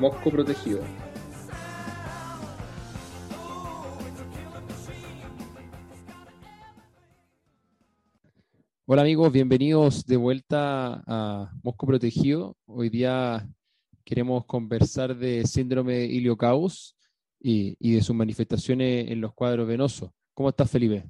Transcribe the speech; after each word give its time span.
Mosco 0.00 0.30
protegido. 0.30 0.80
Hola 8.86 9.02
amigos, 9.02 9.30
bienvenidos 9.30 10.06
de 10.06 10.16
vuelta 10.16 11.04
a 11.06 11.52
Mosco 11.62 11.86
Protegido. 11.86 12.56
Hoy 12.64 12.88
día 12.88 13.46
queremos 14.02 14.46
conversar 14.46 15.14
de 15.14 15.46
síndrome 15.46 16.06
iliocaus 16.06 16.96
y, 17.38 17.76
y 17.78 17.96
de 17.96 18.00
sus 18.00 18.16
manifestaciones 18.16 19.10
en 19.10 19.20
los 19.20 19.34
cuadros 19.34 19.68
venosos. 19.68 20.10
¿Cómo 20.32 20.48
estás, 20.48 20.70
Felipe? 20.70 21.04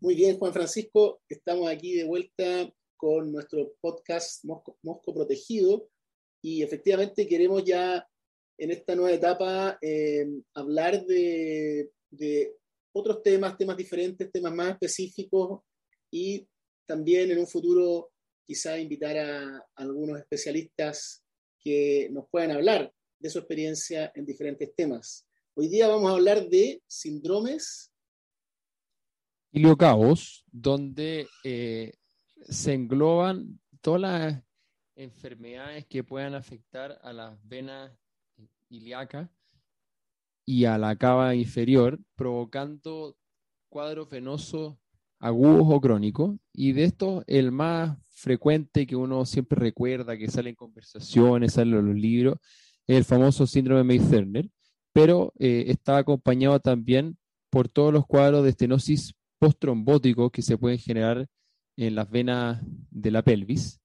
Muy 0.00 0.14
bien, 0.14 0.38
Juan 0.38 0.54
Francisco. 0.54 1.20
Estamos 1.28 1.68
aquí 1.68 1.92
de 1.92 2.04
vuelta 2.04 2.72
con 2.96 3.30
nuestro 3.30 3.74
podcast 3.82 4.42
Mosco, 4.46 4.78
Mosco 4.82 5.12
Protegido, 5.12 5.86
y 6.42 6.62
efectivamente 6.62 7.26
queremos 7.26 7.64
ya 7.64 8.06
en 8.58 8.70
esta 8.72 8.94
nueva 8.96 9.12
etapa 9.12 9.78
eh, 9.80 10.26
hablar 10.54 11.04
de, 11.06 11.90
otros 12.92 13.22
temas, 13.22 13.56
temas 13.56 13.76
diferentes, 13.76 14.30
temas 14.30 14.52
más 14.52 14.72
específicos 14.72 15.62
y 16.10 16.46
también 16.84 17.30
en 17.30 17.38
un 17.38 17.46
futuro 17.46 18.10
quizá 18.44 18.78
invitar 18.78 19.16
a, 19.16 19.66
algunos 19.76 20.18
especialistas 20.18 21.24
que 21.58 22.08
nos 22.10 22.28
puedan 22.28 22.50
hablar 22.50 22.92
de 23.18 23.30
su 23.30 23.38
experiencia 23.38 24.12
en 24.14 24.26
diferentes 24.26 24.74
temas. 24.74 25.26
Hoy 25.54 25.68
día 25.68 25.88
vamos 25.88 26.10
a 26.10 26.14
hablar 26.14 26.48
de 26.48 26.82
síndromes. 26.86 27.90
Iliocaos, 29.52 30.44
donde 30.50 31.26
eh, 31.44 31.92
se 32.42 32.74
engloban 32.74 33.60
todas 33.80 34.00
las 34.00 34.42
enfermedades 35.02 35.86
que 35.86 36.04
puedan 36.04 36.34
afectar 36.34 36.98
a 37.02 37.12
las 37.12 37.36
venas 37.48 37.92
ilíacas 38.68 39.28
y 40.44 40.64
a 40.64 40.78
la 40.78 40.96
cava 40.96 41.34
inferior, 41.34 41.98
provocando 42.16 43.16
cuadros 43.68 44.08
venosos 44.08 44.76
agudos 45.18 45.66
o 45.68 45.80
crónicos. 45.80 46.36
Y 46.52 46.72
de 46.72 46.84
estos, 46.84 47.24
el 47.26 47.52
más 47.52 47.96
frecuente 48.08 48.86
que 48.86 48.96
uno 48.96 49.24
siempre 49.24 49.58
recuerda, 49.58 50.16
que 50.16 50.30
sale 50.30 50.50
en 50.50 50.56
conversaciones, 50.56 51.54
sale 51.54 51.76
en 51.76 51.86
los 51.86 51.96
libros, 51.96 52.36
es 52.86 52.96
el 52.96 53.04
famoso 53.04 53.46
síndrome 53.46 53.84
May-Thurner, 53.84 54.48
pero 54.92 55.32
eh, 55.38 55.64
está 55.68 55.96
acompañado 55.96 56.60
también 56.60 57.16
por 57.50 57.68
todos 57.68 57.92
los 57.92 58.06
cuadros 58.06 58.42
de 58.44 58.50
estenosis 58.50 59.14
posttrombóticos 59.38 60.30
que 60.30 60.42
se 60.42 60.58
pueden 60.58 60.78
generar 60.78 61.26
en 61.76 61.94
las 61.94 62.10
venas 62.10 62.62
de 62.90 63.10
la 63.10 63.22
pelvis. 63.22 63.81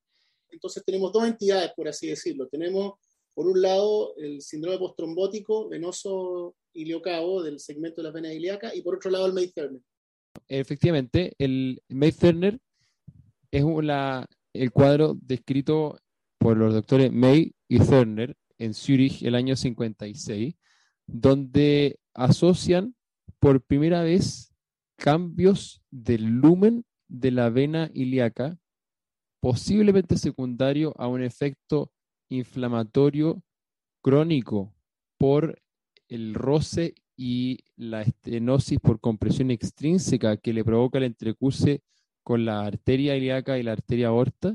Entonces 0.58 0.84
tenemos 0.84 1.14
dos 1.14 1.24
entidades, 1.28 1.72
por 1.76 1.88
así 1.88 2.08
decirlo. 2.08 2.48
Tenemos, 2.48 2.96
por 3.36 3.48
un 3.48 3.62
lado, 3.62 4.16
el 4.18 4.42
síndrome 4.42 4.80
postrombótico 4.80 5.70
venoso 5.70 6.56
iliocavo 6.74 7.44
del 7.44 7.60
segmento 7.60 8.02
de 8.02 8.06
las 8.06 8.14
venas 8.14 8.34
ilíacas 8.34 8.76
y 8.76 8.82
por 8.82 8.96
otro 8.96 9.12
lado 9.12 9.28
el 9.28 9.34
May-Thurner. 9.34 9.82
Efectivamente, 10.48 11.34
el 11.38 11.80
May-Thurner 11.90 12.60
es 13.52 13.64
el 14.54 14.72
cuadro 14.72 15.16
descrito 15.22 16.00
por 16.40 16.58
los 16.58 16.74
doctores 16.74 17.12
May 17.12 17.54
y 17.68 17.78
Thurner 17.78 18.36
en 18.58 18.74
Zurich 18.74 19.22
el 19.22 19.36
año 19.36 19.56
56, 19.56 20.56
donde 21.06 22.00
asocian 22.16 22.96
por 23.40 23.62
primera 23.62 24.02
vez 24.02 24.52
cambios 24.96 25.84
del 25.92 26.26
lumen 26.26 26.84
de 27.08 27.30
la 27.30 27.52
vena 27.52 27.92
ilíaca 27.94 28.58
posiblemente 29.48 30.18
secundario 30.18 30.94
a 30.98 31.08
un 31.08 31.24
efecto 31.24 31.90
inflamatorio 32.30 33.42
crónico 34.04 34.76
por 35.18 35.62
el 36.10 36.34
roce 36.34 36.96
y 37.16 37.60
la 37.78 38.02
estenosis 38.02 38.78
por 38.82 39.00
compresión 39.00 39.50
extrínseca 39.50 40.36
que 40.36 40.52
le 40.52 40.66
provoca 40.66 40.98
el 40.98 41.06
entrecurse 41.06 41.82
con 42.26 42.44
la 42.44 42.66
arteria 42.66 43.16
ilíaca 43.16 43.58
y 43.58 43.64
la 43.64 43.72
arteria 43.72 44.10
aorta. 44.10 44.54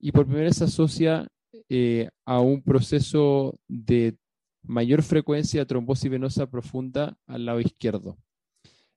Y 0.00 0.10
por 0.10 0.24
primera 0.24 0.46
vez 0.46 0.56
se 0.56 0.64
asocia 0.64 1.28
eh, 1.68 2.10
a 2.26 2.40
un 2.40 2.60
proceso 2.60 3.56
de 3.68 4.16
mayor 4.64 5.04
frecuencia 5.04 5.60
de 5.60 5.66
trombosis 5.66 6.10
venosa 6.10 6.50
profunda 6.50 7.16
al 7.28 7.46
lado 7.46 7.60
izquierdo. 7.60 8.18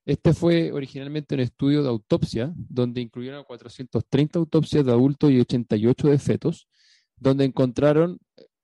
Este 0.06 0.32
fue 0.32 0.70
originalmente 0.70 1.34
un 1.34 1.40
estudio 1.40 1.82
de 1.82 1.88
autopsia, 1.88 2.52
donde 2.56 3.00
incluyeron 3.00 3.42
430 3.42 4.38
autopsias 4.38 4.86
de 4.86 4.92
adultos 4.92 5.32
y 5.32 5.40
88 5.40 6.08
de 6.08 6.18
fetos, 6.20 6.68
donde 7.16 7.44
encontraron 7.44 8.20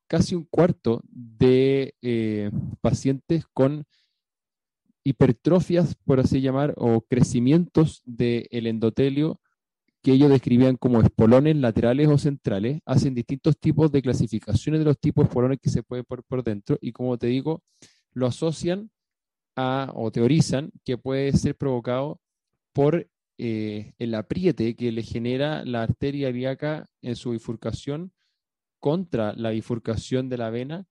casi 0.06 0.36
un 0.36 0.44
cuarto 0.44 1.02
de 1.10 1.96
eh, 2.00 2.52
pacientes 2.80 3.44
con 3.52 3.84
hipertrofias, 5.02 5.96
por 6.04 6.20
así 6.20 6.40
llamar, 6.40 6.74
o 6.76 7.00
crecimientos 7.00 8.02
del 8.04 8.68
endotelio 8.68 9.40
que 10.00 10.12
ellos 10.12 10.30
describían 10.30 10.76
como 10.76 11.00
espolones 11.00 11.56
laterales 11.56 12.08
o 12.08 12.18
centrales, 12.18 12.80
hacen 12.86 13.14
distintos 13.14 13.58
tipos 13.58 13.90
de 13.90 14.02
clasificaciones 14.02 14.80
de 14.80 14.84
los 14.84 14.98
tipos 14.98 15.24
de 15.24 15.28
espolones 15.28 15.58
que 15.60 15.70
se 15.70 15.82
pueden 15.82 16.04
por, 16.04 16.22
por 16.22 16.44
dentro 16.44 16.78
y 16.80 16.92
como 16.92 17.18
te 17.18 17.28
digo, 17.28 17.62
lo 18.12 18.26
asocian 18.26 18.90
o 19.56 20.10
teorizan 20.10 20.72
que 20.84 20.98
puede 20.98 21.32
ser 21.32 21.56
provocado 21.56 22.20
por 22.72 23.08
eh, 23.38 23.92
el 23.98 24.14
apriete 24.14 24.76
que 24.76 24.92
le 24.92 25.02
genera 25.02 25.64
la 25.64 25.82
arteria 25.82 26.30
ilíaca 26.30 26.88
en 27.02 27.16
su 27.16 27.30
bifurcación 27.30 28.12
contra 28.78 29.32
la 29.34 29.50
bifurcación 29.50 30.28
de 30.28 30.38
la 30.38 30.50
vena 30.50 30.86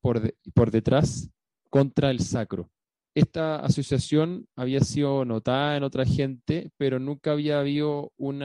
por, 0.00 0.34
por 0.54 0.70
detrás 0.70 1.30
contra 1.70 2.10
el 2.10 2.20
sacro. 2.20 2.70
Esta 3.14 3.56
asociación 3.56 4.46
había 4.56 4.80
sido 4.80 5.24
notada 5.24 5.76
en 5.76 5.82
otra 5.82 6.04
gente, 6.04 6.70
pero 6.78 6.98
nunca 6.98 7.32
había 7.32 7.60
habido 7.60 8.12
un 8.16 8.42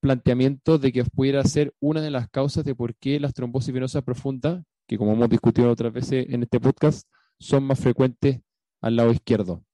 planteamiento 0.00 0.78
de 0.78 0.92
que 0.92 1.04
pudiera 1.04 1.42
ser 1.44 1.74
una 1.80 2.00
de 2.00 2.10
las 2.10 2.28
causas 2.28 2.64
de 2.64 2.74
por 2.74 2.94
qué 2.94 3.18
las 3.18 3.34
trombosis 3.34 3.74
venosas 3.74 4.04
profundas, 4.04 4.62
que 4.86 4.96
como 4.96 5.12
hemos 5.12 5.28
discutido 5.28 5.70
otras 5.70 5.92
veces 5.92 6.26
en 6.28 6.44
este 6.44 6.60
podcast, 6.60 7.08
son 7.38 7.64
más 7.64 7.80
frecuentes 7.80 8.40
al 8.80 8.96
lado 8.96 9.12
izquierdo. 9.12 9.64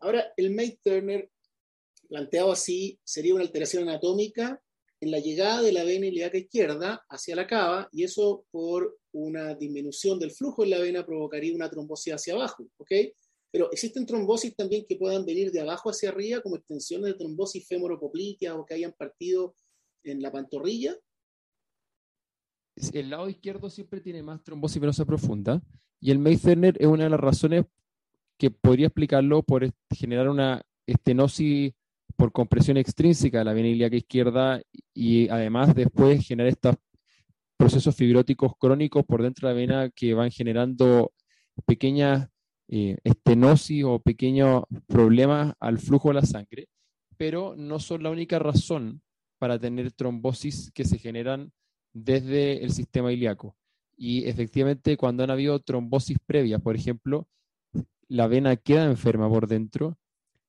Ahora, 0.00 0.32
el 0.36 0.54
May-Turner, 0.54 1.30
planteado 2.08 2.52
así, 2.52 2.98
sería 3.04 3.34
una 3.34 3.44
alteración 3.44 3.88
anatómica 3.88 4.62
en 5.00 5.10
la 5.10 5.18
llegada 5.18 5.62
de 5.62 5.72
la 5.72 5.84
vena 5.84 6.06
ilíaca 6.06 6.38
izquierda 6.38 7.04
hacia 7.08 7.36
la 7.36 7.46
cava, 7.46 7.88
y 7.92 8.04
eso 8.04 8.44
por 8.50 8.98
una 9.12 9.54
disminución 9.54 10.18
del 10.18 10.32
flujo 10.32 10.64
en 10.64 10.70
la 10.70 10.78
vena 10.78 11.06
provocaría 11.06 11.54
una 11.54 11.70
trombosis 11.70 12.14
hacia 12.14 12.34
abajo, 12.34 12.68
¿ok? 12.78 12.90
Pero 13.50 13.70
existen 13.72 14.06
trombosis 14.06 14.54
también 14.54 14.84
que 14.86 14.96
puedan 14.96 15.24
venir 15.24 15.50
de 15.52 15.60
abajo 15.60 15.90
hacia 15.90 16.10
arriba, 16.10 16.40
como 16.42 16.56
extensiones 16.56 17.12
de 17.12 17.18
trombosis 17.18 17.66
femoropoplítea 17.66 18.54
o 18.54 18.64
que 18.64 18.74
hayan 18.74 18.92
partido 18.92 19.54
en 20.04 20.20
la 20.20 20.30
pantorrilla. 20.30 20.96
El 22.92 23.10
lado 23.10 23.28
izquierdo 23.28 23.70
siempre 23.70 24.00
tiene 24.00 24.22
más 24.22 24.42
trombosis 24.42 24.80
venosa 24.80 25.04
profunda, 25.04 25.62
y 26.00 26.10
el 26.10 26.18
May-Thurner 26.18 26.76
es 26.78 26.86
una 26.86 27.04
de 27.04 27.10
las 27.10 27.20
razones 27.20 27.64
que 28.38 28.50
podría 28.50 28.86
explicarlo 28.86 29.42
por 29.42 29.68
generar 29.90 30.28
una 30.28 30.62
estenosis 30.86 31.72
por 32.16 32.32
compresión 32.32 32.76
extrínseca 32.76 33.38
de 33.38 33.44
la 33.44 33.52
vena 33.52 33.68
ilíaca 33.68 33.96
izquierda 33.96 34.60
y 34.94 35.28
además 35.28 35.74
después 35.74 36.26
generar 36.26 36.50
estos 36.50 36.76
procesos 37.56 37.94
fibróticos 37.94 38.52
crónicos 38.58 39.04
por 39.04 39.22
dentro 39.22 39.48
de 39.48 39.54
la 39.54 39.60
vena 39.60 39.90
que 39.90 40.14
van 40.14 40.30
generando 40.30 41.12
pequeñas 41.66 42.28
eh, 42.68 42.96
estenosis 43.02 43.84
o 43.84 43.98
pequeños 43.98 44.62
problemas 44.86 45.54
al 45.58 45.78
flujo 45.78 46.08
de 46.08 46.14
la 46.14 46.22
sangre, 46.22 46.68
pero 47.16 47.56
no 47.56 47.80
son 47.80 48.04
la 48.04 48.10
única 48.10 48.38
razón 48.38 49.02
para 49.38 49.58
tener 49.58 49.92
trombosis 49.92 50.70
que 50.72 50.84
se 50.84 50.98
generan 50.98 51.52
desde 51.92 52.62
el 52.62 52.72
sistema 52.72 53.12
ilíaco. 53.12 53.57
Y 53.98 54.28
efectivamente, 54.28 54.96
cuando 54.96 55.24
han 55.24 55.30
habido 55.30 55.58
trombosis 55.58 56.18
previas, 56.24 56.62
por 56.62 56.76
ejemplo, 56.76 57.26
la 58.06 58.28
vena 58.28 58.56
queda 58.56 58.84
enferma 58.84 59.28
por 59.28 59.48
dentro, 59.48 59.98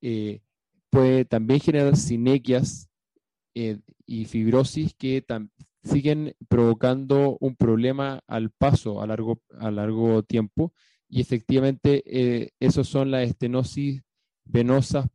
eh, 0.02 0.42
puede 0.92 1.26
también 1.26 1.60
generar 1.60 1.98
sinequias 1.98 2.90
eh, 3.56 3.80
y 4.06 4.26
fibrosis 4.26 4.94
que 4.94 5.26
siguen 5.84 6.36
provocando 6.48 7.38
un 7.40 7.56
problema 7.56 8.22
al 8.28 8.52
paso 8.52 9.02
a 9.02 9.08
largo, 9.08 9.42
a 9.60 9.72
largo 9.72 10.24
tiempo 10.24 10.72
y 11.10 11.22
efectivamente 11.22 12.04
eh, 12.06 12.52
esos 12.60 12.88
son 12.88 13.12
las 13.12 13.28
estenosis 13.28 14.04
venosas 14.46 15.08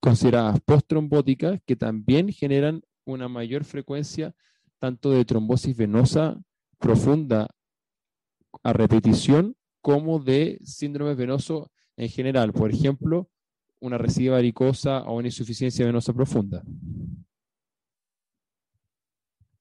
consideradas 0.00 0.60
postrombóticas 0.60 1.60
que 1.66 1.76
también 1.76 2.30
generan 2.30 2.82
una 3.04 3.28
mayor 3.28 3.64
frecuencia 3.64 4.34
tanto 4.78 5.10
de 5.10 5.24
trombosis 5.24 5.76
venosa 5.76 6.40
profunda 6.78 7.48
a 8.62 8.72
repetición 8.72 9.56
como 9.80 10.18
de 10.18 10.58
síndrome 10.62 11.14
venoso 11.14 11.70
en 11.96 12.08
general. 12.08 12.52
Por 12.52 12.70
ejemplo, 12.70 13.30
una 13.80 13.98
residuo 13.98 14.34
varicosa 14.34 15.02
o 15.02 15.16
una 15.16 15.28
insuficiencia 15.28 15.86
venosa 15.86 16.12
profunda. 16.12 16.62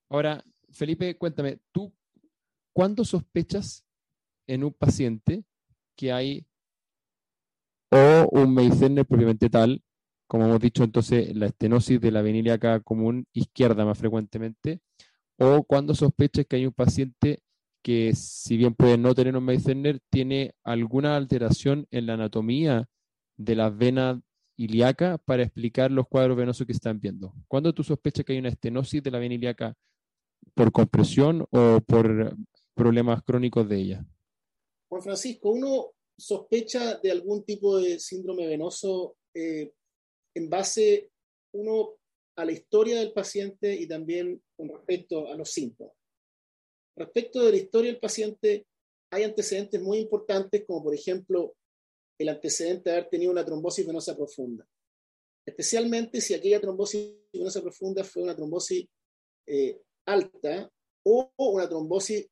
Ahora, 0.10 0.44
Felipe, 0.70 1.18
cuéntame, 1.18 1.60
¿tú 1.72 1.94
cuándo 2.74 3.04
sospechas 3.04 3.86
en 4.48 4.64
un 4.64 4.74
paciente 4.74 5.44
que 5.96 6.12
hay 6.12 6.46
o 7.92 8.28
un 8.32 8.54
Meissner 8.54 9.06
propiamente 9.06 9.50
tal, 9.50 9.84
como 10.28 10.46
hemos 10.46 10.60
dicho 10.60 10.84
entonces, 10.84 11.36
la 11.36 11.48
estenosis 11.48 12.02
de 12.02 12.12
la 12.12 12.22
vena 12.22 12.40
ilíaca 12.40 12.82
común 12.82 13.26
izquierda 13.34 13.86
más 13.86 13.98
frecuentemente, 13.98 14.82
o 15.38 15.64
cuando 15.64 15.96
sospechas 15.96 16.46
que 16.46 16.58
hay 16.58 16.66
un 16.66 16.74
paciente 16.74 17.42
que, 17.88 18.14
si 18.16 18.58
bien 18.58 18.76
puede 18.76 18.98
no 18.98 19.16
tener 19.16 19.38
un 19.38 19.46
Meissner, 19.46 20.02
tiene 20.10 20.54
alguna 20.66 21.16
alteración 21.16 21.88
en 21.90 22.06
la 22.06 22.16
anatomía 22.16 22.90
de 23.38 23.56
la 23.56 23.70
vena 23.70 24.22
ilíaca 24.58 25.18
para 25.20 25.44
explicar 25.44 25.90
los 25.90 26.06
cuadros 26.10 26.36
venosos 26.36 26.68
que 26.68 26.74
están 26.74 27.00
viendo. 27.00 27.34
¿Cuándo 27.48 27.74
tú 27.74 27.86
sospechas 27.86 28.26
que 28.26 28.34
hay 28.34 28.40
una 28.40 28.50
estenosis 28.50 29.02
de 29.02 29.10
la 29.10 29.20
vena 29.20 29.36
ilíaca 29.36 29.74
por 30.54 30.74
compresión 30.74 31.48
o 31.50 31.80
por 31.80 32.36
problemas 32.74 33.24
crónicos 33.24 33.70
de 33.70 33.78
ella? 33.78 34.06
Juan 34.90 35.04
Francisco, 35.04 35.52
uno 35.52 35.94
sospecha 36.18 36.96
de 36.96 37.10
algún 37.10 37.46
tipo 37.46 37.78
de 37.78 38.02
síndrome 38.02 38.48
venoso 38.48 39.16
eh, 39.34 39.72
en 40.36 40.50
base, 40.50 41.10
uno, 41.54 41.92
a 42.36 42.44
la 42.44 42.52
historia 42.52 43.00
del 43.00 43.14
paciente 43.14 43.74
y 43.74 43.88
también 43.88 44.44
con 44.58 44.68
respecto 44.68 45.32
a 45.32 45.38
los 45.38 45.50
síntomas. 45.50 45.97
Respecto 46.98 47.44
de 47.44 47.52
la 47.52 47.58
historia 47.58 47.92
del 47.92 48.00
paciente, 48.00 48.66
hay 49.12 49.24
antecedentes 49.24 49.80
muy 49.82 50.00
importantes, 50.00 50.66
como 50.66 50.84
por 50.84 50.96
ejemplo 50.96 51.56
el 52.18 52.30
antecedente 52.30 52.90
de 52.90 52.98
haber 52.98 53.10
tenido 53.10 53.32
una 53.32 53.46
trombosis 53.46 53.86
venosa 53.86 54.16
profunda. 54.16 54.68
Especialmente 55.46 56.20
si 56.20 56.34
aquella 56.34 56.60
trombosis 56.60 57.14
venosa 57.32 57.62
profunda 57.62 58.04
fue 58.04 58.24
una 58.24 58.36
trombosis 58.36 58.88
eh, 59.46 59.80
alta 60.06 60.70
o 61.04 61.32
una 61.38 61.70
trombosis 61.70 62.28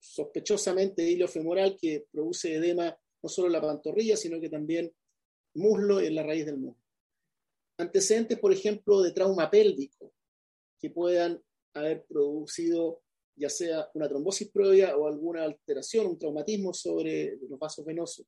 sospechosamente 0.00 1.08
iliofemoral 1.08 1.78
que 1.80 2.06
produce 2.10 2.54
edema 2.54 2.94
no 3.22 3.28
solo 3.28 3.46
en 3.46 3.52
la 3.52 3.62
pantorrilla, 3.62 4.16
sino 4.16 4.40
que 4.40 4.48
también 4.48 4.92
muslo 5.54 6.02
y 6.02 6.06
en 6.06 6.16
la 6.16 6.24
raíz 6.24 6.44
del 6.44 6.58
muslo. 6.58 6.82
Antecedentes, 7.78 8.38
por 8.40 8.52
ejemplo, 8.52 9.00
de 9.00 9.12
trauma 9.12 9.48
pélvico 9.48 10.12
que 10.80 10.90
puedan 10.90 11.40
haber 11.74 12.04
producido 12.04 13.00
ya 13.42 13.50
sea 13.50 13.90
una 13.94 14.08
trombosis 14.08 14.52
previa 14.52 14.96
o 14.96 15.08
alguna 15.08 15.42
alteración, 15.42 16.06
un 16.06 16.18
traumatismo 16.18 16.72
sobre 16.72 17.36
los 17.48 17.58
vasos 17.58 17.84
venosos. 17.84 18.24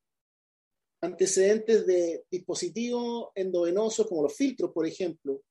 Antecedentes 1.03 1.87
de 1.87 2.25
dispositivos 2.29 3.29
endovenosos 3.37 4.09
como 4.09 4.25
los 4.25 4.37
filtros, 4.37 4.73
por 4.73 4.89
ejemplo, 4.89 5.43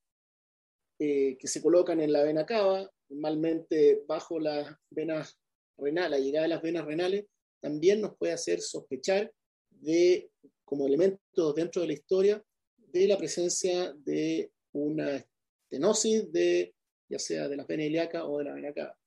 eh, 0.99 1.37
que 1.39 1.47
se 1.47 1.61
colocan 1.61 2.01
en 2.01 2.11
la 2.11 2.23
vena 2.23 2.45
cava, 2.45 2.91
normalmente 3.07 4.03
bajo 4.05 4.37
las 4.37 4.67
venas 4.89 5.39
renales, 5.77 6.11
la 6.11 6.19
llegada 6.19 6.43
de 6.43 6.49
las 6.49 6.61
venas 6.61 6.85
renales, 6.85 7.25
también 7.61 8.01
nos 8.01 8.17
puede 8.17 8.33
hacer 8.33 8.59
sospechar 8.59 9.31
de, 9.69 10.29
como 10.65 10.87
elemento 10.87 11.53
dentro 11.53 11.83
de 11.83 11.87
la 11.87 11.93
historia, 11.93 12.43
de 12.75 13.07
la 13.07 13.17
presencia 13.17 13.93
de 13.93 14.51
una 14.73 15.25
estenosis 15.63 16.29
de, 16.33 16.75
ya 17.07 17.19
sea 17.19 17.47
de 17.47 17.55
la 17.55 17.63
vena 17.63 17.85
ilíaca 17.85 18.25
o 18.25 18.39
de 18.39 18.43
la 18.43 18.55
vena 18.55 18.73
cava. 18.73 18.97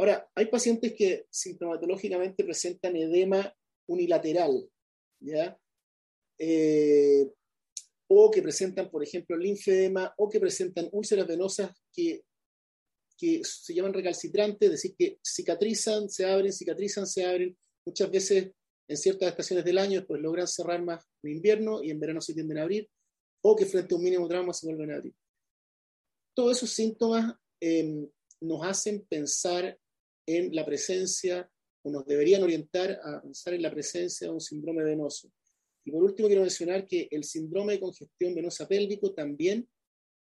Ahora, 0.00 0.26
hay 0.34 0.46
pacientes 0.46 0.94
que 0.94 1.26
sintomatológicamente 1.28 2.42
presentan 2.42 2.96
edema 2.96 3.54
unilateral, 3.86 4.66
¿ya? 5.20 5.60
Eh, 6.38 7.30
o 8.08 8.30
que 8.30 8.40
presentan, 8.40 8.90
por 8.90 9.02
ejemplo, 9.02 9.36
linfedema, 9.36 10.14
o 10.16 10.30
que 10.30 10.40
presentan 10.40 10.88
úlceras 10.92 11.26
venosas 11.26 11.72
que, 11.92 12.24
que 13.18 13.42
se 13.44 13.74
llaman 13.74 13.92
recalcitrantes, 13.92 14.68
es 14.68 14.72
decir, 14.72 14.94
que 14.96 15.18
cicatrizan, 15.22 16.08
se 16.08 16.24
abren, 16.24 16.50
cicatrizan, 16.50 17.06
se 17.06 17.26
abren, 17.26 17.58
muchas 17.84 18.10
veces 18.10 18.52
en 18.88 18.96
ciertas 18.96 19.28
estaciones 19.28 19.66
del 19.66 19.76
año, 19.76 20.06
pues 20.06 20.22
logran 20.22 20.48
cerrar 20.48 20.82
más 20.82 21.04
en 21.22 21.32
invierno 21.32 21.82
y 21.82 21.90
en 21.90 22.00
verano 22.00 22.22
se 22.22 22.32
tienden 22.32 22.56
a 22.56 22.62
abrir, 22.62 22.88
o 23.44 23.54
que 23.54 23.66
frente 23.66 23.94
a 23.94 23.98
un 23.98 24.04
mínimo 24.04 24.26
trauma 24.26 24.54
se 24.54 24.66
vuelven 24.66 24.92
a 24.92 24.96
abrir. 24.96 25.14
Todos 26.34 26.56
esos 26.56 26.70
síntomas 26.70 27.34
em, 27.60 28.08
nos 28.40 28.64
hacen 28.64 29.04
pensar 29.06 29.78
en 30.36 30.54
la 30.54 30.64
presencia, 30.64 31.50
o 31.82 31.90
nos 31.90 32.06
deberían 32.06 32.42
orientar 32.42 33.00
a 33.02 33.22
pensar 33.22 33.54
en 33.54 33.62
la 33.62 33.70
presencia 33.70 34.26
de 34.26 34.32
un 34.32 34.40
síndrome 34.40 34.84
venoso. 34.84 35.30
Y 35.84 35.90
por 35.90 36.02
último, 36.02 36.28
quiero 36.28 36.42
mencionar 36.42 36.86
que 36.86 37.08
el 37.10 37.24
síndrome 37.24 37.74
de 37.74 37.80
congestión 37.80 38.34
venosa 38.34 38.68
pélvico 38.68 39.12
también 39.12 39.68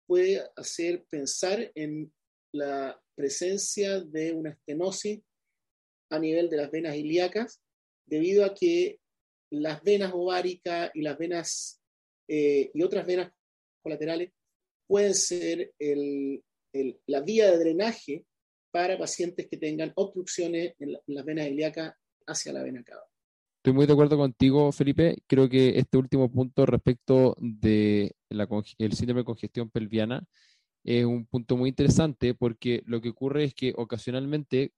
puede 0.07 0.41
hacer 0.55 1.05
pensar 1.09 1.71
en 1.75 2.11
la 2.51 2.99
presencia 3.15 4.01
de 4.01 4.33
una 4.33 4.51
estenosis 4.51 5.21
a 6.09 6.19
nivel 6.19 6.49
de 6.49 6.57
las 6.57 6.71
venas 6.71 6.95
ilíacas, 6.95 7.61
debido 8.05 8.45
a 8.45 8.53
que 8.53 8.99
las 9.51 9.83
venas 9.83 10.11
ováricas 10.13 10.91
y 10.93 11.01
las 11.01 11.17
venas 11.17 11.81
eh, 12.27 12.71
y 12.73 12.83
otras 12.83 13.05
venas 13.05 13.31
colaterales 13.81 14.31
pueden 14.87 15.13
ser 15.13 15.73
la 17.05 17.21
vía 17.21 17.51
de 17.51 17.57
drenaje 17.57 18.25
para 18.73 18.97
pacientes 18.97 19.47
que 19.47 19.57
tengan 19.57 19.93
obstrucciones 19.95 20.73
en, 20.79 20.97
las 21.05 21.23
venas 21.23 21.47
ilíacas 21.47 21.93
hacia 22.25 22.51
la 22.53 22.63
vena 22.63 22.83
cava. 22.83 23.03
Estoy 23.57 23.71
muy 23.71 23.85
de 23.85 23.93
acuerdo 23.93 24.17
contigo, 24.17 24.71
Felipe. 24.71 25.21
Creo 25.27 25.47
que 25.47 25.77
este 25.77 25.99
último 25.99 26.29
punto 26.31 26.65
respecto 26.65 27.37
del 27.39 28.11
síndrome 28.93 29.21
de 29.21 29.25
congestión 29.25 29.69
pelviana 29.69 30.25
es 30.83 31.05
un 31.05 31.27
punto 31.27 31.55
muy 31.55 31.69
interesante 31.69 32.33
porque 32.33 32.81
lo 32.87 32.99
que 32.99 33.09
ocurre 33.09 33.43
es 33.43 33.53
que 33.53 33.73
ocasionalmente 33.77 34.73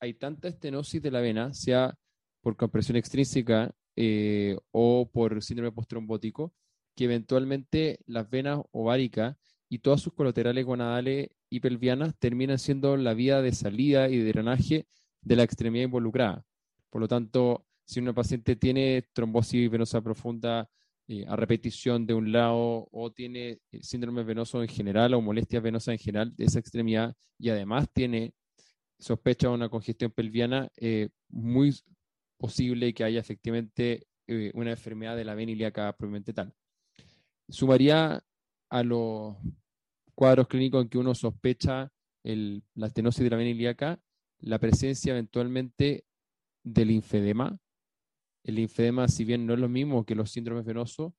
hay 0.00 0.14
tanta 0.14 0.48
estenosis 0.48 1.02
de 1.02 1.10
la 1.10 1.20
vena, 1.20 1.52
sea 1.52 1.94
por 2.40 2.56
compresión 2.56 2.96
extrínseca 2.96 3.74
eh, 3.94 4.56
o 4.70 5.10
por 5.12 5.42
síndrome 5.42 5.70
postrombótico, 5.70 6.54
que 6.96 7.04
eventualmente 7.04 8.00
las 8.06 8.28
venas 8.28 8.60
ováricas 8.72 9.36
y 9.68 9.80
todas 9.80 10.00
sus 10.00 10.14
colaterales 10.14 10.64
gonadales 10.64 11.28
y 11.54 11.60
pelvianas 11.60 12.18
terminan 12.18 12.58
siendo 12.58 12.96
la 12.96 13.14
vía 13.14 13.40
de 13.40 13.52
salida 13.52 14.08
y 14.08 14.18
de 14.18 14.24
drenaje 14.24 14.88
de 15.22 15.36
la 15.36 15.44
extremidad 15.44 15.84
involucrada. 15.84 16.44
Por 16.90 17.00
lo 17.00 17.06
tanto, 17.06 17.64
si 17.84 18.00
una 18.00 18.12
paciente 18.12 18.56
tiene 18.56 19.04
trombosis 19.12 19.70
venosa 19.70 20.00
profunda 20.00 20.68
eh, 21.06 21.24
a 21.28 21.36
repetición 21.36 22.06
de 22.06 22.14
un 22.14 22.32
lado 22.32 22.88
o 22.90 23.12
tiene 23.12 23.60
eh, 23.70 23.82
síndrome 23.82 24.24
venoso 24.24 24.62
en 24.62 24.68
general 24.68 25.14
o 25.14 25.20
molestias 25.20 25.62
venosas 25.62 25.92
en 25.92 25.98
general 25.98 26.34
de 26.34 26.44
esa 26.46 26.58
extremidad 26.58 27.14
y 27.38 27.50
además 27.50 27.88
tiene 27.92 28.34
sospecha 28.98 29.46
de 29.46 29.54
una 29.54 29.68
congestión 29.68 30.10
pelviana, 30.10 30.68
eh, 30.76 31.10
muy 31.28 31.72
posible 32.36 32.92
que 32.94 33.04
haya 33.04 33.20
efectivamente 33.20 34.08
una 34.54 34.70
enfermedad 34.70 35.16
de 35.16 35.24
la 35.24 35.34
vena 35.34 35.52
ilíaca 35.52 35.92
propiamente 35.92 36.32
tal. 36.32 36.52
Sumaría 37.48 38.24
a 38.70 38.82
los 38.82 39.36
cuadros 40.14 40.48
clínicos 40.48 40.82
en 40.82 40.88
que 40.88 40.98
uno 40.98 41.14
sospecha 41.14 41.92
la 42.22 42.86
estenosis 42.86 43.22
de 43.22 43.30
la 43.30 43.36
vena 43.36 43.50
ilíaca, 43.50 44.00
la 44.38 44.58
presencia 44.58 45.12
eventualmente 45.12 46.04
del 46.62 46.88
linfedema. 46.88 47.58
El 48.44 48.56
linfedema, 48.56 49.08
si 49.08 49.24
bien 49.24 49.46
no 49.46 49.54
es 49.54 49.60
lo 49.60 49.68
mismo 49.68 50.04
que 50.04 50.14
los 50.14 50.30
síndromes 50.30 50.64
venosos, 50.64 51.12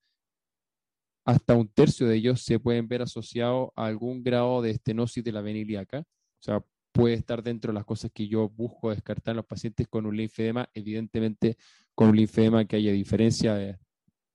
hasta 1.26 1.56
un 1.56 1.68
tercio 1.68 2.08
de 2.08 2.18
ellos 2.18 2.42
se 2.42 2.60
pueden 2.60 2.88
ver 2.88 3.02
asociados 3.02 3.70
a 3.76 3.86
algún 3.86 4.24
grado 4.24 4.62
de 4.62 4.72
estenosis 4.72 5.24
de 5.24 5.32
la 5.32 5.42
vena 5.42 5.60
ilíaca. 5.60 6.00
O 6.00 6.44
sea, 6.44 6.64
puede 6.92 7.16
estar 7.16 7.42
dentro 7.42 7.72
de 7.72 7.76
las 7.76 7.86
cosas 7.86 8.12
que 8.14 8.28
yo 8.28 8.48
busco 8.50 8.92
descartar 8.92 9.34
en 9.34 9.38
los 9.38 9.46
pacientes 9.46 9.88
con 9.88 10.06
un 10.06 10.16
linfedema, 10.16 10.70
evidentemente 10.74 11.58
con 11.96 12.10
un 12.10 12.16
linfedema 12.16 12.66
que 12.66 12.76
haya 12.76 12.92
diferencia 12.92 13.56
de, 13.56 13.78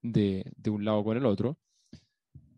de 0.02 0.70
un 0.70 0.84
lado 0.84 1.04
con 1.04 1.16
el 1.16 1.26
otro 1.26 1.58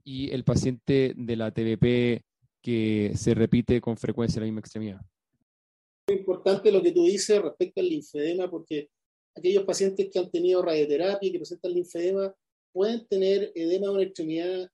y 0.04 0.30
el 0.30 0.44
paciente 0.44 1.14
de 1.16 1.36
la 1.36 1.50
TBP 1.50 2.22
que 2.62 3.12
se 3.16 3.34
repite 3.34 3.80
con 3.80 3.96
frecuencia 3.96 4.38
en 4.38 4.42
la 4.42 4.46
misma 4.46 4.60
extremidad. 4.60 5.00
Es 6.06 6.16
importante 6.16 6.70
lo 6.70 6.82
que 6.82 6.92
tú 6.92 7.04
dices 7.04 7.40
respecto 7.40 7.80
al 7.80 7.88
linfedema, 7.88 8.50
porque 8.50 8.88
aquellos 9.34 9.64
pacientes 9.64 10.08
que 10.10 10.18
han 10.18 10.30
tenido 10.30 10.62
radioterapia 10.62 11.28
y 11.28 11.32
que 11.32 11.38
presentan 11.38 11.72
linfedema 11.72 12.34
pueden 12.72 13.06
tener 13.06 13.52
edema 13.54 13.86
de 13.86 13.92
una 13.92 14.02
extremidad, 14.02 14.68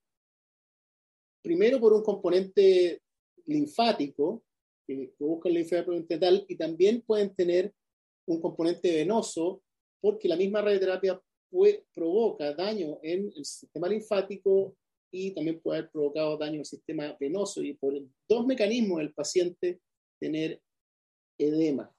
primero 1.43 1.79
por 1.79 1.93
un 1.93 2.03
componente 2.03 3.01
linfático, 3.45 4.43
que, 4.87 5.13
buscan 5.19 5.53
la 5.53 5.59
enfermedad 5.59 5.85
pleurodental 5.85 6.45
y 6.47 6.55
también 6.55 7.01
pueden 7.01 7.33
tener 7.35 7.73
un 8.27 8.41
componente 8.41 8.91
venoso 8.91 9.61
porque 10.01 10.27
la 10.27 10.35
misma 10.35 10.61
radioterapia 10.61 11.21
puede, 11.49 11.85
provoca 11.93 12.53
daño 12.53 12.99
en 13.03 13.31
el 13.35 13.45
sistema 13.45 13.87
linfático 13.87 14.75
y 15.11 15.31
también 15.31 15.59
puede 15.59 15.79
haber 15.79 15.91
provocado 15.91 16.37
daño 16.37 16.59
el 16.59 16.65
sistema 16.65 17.15
venoso 17.19 17.63
y 17.63 17.73
por 17.73 17.93
dos 18.27 18.45
mecanismos 18.45 19.01
el 19.01 19.13
paciente 19.13 19.81
tener 20.19 20.61
edema. 21.37 21.91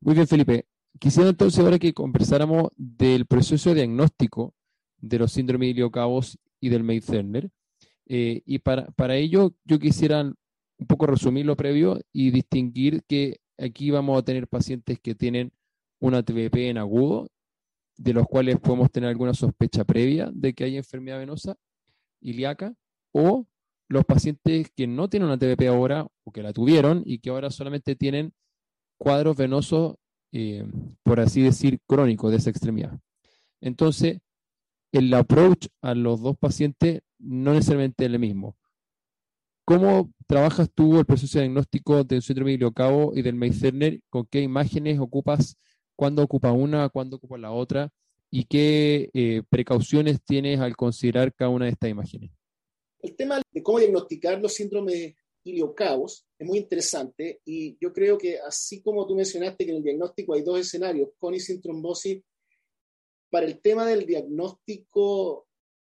Muy 0.00 0.14
bien, 0.14 0.26
Felipe. 0.26 0.66
Quisiera 0.98 1.30
entonces 1.30 1.60
ahora 1.60 1.78
que 1.78 1.94
conversáramos 1.94 2.70
del 2.76 3.26
proceso 3.26 3.70
de 3.70 3.76
diagnóstico 3.76 4.54
de 4.98 5.18
los 5.18 5.32
síndromes 5.32 5.70
iliocabos 5.70 6.38
y 6.60 6.68
del 6.68 6.82
Meissner. 6.82 7.50
Eh, 8.06 8.42
y 8.44 8.58
para, 8.58 8.86
para 8.92 9.16
ello 9.16 9.54
yo 9.64 9.78
quisiera 9.78 10.22
un 10.22 10.86
poco 10.86 11.06
resumir 11.06 11.46
lo 11.46 11.56
previo 11.56 12.00
y 12.12 12.30
distinguir 12.30 13.02
que 13.06 13.40
aquí 13.58 13.90
vamos 13.90 14.18
a 14.18 14.24
tener 14.24 14.48
pacientes 14.48 14.98
que 15.00 15.14
tienen 15.14 15.52
una 16.00 16.22
TBP 16.22 16.56
en 16.68 16.78
agudo, 16.78 17.28
de 17.96 18.12
los 18.12 18.26
cuales 18.26 18.58
podemos 18.60 18.90
tener 18.90 19.08
alguna 19.10 19.34
sospecha 19.34 19.84
previa 19.84 20.30
de 20.32 20.54
que 20.54 20.64
hay 20.64 20.76
enfermedad 20.76 21.18
venosa 21.18 21.56
ilíaca, 22.20 22.74
o 23.12 23.46
los 23.88 24.04
pacientes 24.04 24.70
que 24.76 24.86
no 24.86 25.08
tienen 25.08 25.28
una 25.28 25.38
TBP 25.38 25.68
ahora 25.68 26.06
o 26.24 26.32
que 26.32 26.42
la 26.42 26.52
tuvieron 26.52 27.02
y 27.06 27.20
que 27.20 27.30
ahora 27.30 27.50
solamente 27.50 27.96
tienen 27.96 28.34
cuadros 28.98 29.36
venosos, 29.36 29.96
eh, 30.32 30.66
por 31.02 31.20
así 31.20 31.42
decir, 31.42 31.80
crónicos 31.86 32.30
de 32.30 32.36
esa 32.36 32.50
extremidad. 32.50 32.98
Entonces, 33.60 34.18
el 34.92 35.12
approach 35.14 35.68
a 35.82 35.94
los 35.94 36.20
dos 36.20 36.36
pacientes 36.38 37.02
no 37.18 37.54
necesariamente 37.54 38.04
es 38.04 38.10
el 38.10 38.18
mismo. 38.18 38.56
¿Cómo 39.64 40.10
trabajas 40.26 40.70
tú 40.74 40.98
el 40.98 41.04
proceso 41.04 41.38
diagnóstico 41.38 42.02
del 42.04 42.22
síndrome 42.22 42.52
iliocabo 42.52 43.12
y 43.14 43.22
del 43.22 43.34
Meissner? 43.34 44.00
¿Con 44.08 44.26
qué 44.26 44.40
imágenes 44.40 44.98
ocupas? 44.98 45.58
¿Cuándo 45.94 46.22
ocupa 46.22 46.52
una? 46.52 46.88
¿Cuándo 46.88 47.16
ocupa 47.16 47.36
la 47.36 47.50
otra? 47.50 47.90
¿Y 48.30 48.44
qué 48.44 49.10
eh, 49.14 49.42
precauciones 49.48 50.22
tienes 50.22 50.60
al 50.60 50.76
considerar 50.76 51.34
cada 51.34 51.50
una 51.50 51.64
de 51.64 51.72
estas 51.72 51.90
imágenes? 51.90 52.30
El 53.00 53.16
tema 53.16 53.40
de 53.50 53.62
cómo 53.62 53.78
diagnosticar 53.78 54.40
los 54.40 54.52
síndromes 54.52 55.14
iliocabos 55.44 56.26
es 56.38 56.46
muy 56.46 56.58
interesante 56.58 57.40
y 57.44 57.78
yo 57.80 57.92
creo 57.92 58.18
que 58.18 58.38
así 58.38 58.82
como 58.82 59.06
tú 59.06 59.14
mencionaste 59.14 59.64
que 59.64 59.70
en 59.70 59.78
el 59.78 59.82
diagnóstico 59.82 60.34
hay 60.34 60.42
dos 60.42 60.60
escenarios, 60.60 61.10
con 61.18 61.34
y 61.34 61.40
sin 61.40 61.60
trombosis, 61.60 62.22
para 63.30 63.46
el 63.46 63.60
tema 63.60 63.86
del 63.86 64.06
diagnóstico, 64.06 65.48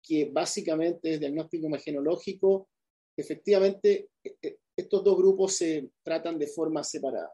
que 0.03 0.27
básicamente 0.27 1.15
es 1.15 1.21
diagnóstico 1.21 1.67
imagenológico, 1.67 2.69
efectivamente 3.17 4.11
e, 4.23 4.37
e, 4.43 4.59
estos 4.77 5.05
dos 5.05 5.17
grupos 5.17 5.55
se 5.55 5.91
tratan 6.03 6.39
de 6.39 6.47
forma 6.47 6.83
separada. 6.83 7.33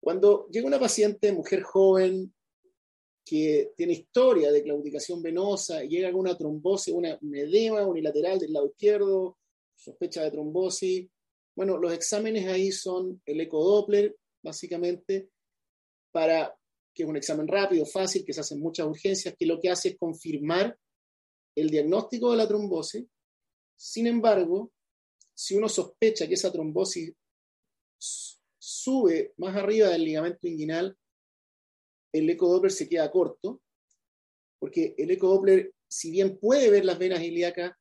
Cuando 0.00 0.46
llega 0.50 0.66
una 0.66 0.80
paciente, 0.80 1.32
mujer 1.32 1.62
joven, 1.62 2.33
que 3.24 3.72
tiene 3.76 3.94
historia 3.94 4.52
de 4.52 4.62
claudicación 4.62 5.22
venosa, 5.22 5.82
llega 5.82 6.12
con 6.12 6.20
una 6.20 6.36
trombosis, 6.36 6.92
una 6.92 7.18
edema 7.32 7.86
unilateral 7.86 8.38
del 8.38 8.52
lado 8.52 8.66
izquierdo, 8.66 9.38
sospecha 9.74 10.22
de 10.22 10.30
trombosis, 10.30 11.08
bueno, 11.56 11.78
los 11.78 11.92
exámenes 11.92 12.46
ahí 12.46 12.72
son 12.72 13.22
el 13.24 13.40
ecodoppler, 13.40 14.16
básicamente, 14.42 15.30
para 16.10 16.54
que 16.92 17.04
es 17.04 17.08
un 17.08 17.16
examen 17.16 17.46
rápido, 17.46 17.86
fácil, 17.86 18.24
que 18.24 18.32
se 18.32 18.40
hace 18.40 18.54
en 18.54 18.60
muchas 18.60 18.86
urgencias, 18.86 19.34
que 19.38 19.46
lo 19.46 19.60
que 19.60 19.70
hace 19.70 19.90
es 19.90 19.98
confirmar 19.98 20.76
el 21.54 21.70
diagnóstico 21.70 22.30
de 22.30 22.36
la 22.36 22.48
trombosis. 22.48 23.04
Sin 23.76 24.06
embargo, 24.06 24.72
si 25.32 25.54
uno 25.56 25.68
sospecha 25.68 26.26
que 26.26 26.34
esa 26.34 26.52
trombosis 26.52 27.12
sube 27.98 29.32
más 29.36 29.56
arriba 29.56 29.88
del 29.88 30.04
ligamento 30.04 30.46
inguinal, 30.46 30.96
el 32.14 32.30
ecodoppler 32.30 32.70
se 32.70 32.88
queda 32.88 33.10
corto, 33.10 33.60
porque 34.60 34.94
el 34.96 35.10
ecodoppler, 35.10 35.74
si 35.88 36.12
bien 36.12 36.38
puede 36.38 36.70
ver 36.70 36.84
las 36.84 36.96
venas 36.96 37.20
ilíacas, 37.20 37.72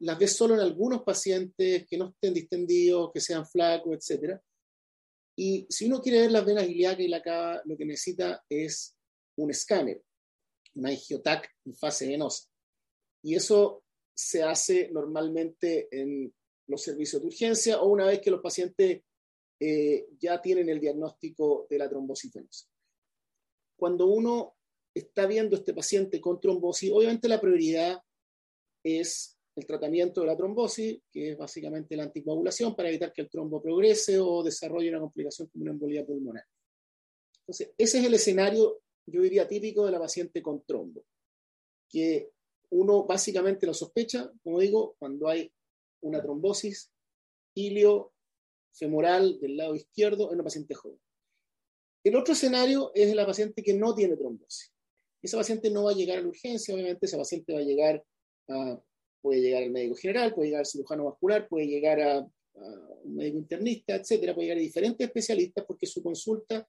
las 0.00 0.18
ve 0.18 0.28
solo 0.28 0.54
en 0.54 0.60
algunos 0.60 1.02
pacientes 1.02 1.86
que 1.88 1.96
no 1.96 2.10
estén 2.10 2.34
distendidos, 2.34 3.10
que 3.12 3.20
sean 3.20 3.46
flacos, 3.46 4.10
etc. 4.10 4.38
Y 5.36 5.66
si 5.70 5.86
uno 5.86 6.02
quiere 6.02 6.20
ver 6.20 6.32
las 6.32 6.44
venas 6.44 6.68
ilíacas 6.68 7.00
y 7.00 7.08
la 7.08 7.22
cava, 7.22 7.62
lo 7.64 7.78
que 7.78 7.86
necesita 7.86 8.44
es 8.46 8.94
un 9.36 9.50
escáner, 9.50 10.02
una 10.74 10.90
angiotac 10.90 11.50
en 11.64 11.74
fase 11.74 12.08
venosa. 12.08 12.46
Y 13.22 13.34
eso 13.34 13.84
se 14.14 14.42
hace 14.42 14.90
normalmente 14.92 15.88
en 15.90 16.32
los 16.66 16.82
servicios 16.82 17.22
de 17.22 17.28
urgencia 17.28 17.80
o 17.80 17.88
una 17.88 18.04
vez 18.04 18.20
que 18.20 18.30
los 18.30 18.42
pacientes 18.42 19.02
eh, 19.60 20.06
ya 20.20 20.42
tienen 20.42 20.68
el 20.68 20.78
diagnóstico 20.78 21.66
de 21.70 21.78
la 21.78 21.88
trombosis 21.88 22.32
venosa. 22.34 22.68
Cuando 23.78 24.06
uno 24.06 24.56
está 24.92 25.26
viendo 25.26 25.56
este 25.56 25.72
paciente 25.72 26.20
con 26.20 26.40
trombosis, 26.40 26.90
obviamente 26.92 27.28
la 27.28 27.40
prioridad 27.40 28.02
es 28.84 29.38
el 29.54 29.66
tratamiento 29.66 30.20
de 30.20 30.26
la 30.26 30.36
trombosis, 30.36 31.00
que 31.10 31.32
es 31.32 31.38
básicamente 31.38 31.96
la 31.96 32.04
anticoagulación 32.04 32.74
para 32.74 32.88
evitar 32.88 33.12
que 33.12 33.22
el 33.22 33.30
trombo 33.30 33.62
progrese 33.62 34.18
o 34.18 34.42
desarrolle 34.42 34.90
una 34.90 35.00
complicación 35.00 35.48
como 35.48 35.62
una 35.62 35.72
embolía 35.72 36.04
pulmonar. 36.04 36.44
Entonces, 37.40 37.72
ese 37.78 37.98
es 37.98 38.04
el 38.04 38.14
escenario, 38.14 38.80
yo 39.06 39.22
diría, 39.22 39.46
típico 39.46 39.86
de 39.86 39.92
la 39.92 40.00
paciente 40.00 40.42
con 40.42 40.64
trombo, 40.64 41.04
que 41.88 42.30
uno 42.70 43.04
básicamente 43.04 43.66
lo 43.66 43.74
sospecha, 43.74 44.30
como 44.42 44.58
digo, 44.58 44.96
cuando 44.98 45.28
hay 45.28 45.50
una 46.02 46.20
trombosis 46.20 46.90
ilio 47.54 48.12
femoral 48.72 49.38
del 49.40 49.56
lado 49.56 49.74
izquierdo 49.74 50.28
en 50.28 50.34
una 50.34 50.44
paciente 50.44 50.74
joven. 50.74 51.00
El 52.04 52.16
otro 52.16 52.32
escenario 52.34 52.90
es 52.94 53.14
la 53.14 53.26
paciente 53.26 53.62
que 53.62 53.74
no 53.74 53.94
tiene 53.94 54.16
trombosis. 54.16 54.72
Esa 55.20 55.36
paciente 55.36 55.70
no 55.70 55.84
va 55.84 55.90
a 55.90 55.94
llegar 55.94 56.18
a 56.18 56.22
la 56.22 56.28
urgencia, 56.28 56.74
obviamente, 56.74 57.06
esa 57.06 57.18
paciente 57.18 57.52
va 57.52 57.58
a 57.58 57.64
llegar 57.64 58.04
a 58.48 58.80
puede 59.20 59.40
llegar 59.40 59.62
al 59.62 59.70
médico 59.70 59.94
general, 59.96 60.34
puede 60.34 60.48
llegar 60.48 60.60
al 60.60 60.66
cirujano 60.66 61.04
vascular, 61.04 61.48
puede 61.48 61.66
llegar 61.66 62.00
a, 62.00 62.26
un 63.04 63.14
médico 63.14 63.38
internista, 63.38 63.94
etcétera, 63.94 64.34
puede 64.34 64.46
llegar 64.46 64.58
a 64.58 64.62
diferentes 64.62 65.06
especialistas 65.06 65.64
porque 65.64 65.86
su 65.86 66.02
consulta 66.02 66.68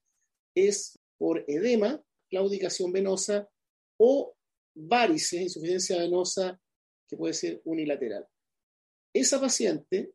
es 0.54 0.96
por 1.18 1.44
edema, 1.48 2.00
claudicación 2.28 2.92
venosa 2.92 3.48
o 3.98 4.32
varices, 4.74 5.40
insuficiencia 5.40 5.98
venosa 5.98 6.60
que 7.08 7.16
puede 7.16 7.34
ser 7.34 7.60
unilateral. 7.64 8.24
Esa 9.12 9.40
paciente, 9.40 10.12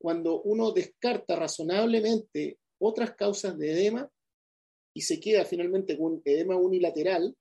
cuando 0.00 0.42
uno 0.42 0.72
descarta 0.72 1.36
razonablemente 1.36 2.58
otras 2.80 3.14
causas 3.14 3.56
de 3.56 3.70
edema 3.70 4.10
y 4.94 5.02
se 5.02 5.20
queda 5.20 5.44
finalmente 5.44 5.96
con 5.96 6.20
edema 6.24 6.56
unilateral 6.56 7.36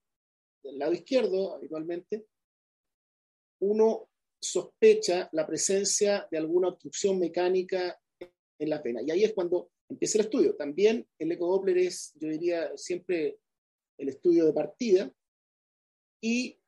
del 0.64 0.80
lado 0.80 0.94
izquierdo 0.94 1.56
habitualmente, 1.56 2.26
uno 3.60 4.10
sospecha 4.40 5.30
la 5.32 5.48
presencia 5.48 6.28
de 6.30 6.38
alguna 6.38 6.70
obstrucción 6.70 7.20
mecánica 7.20 8.00
en 8.60 8.70
la 8.70 8.82
vena. 8.82 9.02
Y 9.02 9.12
ahí 9.12 9.24
es 9.24 9.34
cuando 9.34 9.72
empieza 9.90 10.20
el 10.20 10.26
estudio. 10.26 10.56
También 10.56 11.08
el 11.20 11.32
ecodoppler 11.32 11.78
es, 11.78 12.14
yo 12.16 12.30
diría, 12.30 12.76
siempre 12.76 13.40
el 13.98 14.10
estudio 14.10 14.46
de 14.46 14.54
partida. 14.54 15.12
Y 16.22 16.60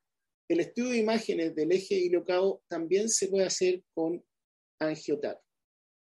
el 0.50 0.60
estudio 0.60 0.92
de 0.92 0.98
imágenes 0.98 1.56
del 1.56 1.72
eje 1.72 1.96
iliocao 1.96 2.64
también 2.68 3.10
se 3.10 3.28
puede 3.28 3.46
hacer 3.46 3.84
con 3.94 4.24
angiotac. 4.80 5.40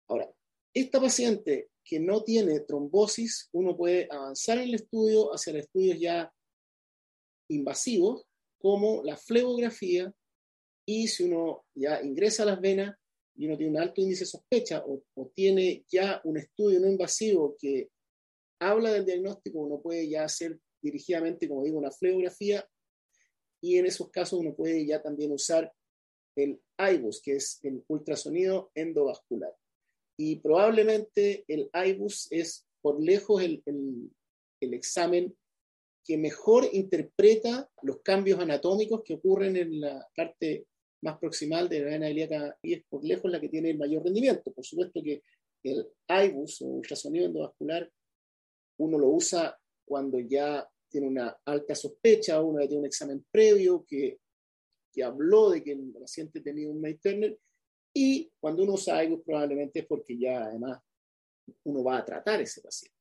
Ahora, 0.08 0.32
esta 0.74 1.00
paciente 1.00 1.70
que 1.88 1.98
no 1.98 2.22
tiene 2.22 2.60
trombosis, 2.60 3.48
uno 3.52 3.74
puede 3.74 4.06
avanzar 4.10 4.58
en 4.58 4.64
el 4.64 4.74
estudio 4.74 5.30
hacia 5.30 5.58
estudios 5.58 5.98
ya 5.98 6.30
invasivos, 7.48 8.26
como 8.60 9.02
la 9.04 9.16
flebografía 9.16 10.12
y 10.86 11.08
si 11.08 11.24
uno 11.24 11.64
ya 11.74 12.02
ingresa 12.02 12.42
a 12.42 12.46
las 12.46 12.60
venas 12.60 12.94
y 13.36 13.46
uno 13.46 13.56
tiene 13.56 13.72
un 13.72 13.80
alto 13.80 14.02
índice 14.02 14.24
de 14.24 14.30
sospecha 14.30 14.84
o, 14.84 15.02
tiene 15.34 15.84
ya 15.90 16.20
un 16.24 16.36
estudio 16.36 16.80
no 16.80 16.88
invasivo 16.88 17.56
que 17.58 17.88
habla 18.60 18.92
del 18.92 19.06
diagnóstico, 19.06 19.60
uno 19.60 19.80
puede 19.80 20.08
ya 20.08 20.24
hacer 20.24 20.58
dirigidamente, 20.82 21.48
como 21.48 21.64
digo, 21.64 21.78
una 21.78 21.90
fleografía 21.90 22.68
y 23.62 23.78
en 23.78 23.86
esos 23.86 24.10
casos 24.10 24.40
uno 24.40 24.54
puede 24.54 24.84
ya 24.86 25.00
también 25.00 25.32
usar 25.32 25.72
el 26.36 26.60
IBUS, 26.78 27.22
que 27.22 27.36
es 27.36 27.60
el 27.62 27.82
ultrasonido 27.88 28.70
endovascular. 28.74 29.54
Y 30.18 30.36
probablemente 30.36 31.44
el 31.46 31.70
IBUS 31.72 32.28
es 32.30 32.66
por 32.82 33.00
lejos 33.00 33.42
el, 33.42 33.62
el 34.60 34.74
examen 34.74 35.36
que 36.04 36.16
mejor 36.16 36.68
interpreta 36.72 37.70
los 37.82 38.00
cambios 38.00 38.40
anatómicos 38.40 39.02
que 39.04 39.14
ocurren 39.14 39.56
en 39.56 39.80
la 39.80 40.08
parte 40.16 40.66
más 41.02 41.18
proximal 41.18 41.68
de 41.68 41.80
la 41.80 41.90
vena 41.90 42.10
ilíaca 42.10 42.58
y 42.62 42.74
es 42.74 42.84
por 42.88 43.04
lejos 43.04 43.30
la 43.30 43.40
que 43.40 43.48
tiene 43.48 43.70
el 43.70 43.78
mayor 43.78 44.04
rendimiento. 44.04 44.50
Por 44.52 44.64
supuesto 44.64 45.00
que 45.02 45.22
el 45.62 45.86
IBUS 46.08 46.62
o 46.62 46.66
ultrasonido 46.66 47.26
endovascular 47.26 47.90
uno 48.78 48.98
lo 48.98 49.08
usa 49.08 49.58
cuando 49.84 50.18
ya 50.18 50.68
tiene 50.88 51.08
una 51.08 51.36
alta 51.44 51.74
sospecha, 51.74 52.40
uno 52.40 52.60
ya 52.60 52.68
tiene 52.68 52.80
un 52.80 52.86
examen 52.86 53.24
previo 53.30 53.84
que, 53.86 54.18
que 54.92 55.02
habló 55.02 55.50
de 55.50 55.62
que 55.62 55.72
el 55.72 55.92
paciente 55.92 56.40
tenía 56.40 56.70
un 56.70 56.80
May 56.80 56.98
Y 57.94 58.30
cuando 58.38 58.62
uno 58.62 58.74
usa 58.74 59.02
IBUS 59.02 59.22
probablemente 59.24 59.80
es 59.80 59.86
porque 59.86 60.18
ya 60.18 60.44
además 60.44 60.80
uno 61.64 61.82
va 61.82 61.98
a 61.98 62.04
tratar 62.04 62.40
ese 62.40 62.60
paciente. 62.60 62.96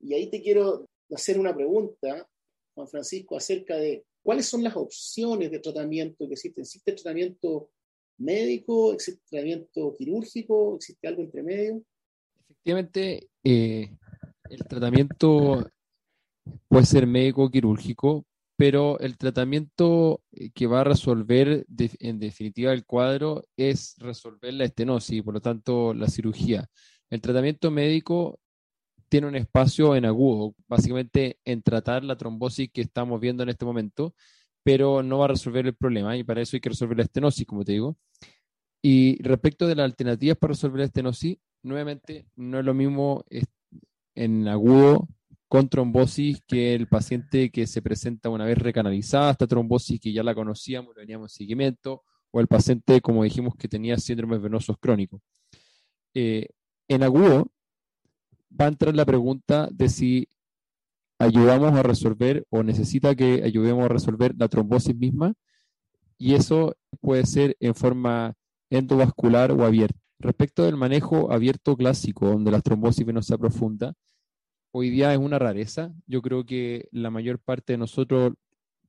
Y 0.00 0.14
ahí 0.14 0.30
te 0.30 0.40
quiero 0.42 0.86
hacer 1.10 1.38
una 1.38 1.54
pregunta, 1.54 2.28
Juan 2.74 2.88
Francisco, 2.88 3.36
acerca 3.36 3.76
de 3.76 4.04
cuáles 4.22 4.46
son 4.46 4.62
las 4.62 4.76
opciones 4.76 5.50
de 5.50 5.58
tratamiento 5.58 6.26
que 6.26 6.34
existen. 6.34 6.62
¿Existe 6.62 6.92
tratamiento 6.92 7.70
médico? 8.18 8.92
¿Existe 8.92 9.22
tratamiento 9.28 9.96
quirúrgico? 9.96 10.76
¿Existe 10.76 11.08
algo 11.08 11.22
entre 11.22 11.42
medio? 11.42 11.82
Efectivamente, 12.48 13.28
eh, 13.44 13.90
el 14.50 14.64
tratamiento 14.64 15.68
puede 16.68 16.84
ser 16.84 17.06
médico 17.06 17.50
quirúrgico, 17.50 18.24
pero 18.58 18.98
el 18.98 19.16
tratamiento 19.16 20.20
eh, 20.32 20.50
que 20.50 20.66
va 20.66 20.80
a 20.80 20.84
resolver 20.84 21.64
en 21.78 22.18
definitiva 22.18 22.72
el 22.72 22.84
cuadro 22.84 23.44
es 23.56 23.94
resolver 23.98 24.52
la 24.52 24.64
estenosis, 24.64 25.22
por 25.22 25.34
lo 25.34 25.40
tanto 25.40 25.94
la 25.94 26.08
cirugía. 26.08 26.68
El 27.08 27.20
tratamiento 27.20 27.70
médico 27.70 28.40
tiene 29.08 29.28
un 29.28 29.36
espacio 29.36 29.94
en 29.94 30.06
agudo, 30.06 30.56
básicamente 30.66 31.38
en 31.44 31.62
tratar 31.62 32.02
la 32.02 32.16
trombosis 32.16 32.68
que 32.72 32.80
estamos 32.80 33.20
viendo 33.20 33.44
en 33.44 33.50
este 33.50 33.64
momento, 33.64 34.16
pero 34.64 35.04
no 35.04 35.18
va 35.18 35.26
a 35.26 35.28
resolver 35.28 35.64
el 35.64 35.76
problema 35.76 36.16
y 36.16 36.24
para 36.24 36.42
eso 36.42 36.56
hay 36.56 36.60
que 36.60 36.70
resolver 36.70 36.96
la 36.96 37.04
estenosis, 37.04 37.46
como 37.46 37.64
te 37.64 37.72
digo. 37.72 37.96
Y 38.82 39.22
respecto 39.22 39.68
de 39.68 39.76
las 39.76 39.84
alternativas 39.84 40.36
para 40.36 40.54
resolver 40.54 40.80
la 40.80 40.86
estenosis, 40.86 41.38
nuevamente 41.62 42.26
no 42.34 42.58
es 42.58 42.64
lo 42.64 42.74
mismo 42.74 43.24
en 44.16 44.48
agudo 44.48 45.06
con 45.48 45.68
trombosis 45.68 46.42
que 46.46 46.74
el 46.74 46.86
paciente 46.88 47.50
que 47.50 47.66
se 47.66 47.80
presenta 47.80 48.28
una 48.28 48.44
vez 48.44 48.58
recanalizada 48.58 49.30
esta 49.30 49.46
trombosis 49.46 49.98
que 49.98 50.12
ya 50.12 50.22
la 50.22 50.34
conocíamos, 50.34 50.94
veníamos 50.94 51.32
en 51.32 51.36
seguimiento, 51.36 52.02
o 52.30 52.40
el 52.40 52.46
paciente, 52.46 53.00
como 53.00 53.24
dijimos, 53.24 53.54
que 53.56 53.68
tenía 53.68 53.96
síndromes 53.96 54.42
venosos 54.42 54.76
crónicos. 54.78 55.22
Eh, 56.12 56.48
en 56.88 57.02
agudo 57.02 57.50
va 58.48 58.66
a 58.66 58.68
entrar 58.68 58.94
la 58.94 59.06
pregunta 59.06 59.68
de 59.72 59.88
si 59.88 60.28
ayudamos 61.18 61.72
a 61.72 61.82
resolver 61.82 62.46
o 62.50 62.62
necesita 62.62 63.14
que 63.14 63.42
ayudemos 63.42 63.84
a 63.86 63.88
resolver 63.88 64.34
la 64.36 64.48
trombosis 64.48 64.94
misma, 64.94 65.34
y 66.18 66.34
eso 66.34 66.76
puede 67.00 67.24
ser 67.24 67.56
en 67.60 67.74
forma 67.74 68.34
endovascular 68.70 69.52
o 69.52 69.64
abierta. 69.64 69.98
Respecto 70.18 70.64
del 70.64 70.76
manejo 70.76 71.32
abierto 71.32 71.76
clásico, 71.76 72.26
donde 72.26 72.50
la 72.50 72.60
trombosis 72.60 73.06
venosa 73.06 73.38
profunda, 73.38 73.94
hoy 74.72 74.90
día 74.90 75.12
es 75.12 75.18
una 75.18 75.38
rareza. 75.38 75.92
Yo 76.06 76.22
creo 76.22 76.44
que 76.44 76.88
la 76.92 77.10
mayor 77.10 77.38
parte 77.38 77.74
de 77.74 77.78
nosotros 77.78 78.34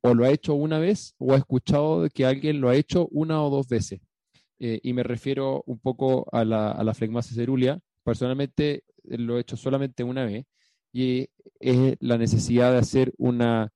o 0.02 0.14
lo 0.14 0.26
ha 0.26 0.30
hecho 0.30 0.54
una 0.54 0.80
vez 0.80 1.16
o 1.18 1.34
ha 1.34 1.38
escuchado 1.38 2.08
que 2.10 2.26
alguien 2.26 2.62
lo 2.62 2.70
ha 2.70 2.76
hecho 2.76 3.08
una 3.12 3.44
o 3.44 3.50
dos 3.50 3.68
veces. 3.68 4.00
Eh, 4.60 4.80
y 4.84 4.94
me 4.94 5.04
refiero 5.04 5.64
un 5.66 5.80
poco 5.80 6.28
a 6.32 6.44
la, 6.46 6.72
a 6.72 6.84
la 6.84 6.94
flegmasis 6.94 7.36
cerúlea. 7.36 7.80
Personalmente 8.04 8.84
lo 9.04 9.38
he 9.38 9.42
hecho 9.42 9.58
solamente 9.58 10.04
una 10.04 10.26
vez 10.26 10.46
y 10.92 11.30
es 11.60 11.96
la 12.00 12.18
necesidad 12.18 12.72
de 12.72 12.80
hacer 12.80 13.14
una 13.18 13.70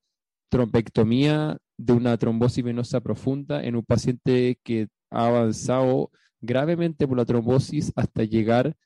trombectomía 0.50 1.58
de 1.76 1.92
una 1.92 2.16
trombosis 2.16 2.64
venosa 2.64 3.00
profunda 3.00 3.64
en 3.64 3.76
un 3.76 3.84
paciente 3.84 4.58
que 4.62 4.88
ha 5.10 5.26
avanzado 5.26 6.10
gravemente 6.40 7.06
por 7.06 7.16
la 7.16 7.24
trombosis 7.24 7.92
hasta 7.96 8.24
llegar 8.24 8.76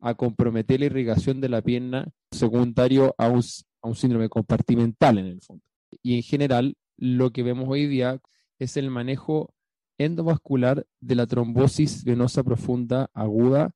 a 0.00 0.14
comprometer 0.14 0.80
la 0.80 0.86
irrigación 0.86 1.40
de 1.40 1.48
la 1.48 1.62
pierna 1.62 2.08
secundario 2.30 3.14
a 3.18 3.28
un, 3.28 3.42
a 3.82 3.88
un 3.88 3.94
síndrome 3.94 4.28
compartimental 4.28 5.18
en 5.18 5.26
el 5.26 5.40
fondo. 5.40 5.62
Y 6.02 6.16
en 6.16 6.22
general, 6.22 6.76
lo 6.96 7.30
que 7.30 7.42
vemos 7.42 7.66
hoy 7.68 7.86
día 7.86 8.20
es 8.58 8.76
el 8.76 8.90
manejo 8.90 9.54
endovascular 9.98 10.86
de 11.00 11.14
la 11.14 11.26
trombosis 11.26 12.04
venosa 12.04 12.42
profunda 12.42 13.10
aguda 13.12 13.70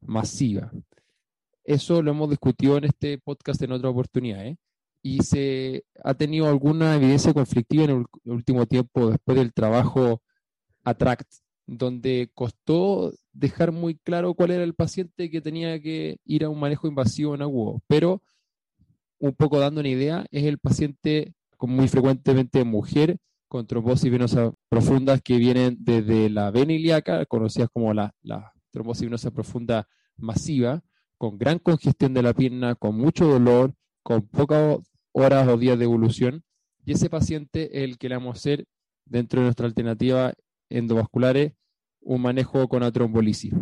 masiva. 0.00 0.70
Eso 1.64 2.02
lo 2.02 2.10
hemos 2.10 2.28
discutido 2.28 2.76
en 2.76 2.84
este 2.84 3.18
podcast 3.18 3.62
en 3.62 3.72
otra 3.72 3.90
oportunidad, 3.90 4.44
¿eh? 4.46 4.58
y 5.02 5.22
se 5.22 5.84
ha 6.02 6.14
tenido 6.14 6.48
alguna 6.48 6.96
evidencia 6.96 7.32
conflictiva 7.32 7.84
en 7.84 7.90
el 7.90 8.06
último 8.24 8.66
tiempo 8.66 9.10
después 9.10 9.36
del 9.36 9.52
trabajo 9.52 10.22
ATTRACT, 10.84 11.26
donde 11.66 12.30
costó 12.34 13.12
dejar 13.32 13.72
muy 13.72 13.96
claro 13.96 14.34
cuál 14.34 14.50
era 14.50 14.64
el 14.64 14.74
paciente 14.74 15.30
que 15.30 15.40
tenía 15.40 15.80
que 15.80 16.18
ir 16.24 16.44
a 16.44 16.48
un 16.48 16.60
manejo 16.60 16.88
invasivo 16.88 17.34
en 17.34 17.42
agudo, 17.42 17.82
pero 17.86 18.22
un 19.18 19.34
poco 19.34 19.58
dando 19.58 19.80
una 19.80 19.88
idea, 19.88 20.26
es 20.30 20.44
el 20.44 20.58
paciente 20.58 21.34
con 21.56 21.70
muy 21.70 21.88
frecuentemente 21.88 22.64
mujer 22.64 23.18
con 23.52 23.66
trombosis 23.66 24.10
venosa 24.10 24.54
profundas 24.70 25.20
que 25.20 25.36
vienen 25.36 25.76
desde 25.78 26.30
la 26.30 26.50
vena 26.50 26.72
ilíaca, 26.72 27.26
conocidas 27.26 27.68
como 27.70 27.92
la, 27.92 28.14
la 28.22 28.50
trombosis 28.70 29.04
venosa 29.04 29.30
profunda 29.30 29.86
masiva, 30.16 30.82
con 31.18 31.36
gran 31.36 31.58
congestión 31.58 32.14
de 32.14 32.22
la 32.22 32.32
pierna, 32.32 32.74
con 32.74 32.96
mucho 32.96 33.26
dolor, 33.26 33.74
con 34.02 34.22
pocas 34.22 34.78
horas 35.12 35.46
o 35.48 35.58
días 35.58 35.78
de 35.78 35.84
evolución, 35.84 36.42
y 36.86 36.92
ese 36.92 37.10
paciente 37.10 37.78
es 37.78 37.84
el 37.84 37.98
que 37.98 38.08
le 38.08 38.16
vamos 38.16 38.36
a 38.36 38.38
hacer 38.38 38.64
dentro 39.04 39.40
de 39.40 39.44
nuestra 39.44 39.66
alternativa 39.66 40.32
endovasculares 40.72 41.52
un 42.00 42.22
manejo 42.22 42.68
con 42.68 42.80
la 42.80 42.90
trombolisis. 42.90 43.52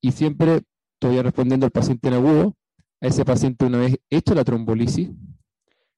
Y 0.00 0.12
siempre 0.12 0.62
estoy 0.94 1.20
respondiendo 1.22 1.66
al 1.66 1.72
paciente 1.72 2.08
en 2.08 2.14
agudo, 2.14 2.56
a 3.00 3.06
ese 3.06 3.24
paciente 3.24 3.64
una 3.64 3.78
vez 3.78 3.98
hecha 4.10 4.34
la 4.34 4.44
trombolisis, 4.44 5.10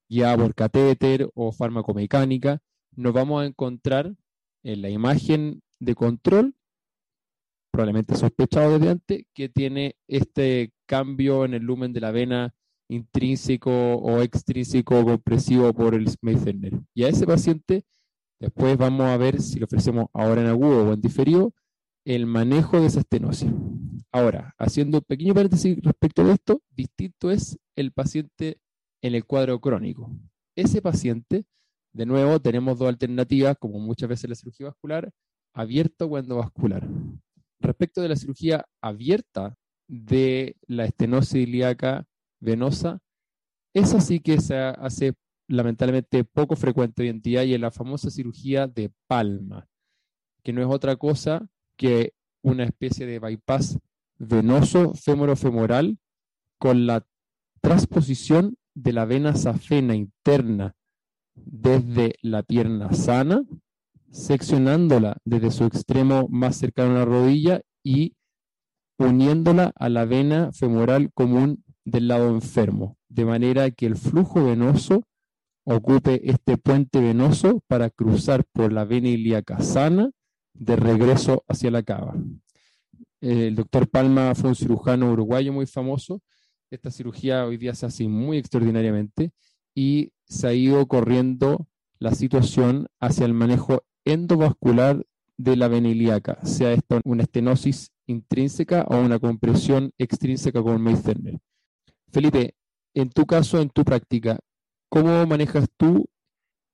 ya 0.08 0.36
por 0.36 0.54
catéter 0.54 1.30
o 1.34 1.52
farmacomecánica, 1.52 2.60
nos 2.94 3.12
vamos 3.12 3.42
a 3.42 3.46
encontrar 3.46 4.14
en 4.62 4.82
la 4.82 4.90
imagen 4.90 5.62
de 5.80 5.94
control, 5.94 6.54
probablemente 7.70 8.14
sospechado 8.14 8.78
desde 8.78 8.90
antes, 8.90 9.24
que 9.34 9.48
tiene 9.48 9.96
este 10.08 10.72
cambio 10.86 11.44
en 11.44 11.54
el 11.54 11.62
lumen 11.62 11.92
de 11.92 12.00
la 12.00 12.10
vena 12.10 12.54
intrínseco 12.88 13.70
o 13.70 14.22
extrínseco 14.22 15.04
compresivo 15.04 15.72
por 15.74 15.94
el 15.94 16.08
Smith-Turner. 16.08 16.80
Y 16.94 17.04
a 17.04 17.08
ese 17.08 17.26
paciente 17.26 17.84
Después 18.38 18.76
vamos 18.76 19.06
a 19.06 19.16
ver 19.16 19.40
si 19.40 19.58
lo 19.58 19.64
ofrecemos 19.64 20.06
ahora 20.12 20.42
en 20.42 20.48
agudo 20.48 20.88
o 20.88 20.92
en 20.92 21.00
diferido, 21.00 21.54
el 22.04 22.26
manejo 22.26 22.80
de 22.80 22.86
esa 22.86 23.00
estenosis. 23.00 23.50
Ahora, 24.12 24.54
haciendo 24.58 24.98
un 24.98 25.04
pequeño 25.04 25.34
paréntesis 25.34 25.78
respecto 25.82 26.24
de 26.24 26.34
esto, 26.34 26.62
distinto 26.70 27.30
es 27.30 27.58
el 27.76 27.92
paciente 27.92 28.60
en 29.02 29.14
el 29.14 29.24
cuadro 29.24 29.60
crónico. 29.60 30.10
Ese 30.54 30.80
paciente, 30.80 31.44
de 31.92 32.06
nuevo, 32.06 32.40
tenemos 32.40 32.78
dos 32.78 32.88
alternativas, 32.88 33.56
como 33.58 33.78
muchas 33.78 34.08
veces 34.08 34.30
la 34.30 34.36
cirugía 34.36 34.66
vascular, 34.66 35.10
abierta 35.54 36.04
o 36.04 36.18
endovascular. 36.18 36.86
Respecto 37.58 38.02
de 38.02 38.08
la 38.08 38.16
cirugía 38.16 38.66
abierta 38.82 39.56
de 39.88 40.56
la 40.66 40.84
estenosis 40.84 41.34
ilíaca 41.34 42.06
venosa, 42.40 43.00
esa 43.74 44.00
sí 44.00 44.20
que 44.20 44.40
se 44.40 44.56
hace 44.56 45.14
lamentablemente 45.48 46.24
poco 46.24 46.56
frecuente 46.56 47.02
hoy 47.02 47.08
en 47.08 47.20
día 47.20 47.44
y 47.44 47.54
es 47.54 47.60
la 47.60 47.70
famosa 47.70 48.10
cirugía 48.10 48.66
de 48.66 48.92
palma, 49.06 49.68
que 50.42 50.52
no 50.52 50.60
es 50.62 50.68
otra 50.68 50.96
cosa 50.96 51.48
que 51.76 52.14
una 52.42 52.64
especie 52.64 53.06
de 53.06 53.18
bypass 53.18 53.78
venoso 54.18 54.94
femorofemoral 54.94 55.98
con 56.58 56.86
la 56.86 57.06
transposición 57.60 58.56
de 58.74 58.92
la 58.92 59.04
vena 59.04 59.34
safena 59.34 59.94
interna 59.94 60.74
desde 61.34 62.14
la 62.22 62.42
pierna 62.42 62.92
sana, 62.92 63.42
seccionándola 64.10 65.18
desde 65.24 65.50
su 65.50 65.64
extremo 65.64 66.28
más 66.30 66.56
cercano 66.56 66.92
a 66.92 66.98
la 67.00 67.04
rodilla 67.04 67.62
y 67.82 68.16
uniéndola 68.98 69.72
a 69.76 69.88
la 69.88 70.04
vena 70.04 70.52
femoral 70.52 71.10
común 71.12 71.64
del 71.84 72.08
lado 72.08 72.30
enfermo, 72.30 72.96
de 73.08 73.24
manera 73.24 73.70
que 73.70 73.86
el 73.86 73.96
flujo 73.96 74.44
venoso 74.44 75.02
ocupe 75.66 76.30
este 76.30 76.56
puente 76.56 77.00
venoso 77.00 77.60
para 77.66 77.90
cruzar 77.90 78.44
por 78.52 78.72
la 78.72 78.84
vena 78.84 79.08
ilíaca 79.08 79.60
sana 79.60 80.10
de 80.54 80.76
regreso 80.76 81.44
hacia 81.48 81.70
la 81.72 81.82
cava. 81.82 82.14
El 83.20 83.56
doctor 83.56 83.88
Palma 83.88 84.34
fue 84.34 84.50
un 84.50 84.54
cirujano 84.54 85.10
uruguayo 85.10 85.52
muy 85.52 85.66
famoso. 85.66 86.22
Esta 86.70 86.90
cirugía 86.90 87.44
hoy 87.44 87.56
día 87.56 87.74
se 87.74 87.86
hace 87.86 88.06
muy 88.06 88.38
extraordinariamente 88.38 89.32
y 89.74 90.12
se 90.24 90.46
ha 90.46 90.54
ido 90.54 90.86
corriendo 90.86 91.66
la 91.98 92.14
situación 92.14 92.86
hacia 93.00 93.26
el 93.26 93.34
manejo 93.34 93.84
endovascular 94.04 95.04
de 95.36 95.56
la 95.56 95.68
vena 95.68 95.88
ilíaca, 95.88 96.38
sea 96.44 96.72
esta 96.72 97.00
una 97.04 97.24
estenosis 97.24 97.90
intrínseca 98.06 98.86
o 98.88 98.98
una 98.98 99.18
compresión 99.18 99.92
extrínseca 99.98 100.62
con 100.62 100.80
Meissner. 100.80 101.38
Felipe, 102.12 102.54
en 102.94 103.10
tu 103.10 103.26
caso, 103.26 103.60
en 103.60 103.68
tu 103.68 103.84
práctica, 103.84 104.38
¿Cómo 104.88 105.26
manejas 105.26 105.68
tú 105.76 106.06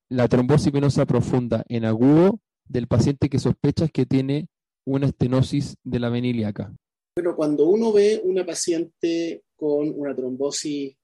la 0.08 0.28
trombosis 0.28 0.72
venosa 0.72 1.06
profunda 1.06 1.64
en 1.68 1.84
agudo 1.84 2.40
del 2.64 2.86
paciente 2.86 3.28
que 3.28 3.38
sospechas 3.38 3.90
que 3.90 4.06
tiene 4.06 4.48
una 4.86 5.06
estenosis 5.06 5.76
de 5.82 5.98
la 5.98 6.10
vena 6.10 6.28
ilíaca? 6.28 6.74
Bueno, 7.16 7.36
cuando 7.36 7.66
uno 7.66 7.92
ve 7.92 8.20
una 8.24 8.44
paciente 8.44 9.44
con 9.56 9.90
una 9.98 10.14
trombosis 10.14 10.96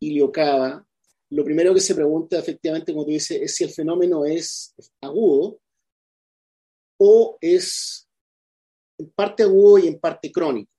iliocava, 0.00 0.84
lo 1.30 1.44
primero 1.44 1.72
que 1.72 1.80
se 1.80 1.94
pregunta 1.94 2.38
efectivamente, 2.38 2.92
como 2.92 3.04
tú 3.04 3.10
dices, 3.10 3.40
es 3.40 3.54
si 3.54 3.64
el 3.64 3.70
fenómeno 3.70 4.24
es 4.24 4.74
agudo 5.00 5.60
o 6.98 7.38
es 7.40 8.08
en 8.98 9.10
parte 9.10 9.42
agudo 9.42 9.78
y 9.78 9.88
en 9.88 9.98
parte 9.98 10.30
crónico. 10.30 10.70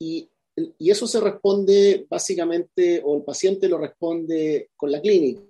Y, 0.00 0.28
y 0.56 0.90
eso 0.90 1.06
se 1.06 1.20
responde 1.20 2.06
básicamente, 2.08 3.00
o 3.04 3.16
el 3.16 3.22
paciente 3.22 3.68
lo 3.68 3.78
responde 3.78 4.70
con 4.76 4.90
la 4.90 5.00
clínica. 5.00 5.42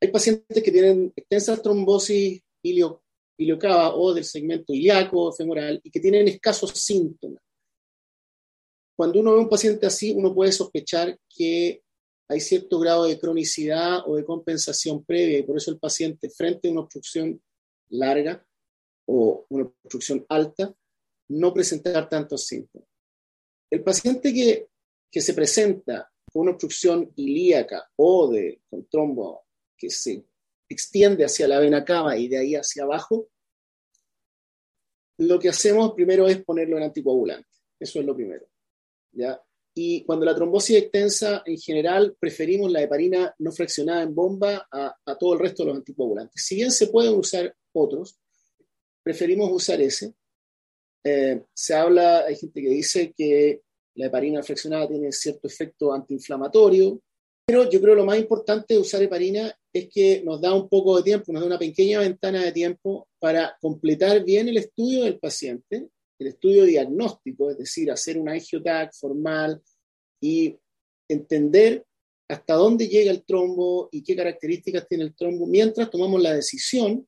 Hay 0.00 0.08
pacientes 0.08 0.62
que 0.62 0.72
tienen 0.72 1.12
extensas 1.14 1.62
trombosis 1.62 2.40
ilio, 2.62 3.02
iliocava 3.36 3.94
o 3.94 4.12
del 4.12 4.24
segmento 4.24 4.72
ilíaco 4.72 5.32
femoral 5.32 5.80
y 5.82 5.90
que 5.90 6.00
tienen 6.00 6.26
escasos 6.28 6.70
síntomas. 6.72 7.42
Cuando 8.96 9.20
uno 9.20 9.32
ve 9.32 9.38
a 9.38 9.42
un 9.42 9.48
paciente 9.48 9.86
así, 9.86 10.12
uno 10.12 10.34
puede 10.34 10.50
sospechar 10.50 11.16
que 11.28 11.82
hay 12.28 12.40
cierto 12.40 12.78
grado 12.78 13.04
de 13.04 13.18
cronicidad 13.18 14.02
o 14.06 14.16
de 14.16 14.24
compensación 14.24 15.04
previa 15.04 15.38
y 15.38 15.42
por 15.44 15.56
eso 15.56 15.70
el 15.70 15.78
paciente 15.78 16.28
frente 16.28 16.68
a 16.68 16.72
una 16.72 16.80
obstrucción 16.82 17.40
larga 17.90 18.44
o 19.06 19.46
una 19.48 19.64
obstrucción 19.64 20.26
alta 20.28 20.74
no 21.28 21.54
presentar 21.54 22.08
tantos 22.08 22.46
síntomas. 22.46 22.88
El 23.70 23.82
paciente 23.82 24.32
que, 24.32 24.68
que 25.10 25.20
se 25.20 25.34
presenta 25.34 26.10
con 26.32 26.42
una 26.42 26.52
obstrucción 26.52 27.12
ilíaca 27.16 27.90
o 27.96 28.30
de 28.30 28.62
con 28.68 28.86
trombo 28.88 29.44
que 29.76 29.90
se 29.90 30.24
extiende 30.68 31.24
hacia 31.24 31.48
la 31.48 31.60
vena 31.60 31.84
cava 31.84 32.16
y 32.16 32.28
de 32.28 32.38
ahí 32.38 32.54
hacia 32.54 32.82
abajo, 32.82 33.30
lo 35.18 35.38
que 35.38 35.48
hacemos 35.48 35.94
primero 35.94 36.28
es 36.28 36.42
ponerlo 36.44 36.76
en 36.76 36.84
anticoagulante. 36.84 37.48
Eso 37.80 38.00
es 38.00 38.06
lo 38.06 38.14
primero. 38.14 38.46
¿ya? 39.12 39.40
Y 39.74 40.04
cuando 40.04 40.26
la 40.26 40.34
trombosis 40.34 40.76
es 40.76 40.82
extensa, 40.82 41.42
en 41.46 41.56
general 41.56 42.16
preferimos 42.18 42.70
la 42.70 42.82
heparina 42.82 43.32
no 43.38 43.52
fraccionada 43.52 44.02
en 44.02 44.14
bomba 44.14 44.66
a, 44.70 45.16
todo 45.18 45.34
el 45.34 45.40
resto 45.40 45.62
de 45.62 45.68
los 45.68 45.78
anticoagulantes. 45.78 46.44
Si 46.44 46.56
bien 46.56 46.72
se 46.72 46.88
pueden 46.88 47.14
usar 47.14 47.54
otros, 47.72 48.18
preferimos 49.04 49.50
usar 49.52 49.80
ese. 49.80 50.14
Eh, 51.08 51.42
se 51.54 51.74
habla, 51.74 52.26
hay 52.26 52.36
gente 52.36 52.60
que 52.60 52.68
dice 52.68 53.14
que 53.16 53.62
la 53.94 54.06
heparina 54.06 54.42
fraccionada 54.42 54.88
tiene 54.88 55.10
cierto 55.12 55.48
efecto 55.48 55.92
antiinflamatorio, 55.92 57.00
pero 57.46 57.70
yo 57.70 57.80
creo 57.80 57.94
que 57.94 58.00
lo 58.00 58.06
más 58.06 58.18
importante 58.18 58.74
de 58.74 58.80
usar 58.80 59.02
heparina 59.02 59.52
es 59.72 59.88
que 59.88 60.22
nos 60.24 60.40
da 60.40 60.54
un 60.54 60.68
poco 60.68 60.96
de 60.96 61.02
tiempo, 61.02 61.32
nos 61.32 61.40
da 61.40 61.46
una 61.46 61.58
pequeña 61.58 62.00
ventana 62.00 62.44
de 62.44 62.52
tiempo 62.52 63.08
para 63.18 63.56
completar 63.60 64.24
bien 64.24 64.48
el 64.48 64.58
estudio 64.58 65.04
del 65.04 65.18
paciente 65.18 65.88
el 66.18 66.28
estudio 66.28 66.64
diagnóstico, 66.64 67.50
es 67.50 67.58
decir, 67.58 67.90
hacer 67.90 68.18
un 68.18 68.28
angiotag 68.28 68.92
formal 68.94 69.62
y 70.20 70.56
entender 71.08 71.84
hasta 72.28 72.54
dónde 72.54 72.88
llega 72.88 73.10
el 73.10 73.24
trombo 73.24 73.88
y 73.90 74.02
qué 74.02 74.14
características 74.16 74.86
tiene 74.88 75.04
el 75.04 75.14
trombo, 75.14 75.46
mientras 75.46 75.90
tomamos 75.90 76.20
la 76.20 76.34
decisión 76.34 77.06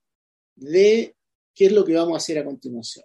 de 0.55 1.15
qué 1.55 1.67
es 1.67 1.73
lo 1.73 1.85
que 1.85 1.95
vamos 1.95 2.15
a 2.15 2.19
hacer 2.19 2.39
a 2.39 2.45
continuación. 2.45 3.05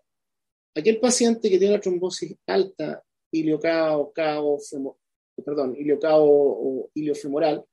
Aquel 0.75 0.99
paciente 0.99 1.49
que 1.49 1.57
tiene 1.57 1.73
una 1.73 1.81
trombosis 1.81 2.35
alta, 2.47 3.01
iliocao, 3.31 4.11
cao, 4.13 4.57
perdón, 5.43 5.75
iliocao 5.77 6.25
o 6.25 6.89
iliofemoral, 6.93 7.63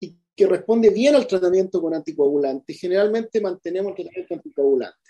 y 0.00 0.16
que 0.34 0.46
responde 0.46 0.90
bien 0.90 1.16
al 1.16 1.26
tratamiento 1.26 1.80
con 1.80 1.94
anticoagulante, 1.94 2.74
generalmente 2.74 3.40
mantenemos 3.40 3.90
el 3.90 3.96
tratamiento 3.96 4.34
anticoagulante 4.34 5.02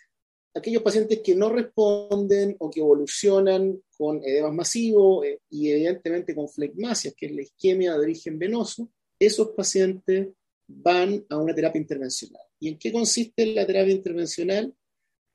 aquellos 0.55 0.83
pacientes 0.83 1.21
que 1.21 1.35
no 1.35 1.49
responden 1.49 2.57
o 2.59 2.71
que 2.71 2.81
evolucionan 2.81 3.81
con 3.97 4.23
edemas 4.25 4.53
masivos 4.53 5.25
eh, 5.25 5.41
y 5.51 5.71
evidentemente 5.71 6.35
con 6.35 6.49
flegmasias, 6.49 7.15
que 7.17 7.27
es 7.27 7.33
la 7.33 7.43
isquemia 7.43 7.93
de 7.93 8.01
origen 8.01 8.39
venoso, 8.39 8.91
esos 9.19 9.49
pacientes 9.51 10.29
van 10.67 11.25
a 11.29 11.37
una 11.39 11.55
terapia 11.55 11.81
intervencional. 11.81 12.43
¿Y 12.59 12.69
en 12.69 12.79
qué 12.79 12.93
consiste 12.93 13.47
la 13.47 13.67
terapia 13.67 13.95
intervencional? 13.95 14.75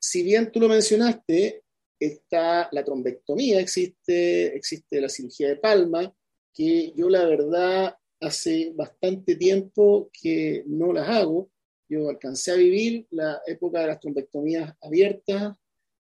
Si 0.00 0.22
bien 0.22 0.50
tú 0.52 0.60
lo 0.60 0.68
mencionaste, 0.68 1.62
está 1.98 2.68
la 2.72 2.84
trombectomía, 2.84 3.60
existe, 3.60 4.54
existe 4.54 5.00
la 5.00 5.08
cirugía 5.08 5.48
de 5.48 5.56
palma, 5.56 6.14
que 6.54 6.92
yo 6.96 7.08
la 7.08 7.24
verdad 7.24 7.96
hace 8.20 8.72
bastante 8.74 9.36
tiempo 9.36 10.10
que 10.12 10.64
no 10.66 10.92
las 10.92 11.08
hago, 11.08 11.50
yo 11.88 12.08
alcancé 12.08 12.52
a 12.52 12.56
vivir 12.56 13.06
la 13.10 13.40
época 13.46 13.80
de 13.80 13.86
las 13.88 14.00
trombectomías 14.00 14.74
abiertas 14.80 15.56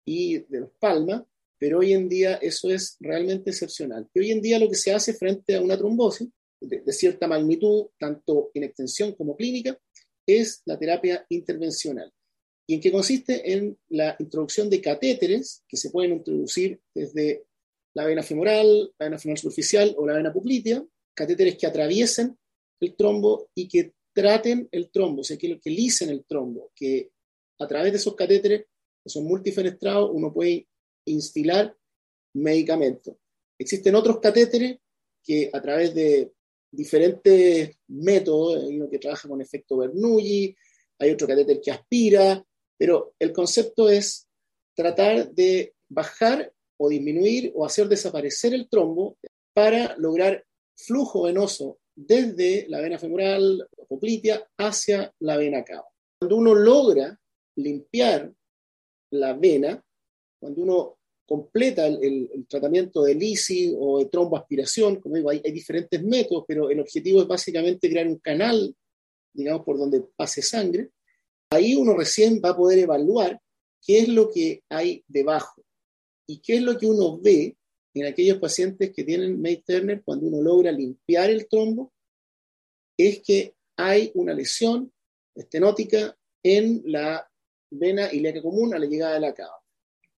y 0.06 0.40
de 0.40 0.60
los 0.62 0.72
palmas, 0.80 1.24
pero 1.58 1.80
hoy 1.80 1.94
en 1.94 2.10
día 2.10 2.36
eso 2.36 2.70
es 2.70 2.98
realmente 3.00 3.52
excepcional. 3.52 4.10
Y 4.14 4.20
hoy 4.20 4.32
en 4.32 4.42
día 4.42 4.60
lo 4.60 4.70
que 4.70 4.76
se 4.76 4.94
hace 4.94 5.14
frente 5.14 5.56
a 5.56 5.62
una 5.62 5.78
trombosis 5.78 6.30
de, 6.60 6.82
de 6.82 6.94
cierta 6.94 7.28
magnitud, 7.28 7.88
tanto 7.98 8.52
en 8.54 8.64
extensión 8.64 9.14
como 9.14 9.36
clínica, 9.36 9.78
es 10.26 10.62
la 10.66 10.78
terapia 10.78 11.26
intervencional. 11.30 12.12
¿Y 12.68 12.76
en 12.76 12.82
qué 12.82 12.92
consiste? 12.92 13.54
En 13.54 13.78
la 13.90 14.16
introducción 14.20 14.70
de 14.70 14.82
catéteres 14.82 15.64
que 15.68 15.78
se 15.78 15.92
pueden 15.92 16.14
introducir 16.14 16.80
desde 16.94 17.46
la 17.94 18.06
vena 18.06 18.24
femoral, 18.24 18.94
la 18.98 19.06
vena 19.06 19.20
femoral 19.20 19.38
superficial 19.38 19.96
o 19.98 20.06
la 20.06 20.16
vena 20.16 20.34
poplitea, 20.34 20.84
catéteres 21.14 21.58
que 21.58 21.68
atraviesen 21.68 22.38
el 22.82 22.96
trombo 22.96 23.50
y 23.56 23.68
que 23.68 23.94
traten 24.14 24.68
el 24.72 24.90
trombo, 24.90 25.22
o 25.22 25.24
sea, 25.24 25.38
que, 25.38 25.60
que 25.60 25.70
licen 25.70 26.10
el 26.10 26.26
trombo, 26.26 26.72
que 26.76 27.12
a 27.60 27.68
través 27.68 27.92
de 27.92 27.98
esos 27.98 28.16
catéteres, 28.16 28.66
que 29.04 29.10
son 29.10 29.26
multifenestrados, 29.26 30.12
uno 30.14 30.34
puede 30.34 30.68
instilar 31.06 31.76
medicamentos. 32.34 33.16
Existen 33.58 33.96
otros 33.96 34.20
catéteres 34.20 34.78
que 35.24 35.50
a 35.52 35.62
través 35.62 35.94
de 35.94 36.32
diferentes 36.72 37.78
métodos, 37.88 38.64
hay 38.64 38.78
uno 38.78 38.90
que 38.90 39.00
trabaja 39.00 39.30
con 39.30 39.42
efecto 39.42 39.78
Bernoulli, 39.78 40.56
hay 41.00 41.12
otro 41.12 41.28
catéter 41.28 41.62
que 41.62 41.72
aspira, 41.72 42.46
pero 42.78 43.14
el 43.20 43.32
concepto 43.32 43.90
es 43.90 44.28
tratar 44.76 45.32
de 45.32 45.74
bajar 45.90 46.52
o 46.78 46.90
disminuir 46.90 47.52
o 47.56 47.66
hacer 47.66 47.88
desaparecer 47.88 48.54
el 48.54 48.68
trombo 48.68 49.18
para 49.54 49.96
lograr 49.98 50.44
flujo 50.76 51.24
venoso 51.24 51.80
desde 51.96 52.66
la 52.68 52.82
vena 52.82 53.00
femoral 53.00 53.68
o 53.78 53.88
poplitea 53.88 54.46
hacia 54.58 55.14
la 55.20 55.38
vena 55.38 55.64
cava. 55.64 55.88
Cuando 56.20 56.36
uno 56.38 56.54
logra 56.54 57.18
limpiar 57.58 58.34
la 59.12 59.34
vena, 59.34 59.82
cuando 60.40 60.62
uno 60.62 60.98
completa 61.26 61.88
el, 61.88 62.46
tratamiento 62.48 63.04
de 63.04 63.16
lisi 63.16 63.74
o 63.78 64.00
de 64.00 64.06
tromboaspiración, 64.06 64.98
como 64.98 65.16
digo, 65.16 65.30
hay, 65.30 65.40
diferentes 65.52 66.04
métodos, 66.04 66.44
pero 66.48 66.70
el 66.70 66.80
objetivo 66.80 67.22
es 67.22 67.28
básicamente 67.28 67.90
crear 67.90 68.08
un 68.08 68.20
canal, 68.20 68.76
digamos, 69.34 69.66
por 69.66 69.78
donde 69.78 70.04
pase 70.16 70.42
sangre. 70.42 70.90
Ahí 71.56 71.76
uno 71.76 71.96
recién 71.96 72.42
va 72.44 72.50
a 72.50 72.58
poder 72.58 72.80
evaluar 72.80 73.40
qué 73.82 74.00
es 74.00 74.10
lo 74.10 74.30
que 74.30 74.64
hay 74.70 75.04
debajo 75.08 75.64
y 76.28 76.40
qué 76.40 76.56
es 76.56 76.62
lo 76.62 76.78
que 76.78 76.86
uno 76.86 77.18
ve 77.20 77.56
en 77.94 78.06
aquellos 78.06 78.40
pacientes 78.40 78.92
que 78.92 79.06
tienen 79.06 79.42
May 79.42 79.64
Turner, 79.66 80.04
cuando 80.04 80.28
uno 80.28 80.42
logra 80.42 80.72
limpiar 80.72 81.30
el 81.30 81.48
trombo, 81.48 81.94
es 82.98 83.22
que 83.22 83.56
hay 83.78 84.12
una 84.16 84.34
lesión 84.34 84.92
estenótica 85.34 86.18
en 86.44 86.82
la 86.86 87.26
vena 87.72 88.12
ilíaca 88.12 88.42
común 88.42 88.74
a 88.74 88.80
la 88.80 88.86
llegada 88.86 89.14
de 89.14 89.22
la 89.22 89.34
cava. 89.34 89.62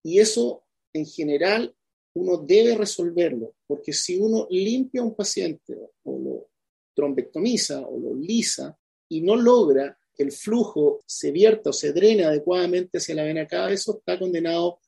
Y 0.02 0.18
eso, 0.18 0.64
en 0.92 1.06
general, 1.06 1.72
uno 2.14 2.38
debe 2.38 2.74
resolverlo, 2.74 3.54
porque 3.64 3.92
si 3.92 4.18
uno 4.18 4.48
limpia 4.50 5.02
a 5.02 5.04
un 5.04 5.14
paciente 5.14 5.78
o 6.02 6.18
lo 6.18 6.50
trombectomiza 6.94 7.86
o 7.86 7.96
lo 7.96 8.14
lisa 8.14 8.76
y 9.08 9.20
no 9.20 9.36
logra 9.36 9.96
que 10.18 10.24
el 10.24 10.32
flujo 10.32 11.00
se 11.06 11.30
vierta 11.30 11.70
o 11.70 11.72
se 11.72 11.92
drene 11.92 12.24
adecuadamente 12.24 12.98
hacia 12.98 13.14
la 13.14 13.22
vena 13.22 13.46
cava, 13.46 13.72
eso 13.72 13.98
está 13.98 14.18
condenado 14.18 14.80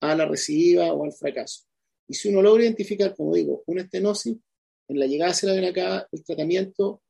a 0.00 0.14
la 0.14 0.26
recidiva 0.26 0.92
o 0.94 1.04
al 1.04 1.12
fracaso. 1.12 1.64
Y 2.08 2.14
si 2.14 2.30
uno 2.30 2.40
logra 2.40 2.64
identificar, 2.64 3.14
como 3.14 3.34
digo, 3.34 3.62
una 3.66 3.82
estenosis, 3.82 4.38
en 4.88 4.98
la 4.98 5.06
llegada 5.06 5.32
hacia 5.32 5.50
la 5.50 5.54
vena 5.54 5.72
cava, 5.72 6.08
el 6.10 6.24
tratamiento 6.24 7.02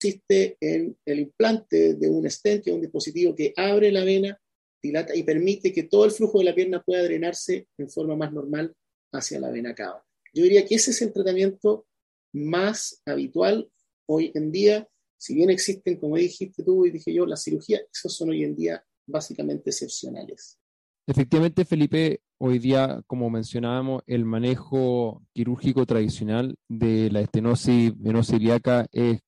consiste 0.00 0.56
en 0.60 0.96
el 1.04 1.18
implante 1.18 1.94
de 1.94 2.08
un 2.08 2.30
stent, 2.30 2.62
que 2.62 2.70
es 2.70 2.76
un 2.76 2.82
dispositivo 2.82 3.34
que 3.34 3.52
abre 3.56 3.90
la 3.90 4.04
vena, 4.04 4.40
dilata 4.80 5.16
y 5.16 5.22
permite 5.24 5.72
que 5.72 5.84
todo 5.84 6.04
el 6.04 6.12
flujo 6.12 6.38
de 6.38 6.44
la 6.44 6.54
pierna 6.54 6.82
pueda 6.82 7.02
drenarse 7.02 7.66
en 7.78 7.90
forma 7.90 8.14
más 8.14 8.32
normal 8.32 8.72
hacia 9.12 9.40
la 9.40 9.50
vena 9.50 9.74
cava. 9.74 10.04
Yo 10.32 10.42
diría 10.42 10.64
que 10.64 10.76
ese 10.76 10.92
es 10.92 11.02
el 11.02 11.12
tratamiento 11.12 11.86
más 12.32 13.00
habitual 13.06 13.70
hoy 14.06 14.30
en 14.34 14.52
día. 14.52 14.88
Si 15.24 15.34
bien 15.34 15.48
existen, 15.48 15.98
como 15.98 16.16
dijiste 16.16 16.62
tú 16.62 16.84
y 16.84 16.90
dije 16.90 17.14
yo, 17.14 17.24
las 17.24 17.42
cirugías, 17.42 17.80
esos 17.90 18.14
son 18.14 18.28
hoy 18.28 18.44
en 18.44 18.54
día 18.54 18.84
básicamente 19.06 19.70
excepcionales. 19.70 20.60
Efectivamente, 21.06 21.64
Felipe, 21.64 22.20
hoy 22.36 22.58
día, 22.58 23.00
como 23.06 23.30
mencionábamos, 23.30 24.02
el 24.06 24.26
manejo 24.26 25.22
quirúrgico 25.32 25.86
tradicional 25.86 26.58
de 26.68 27.10
la 27.10 27.22
estenosis 27.22 27.98
venosa 27.98 28.36
ilíaca 28.36 28.86
es 28.92 29.20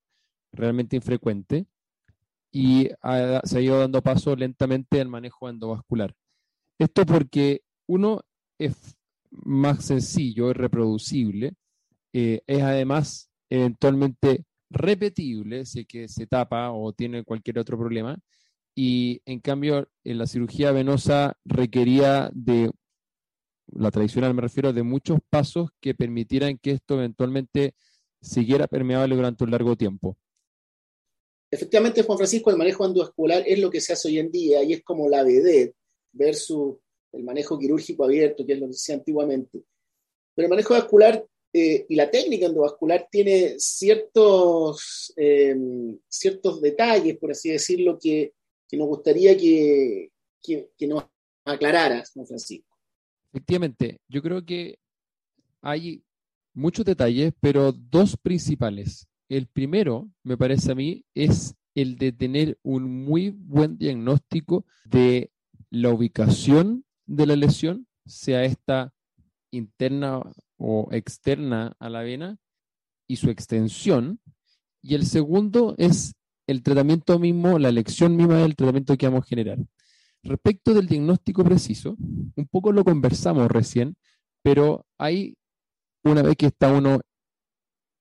realmente 0.52 0.96
infrecuente 0.96 1.64
y 2.52 2.90
se 3.44 3.58
ha 3.58 3.60
ido 3.62 3.78
dando 3.78 4.02
paso 4.02 4.36
lentamente 4.36 5.00
al 5.00 5.08
manejo 5.08 5.48
endovascular. 5.48 6.14
Esto 6.78 7.06
porque 7.06 7.62
uno 7.86 8.20
es 8.58 8.98
más 9.30 9.82
sencillo, 9.82 10.50
es 10.50 10.58
reproducible, 10.58 11.54
eh, 12.12 12.42
es 12.46 12.62
además 12.62 13.30
eventualmente 13.48 14.44
repetible 14.70 15.64
si 15.64 15.80
es 15.80 15.86
que 15.86 16.08
se 16.08 16.26
tapa 16.26 16.72
o 16.72 16.92
tiene 16.92 17.24
cualquier 17.24 17.58
otro 17.58 17.78
problema 17.78 18.18
y 18.74 19.22
en 19.24 19.40
cambio 19.40 19.88
en 20.04 20.18
la 20.18 20.26
cirugía 20.26 20.70
venosa 20.70 21.38
requería 21.44 22.30
de, 22.34 22.70
la 23.68 23.90
tradicional 23.90 24.34
me 24.34 24.42
refiero, 24.42 24.72
de 24.72 24.82
muchos 24.82 25.18
pasos 25.30 25.70
que 25.80 25.94
permitieran 25.94 26.58
que 26.58 26.72
esto 26.72 26.94
eventualmente 26.94 27.74
siguiera 28.20 28.66
permeable 28.66 29.16
durante 29.16 29.44
un 29.44 29.50
largo 29.50 29.76
tiempo. 29.76 30.18
Efectivamente, 31.50 32.02
Juan 32.02 32.18
Francisco, 32.18 32.50
el 32.50 32.56
manejo 32.56 32.84
endovascular 32.84 33.44
es 33.46 33.58
lo 33.60 33.70
que 33.70 33.80
se 33.80 33.92
hace 33.92 34.08
hoy 34.08 34.18
en 34.18 34.30
día 34.30 34.62
y 34.62 34.72
es 34.72 34.82
como 34.82 35.08
la 35.08 35.22
vedette 35.22 35.74
versus 36.12 36.76
el 37.12 37.24
manejo 37.24 37.58
quirúrgico 37.58 38.04
abierto, 38.04 38.44
que 38.44 38.54
es 38.54 38.60
lo 38.60 38.66
que 38.66 38.72
se 38.74 38.92
hacía 38.92 38.94
antiguamente. 38.96 39.62
Pero 40.34 40.46
el 40.46 40.50
manejo 40.50 40.74
vascular 40.74 41.24
eh, 41.58 41.86
y 41.88 41.94
la 41.94 42.10
técnica 42.10 42.44
endovascular 42.44 43.08
tiene 43.10 43.54
ciertos, 43.56 45.10
em, 45.16 45.98
ciertos 46.06 46.60
detalles, 46.60 47.16
por 47.16 47.30
así 47.30 47.48
decirlo, 47.48 47.98
que, 47.98 48.34
nos 48.72 48.88
gustaría 48.88 49.34
que, 49.38 50.10
que, 50.42 50.68
que 50.76 50.86
nos 50.86 51.04
aclararas, 51.46 52.10
Juan 52.12 52.26
Francisco. 52.26 52.76
Efectivamente, 53.32 54.00
yo 54.06 54.20
creo 54.20 54.44
que 54.44 54.78
hay 55.62 56.02
muchos 56.52 56.84
detalles, 56.84 57.32
pero 57.40 57.72
dos 57.72 58.18
principales. 58.18 59.06
El 59.30 59.46
primero, 59.46 60.10
me 60.24 60.36
parece 60.36 60.72
a 60.72 60.74
mí, 60.74 61.06
es 61.14 61.54
el 61.74 61.96
de 61.96 62.12
tener 62.12 62.58
un 62.62 63.04
muy 63.06 63.30
buen 63.30 63.78
diagnóstico 63.78 64.66
de 64.84 65.30
la 65.70 65.88
ubicación 65.88 66.84
de 67.06 67.24
la 67.24 67.36
lesión, 67.36 67.86
sea 68.04 68.44
esta 68.44 68.92
interna 69.50 70.20
o 70.56 70.88
externa 70.92 71.76
a 71.78 71.88
la 71.88 72.02
vena, 72.02 72.38
y 73.08 73.16
su 73.16 73.30
extensión. 73.30 74.20
Y 74.82 74.94
el 74.94 75.06
segundo 75.06 75.74
es 75.78 76.14
el 76.46 76.62
tratamiento 76.62 77.18
mismo, 77.18 77.58
la 77.58 77.68
elección 77.68 78.16
misma 78.16 78.38
del 78.38 78.56
tratamiento 78.56 78.96
que 78.96 79.06
vamos 79.06 79.24
a 79.24 79.28
generar. 79.28 79.58
Respecto 80.22 80.74
del 80.74 80.86
diagnóstico 80.86 81.44
preciso, 81.44 81.96
un 81.98 82.46
poco 82.50 82.72
lo 82.72 82.84
conversamos 82.84 83.48
recién, 83.48 83.96
pero 84.42 84.86
hay, 84.98 85.36
una 86.04 86.22
vez 86.22 86.36
que 86.36 86.46
está 86.46 86.72
uno 86.72 87.00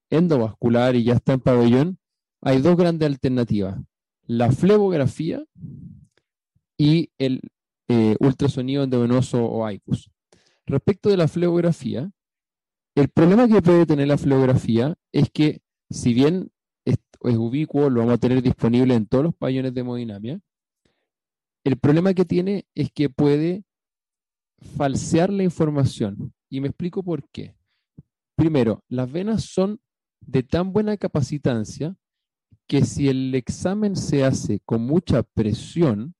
endovascular 0.10 0.96
y 0.96 1.04
ya 1.04 1.14
está 1.14 1.34
en 1.34 1.40
pabellón, 1.42 2.00
hay 2.42 2.62
dos 2.62 2.78
grandes 2.78 3.08
alternativas, 3.08 3.80
la 4.28 4.52
flebografía 4.52 5.44
y 6.78 7.10
el 7.18 7.42
eh, 7.88 8.16
ultrasonido 8.20 8.84
endovenoso 8.84 9.44
o 9.44 9.70
ICUS. 9.70 10.10
Respecto 10.66 11.10
de 11.10 11.18
la 11.18 11.28
flebografía, 11.28 12.12
el 12.96 13.10
problema 13.10 13.48
que 13.48 13.62
puede 13.62 13.86
tener 13.86 14.08
la 14.08 14.18
flebografía 14.18 14.96
es 15.12 15.30
que 15.30 15.62
si 15.90 16.14
bien 16.14 16.52
es, 16.86 16.98
ubicuo, 17.22 17.90
lo 17.90 18.00
vamos 18.00 18.16
a 18.16 18.20
tener 18.20 18.42
disponible 18.42 18.96
en 18.96 19.06
todos 19.06 19.26
los 19.26 19.36
pabellones 19.36 19.74
de 19.74 19.82
hemodinamia, 19.82 20.40
el 21.66 21.78
problema 21.78 22.14
que 22.14 22.26
tiene 22.26 22.66
es 22.74 22.92
que 22.92 23.10
puede 23.10 23.66
falsear 24.78 25.32
la 25.32 25.44
información. 25.44 26.34
Y 26.50 26.62
me 26.62 26.68
explico 26.68 27.04
por 27.04 27.28
qué. 27.30 27.56
Primero, 28.36 28.84
las 28.88 29.12
venas 29.12 29.44
son 29.44 29.82
de 30.22 30.44
tan 30.44 30.72
buena 30.72 30.96
capacitancia 30.96 31.96
que 32.68 32.84
si 32.86 33.10
el 33.10 33.36
examen 33.36 33.96
se 33.96 34.24
hace 34.24 34.60
con 34.62 34.82
mucha 34.82 35.24
presión, 35.24 36.16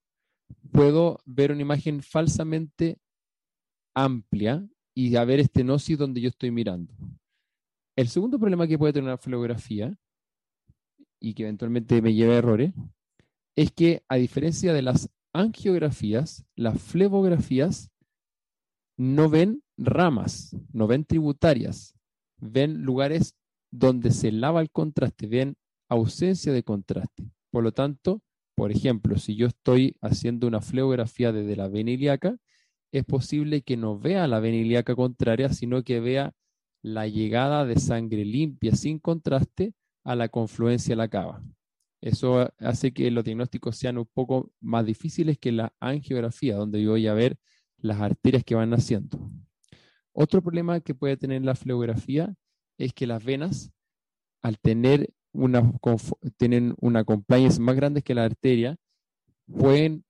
puedo 0.72 1.20
ver 1.26 1.52
una 1.52 1.62
imagen 1.62 2.02
falsamente 2.02 3.00
amplia 3.96 4.68
y 4.96 5.16
a 5.18 5.26
ver 5.26 5.40
estenosis 5.40 5.98
donde 5.98 6.22
yo 6.22 6.30
estoy 6.30 6.50
mirando. 6.52 6.94
El 7.96 8.08
segundo 8.08 8.40
problema 8.40 8.68
que 8.68 8.78
puede 8.78 8.94
tener 8.94 9.10
una 9.10 9.18
flebografía 9.18 9.96
y 11.20 11.34
que 11.34 11.44
eventualmente 11.44 12.02
me 12.02 12.14
lleva 12.14 12.34
a 12.34 12.38
errores 12.38 12.74
es 13.56 13.72
que 13.72 14.04
a 14.08 14.16
diferencia 14.16 14.74
de 14.74 14.82
las 14.82 15.10
angiografías, 15.34 16.46
las 16.56 16.82
flebografías 16.82 17.92
no 18.98 19.30
ven 19.30 19.64
ramas, 19.78 20.56
no 20.72 20.88
ven 20.88 21.04
tributarias, 21.04 21.94
ven 22.38 22.84
lugares 22.84 23.36
donde 23.72 24.12
se 24.12 24.32
lava 24.32 24.62
el 24.62 24.72
contraste, 24.72 25.28
ven 25.28 25.58
ausencia 25.90 26.54
de 26.54 26.64
contraste. 26.64 27.30
Por 27.52 27.64
lo 27.64 27.74
tanto, 27.74 28.22
por 28.56 28.72
ejemplo, 28.72 29.18
si 29.18 29.36
yo 29.36 29.48
estoy 29.48 29.98
haciendo 30.02 30.48
una 30.48 30.62
fleografía 30.62 31.34
desde 31.34 31.58
la 31.58 31.68
vena 31.68 31.92
ilíaca, 31.92 32.38
es 32.98 33.06
posible 33.06 33.62
que 33.62 33.76
no 33.76 34.00
vea 34.00 34.26
la 34.28 34.40
vena 34.40 34.58
ilíaca 34.58 34.96
contraria, 34.96 35.50
sino 35.50 35.84
que 35.84 36.00
vea 36.00 36.34
la 36.82 37.08
llegada 37.08 37.66
de 37.66 37.78
sangre 37.78 38.24
limpia, 38.24 38.74
sin 38.74 39.00
contraste, 39.00 39.74
a 40.06 40.16
la 40.16 40.30
confluencia 40.30 40.94
de 40.94 40.98
la 40.98 41.10
cava. 41.10 41.44
Eso 42.00 42.50
hace 42.60 42.94
que 42.94 43.10
los 43.12 43.24
diagnósticos 43.24 43.76
sean 43.76 43.98
un 43.98 44.06
poco 44.06 44.52
más 44.62 44.86
difíciles 44.86 45.38
que 45.38 45.52
la 45.52 45.74
angiografía, 45.80 46.56
donde 46.56 46.82
yo 46.82 46.92
voy 46.92 47.08
a 47.08 47.14
ver 47.14 47.38
las 47.78 48.00
arterias 48.00 48.44
que 48.44 48.56
van 48.56 48.70
naciendo. 48.70 49.20
Otro 50.14 50.42
problema 50.42 50.80
que 50.80 50.96
puede 50.96 51.18
tener 51.18 51.44
la 51.44 51.56
fleografía 51.56 52.34
es 52.78 52.94
que 52.94 53.08
las 53.08 53.24
venas, 53.24 53.72
al 54.42 54.58
tener 54.60 55.12
una, 55.34 55.74
tienen 56.38 56.76
una 56.80 57.04
compliance 57.04 57.60
más 57.60 57.76
grande 57.76 58.02
que 58.04 58.16
la 58.16 58.24
arteria, 58.24 58.78
pueden 59.48 60.06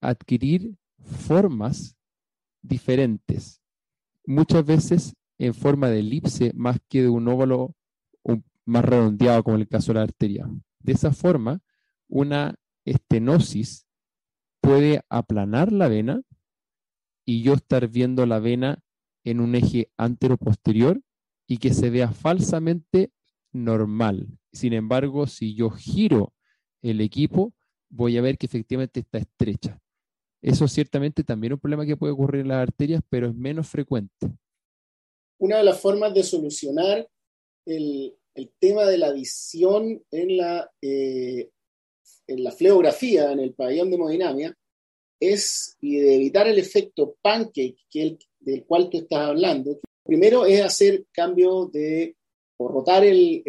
adquirir 0.00 0.76
formas 0.98 1.97
diferentes, 2.68 3.62
muchas 4.26 4.64
veces 4.64 5.14
en 5.38 5.54
forma 5.54 5.88
de 5.88 6.00
elipse 6.00 6.52
más 6.54 6.78
que 6.88 7.02
de 7.02 7.08
un 7.08 7.28
óvalo 7.28 7.74
más 8.64 8.84
redondeado 8.84 9.42
como 9.42 9.56
en 9.56 9.62
el 9.62 9.68
caso 9.68 9.92
de 9.92 9.98
la 9.98 10.02
arteria. 10.02 10.46
De 10.80 10.92
esa 10.92 11.10
forma, 11.12 11.62
una 12.06 12.54
estenosis 12.84 13.86
puede 14.60 15.00
aplanar 15.08 15.72
la 15.72 15.88
vena 15.88 16.20
y 17.24 17.42
yo 17.42 17.54
estar 17.54 17.88
viendo 17.88 18.26
la 18.26 18.38
vena 18.40 18.82
en 19.24 19.40
un 19.40 19.54
eje 19.54 19.90
antero-posterior 19.96 21.00
y 21.46 21.58
que 21.58 21.72
se 21.72 21.88
vea 21.88 22.12
falsamente 22.12 23.10
normal. 23.52 24.38
Sin 24.52 24.74
embargo, 24.74 25.26
si 25.26 25.54
yo 25.54 25.70
giro 25.70 26.34
el 26.82 27.00
equipo, 27.00 27.54
voy 27.88 28.18
a 28.18 28.22
ver 28.22 28.36
que 28.36 28.46
efectivamente 28.46 29.00
está 29.00 29.18
estrecha. 29.18 29.80
Eso 30.40 30.68
ciertamente 30.68 31.24
también 31.24 31.52
es 31.52 31.56
un 31.56 31.60
problema 31.60 31.86
que 31.86 31.96
puede 31.96 32.12
ocurrir 32.12 32.42
en 32.42 32.48
las 32.48 32.62
arterias, 32.62 33.02
pero 33.08 33.28
es 33.28 33.34
menos 33.34 33.68
frecuente. 33.68 34.28
Una 35.38 35.58
de 35.58 35.64
las 35.64 35.80
formas 35.80 36.14
de 36.14 36.22
solucionar 36.22 37.08
el, 37.66 38.14
tema 38.60 38.84
de 38.84 38.98
la 38.98 39.12
visión 39.12 40.00
en 40.10 40.36
la, 40.36 40.70
eh, 40.80 41.50
en 42.26 42.44
la 42.44 42.52
fleografía, 42.52 43.32
en 43.32 43.40
el 43.40 43.52
pabellón 43.52 43.90
de 43.90 43.96
hemodinamia, 43.96 44.56
es, 45.20 45.76
y 45.80 45.96
de 45.96 46.14
evitar 46.14 46.46
el 46.46 46.58
efecto 46.58 47.16
pancake 47.20 47.76
el, 47.94 48.18
del 48.40 48.64
cual 48.64 48.88
tú 48.88 48.98
estás 48.98 49.20
hablando, 49.20 49.80
primero 50.04 50.46
es 50.46 50.62
hacer 50.62 51.04
cambio 51.12 51.66
de, 51.66 52.16
o 52.56 52.68
rotar 52.68 53.04
el, 53.04 53.42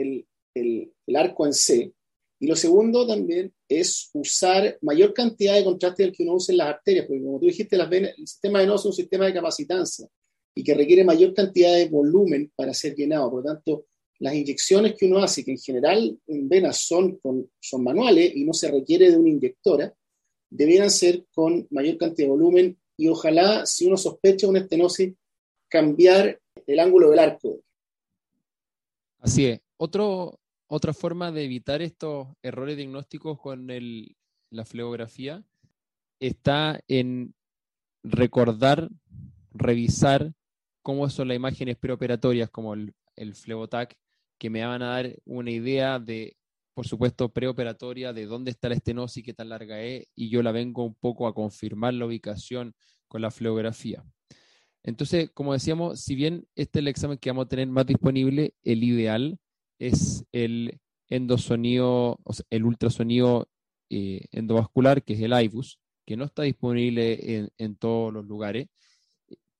el, 0.55 1.15
arco 1.15 1.45
en 1.45 1.53
C. 1.53 1.93
Y 2.39 2.47
lo 2.47 2.55
segundo 2.55 3.05
también 3.05 3.53
es 3.67 4.09
usar 4.13 4.77
mayor 4.81 5.13
cantidad 5.13 5.55
de 5.55 5.63
contraste 5.63 6.03
del 6.03 6.13
que 6.13 6.23
uno 6.23 6.35
usa 6.35 6.53
en 6.53 6.57
las 6.59 6.69
arterias, 6.69 7.05
porque 7.05 7.23
como 7.23 7.39
tú 7.39 7.47
dijiste, 7.47 7.75
las 7.75 7.89
venas, 7.89 8.13
el 8.17 8.27
sistema 8.27 8.59
venoso 8.59 8.87
es 8.89 8.93
un 8.93 9.03
sistema 9.03 9.25
de 9.25 9.33
capacitancia 9.33 10.07
y 10.55 10.63
que 10.63 10.73
requiere 10.73 11.03
mayor 11.03 11.33
cantidad 11.33 11.75
de 11.75 11.89
volumen 11.89 12.51
para 12.55 12.73
ser 12.73 12.95
llenado. 12.95 13.29
Por 13.29 13.43
lo 13.43 13.53
tanto, 13.53 13.85
las 14.19 14.33
inyecciones 14.33 14.95
que 14.95 15.05
uno 15.05 15.19
hace, 15.19 15.43
que 15.43 15.51
en 15.51 15.57
general 15.57 16.17
en 16.27 16.47
venas 16.47 16.77
son, 16.77 17.19
son 17.59 17.83
manuales 17.83 18.33
y 18.35 18.45
no 18.45 18.53
se 18.53 18.71
requiere 18.71 19.11
de 19.11 19.17
una 19.17 19.29
inyectora, 19.29 19.93
debieran 20.49 20.89
ser 20.89 21.25
con 21.33 21.67
mayor 21.69 21.97
cantidad 21.97 22.27
de 22.27 22.31
volumen 22.31 22.79
y 22.97 23.07
ojalá, 23.07 23.65
si 23.65 23.85
uno 23.85 23.95
sospecha 23.95 24.47
una 24.47 24.59
estenosis, 24.59 25.13
cambiar 25.69 26.39
el 26.67 26.79
ángulo 26.79 27.09
del 27.09 27.19
arco. 27.19 27.61
Así 29.19 29.45
es. 29.45 29.61
Otro, 29.77 30.39
otra 30.69 30.93
forma 30.93 31.31
de 31.31 31.43
evitar 31.43 31.81
estos 31.81 32.27
errores 32.43 32.77
diagnósticos 32.77 33.39
con 33.39 33.67
la 34.51 34.65
fleografía 34.65 35.43
está 36.19 36.79
en 36.87 37.33
recordar, 38.03 38.89
revisar 39.51 40.31
cómo 40.83 41.09
son 41.09 41.29
las 41.29 41.35
imágenes 41.35 41.75
preoperatorias 41.75 42.51
como 42.51 42.75
el, 42.75 42.93
el 43.15 43.33
Flebotac, 43.33 43.95
que 44.37 44.51
me 44.51 44.63
van 44.63 44.83
a 44.83 44.89
dar 44.89 45.15
una 45.25 45.49
idea 45.49 45.97
de, 45.97 46.37
por 46.75 46.87
supuesto, 46.87 47.33
preoperatoria, 47.33 48.13
de 48.13 48.27
dónde 48.27 48.51
está 48.51 48.69
la 48.69 48.75
estenosis, 48.75 49.23
qué 49.23 49.33
tan 49.33 49.49
larga 49.49 49.81
es, 49.81 50.05
y 50.15 50.29
yo 50.29 50.43
la 50.43 50.51
vengo 50.51 50.85
un 50.85 50.95
poco 50.95 51.27
a 51.27 51.33
confirmar 51.33 51.95
la 51.95 52.05
ubicación 52.05 52.75
con 53.07 53.23
la 53.23 53.31
fleografía. 53.31 54.03
Entonces, 54.83 55.31
como 55.33 55.53
decíamos, 55.53 56.01
si 56.01 56.13
bien 56.13 56.47
este 56.55 56.77
es 56.77 56.83
el 56.83 56.87
examen 56.89 57.17
que 57.17 57.31
vamos 57.31 57.45
a 57.45 57.49
tener 57.49 57.67
más 57.67 57.87
disponible, 57.87 58.53
el 58.63 58.83
ideal 58.83 59.39
es 59.79 60.25
el 60.31 60.79
endosonido, 61.09 62.19
o 62.23 62.33
sea, 62.33 62.45
el 62.49 62.65
ultrasonido 62.65 63.47
eh, 63.89 64.25
endovascular, 64.31 65.03
que 65.03 65.13
es 65.13 65.21
el 65.21 65.33
IBUS, 65.33 65.79
que 66.05 66.17
no 66.17 66.25
está 66.25 66.43
disponible 66.43 67.49
en, 67.57 67.75
todos 67.75 68.13
los 68.13 68.25
lugares, 68.25 68.67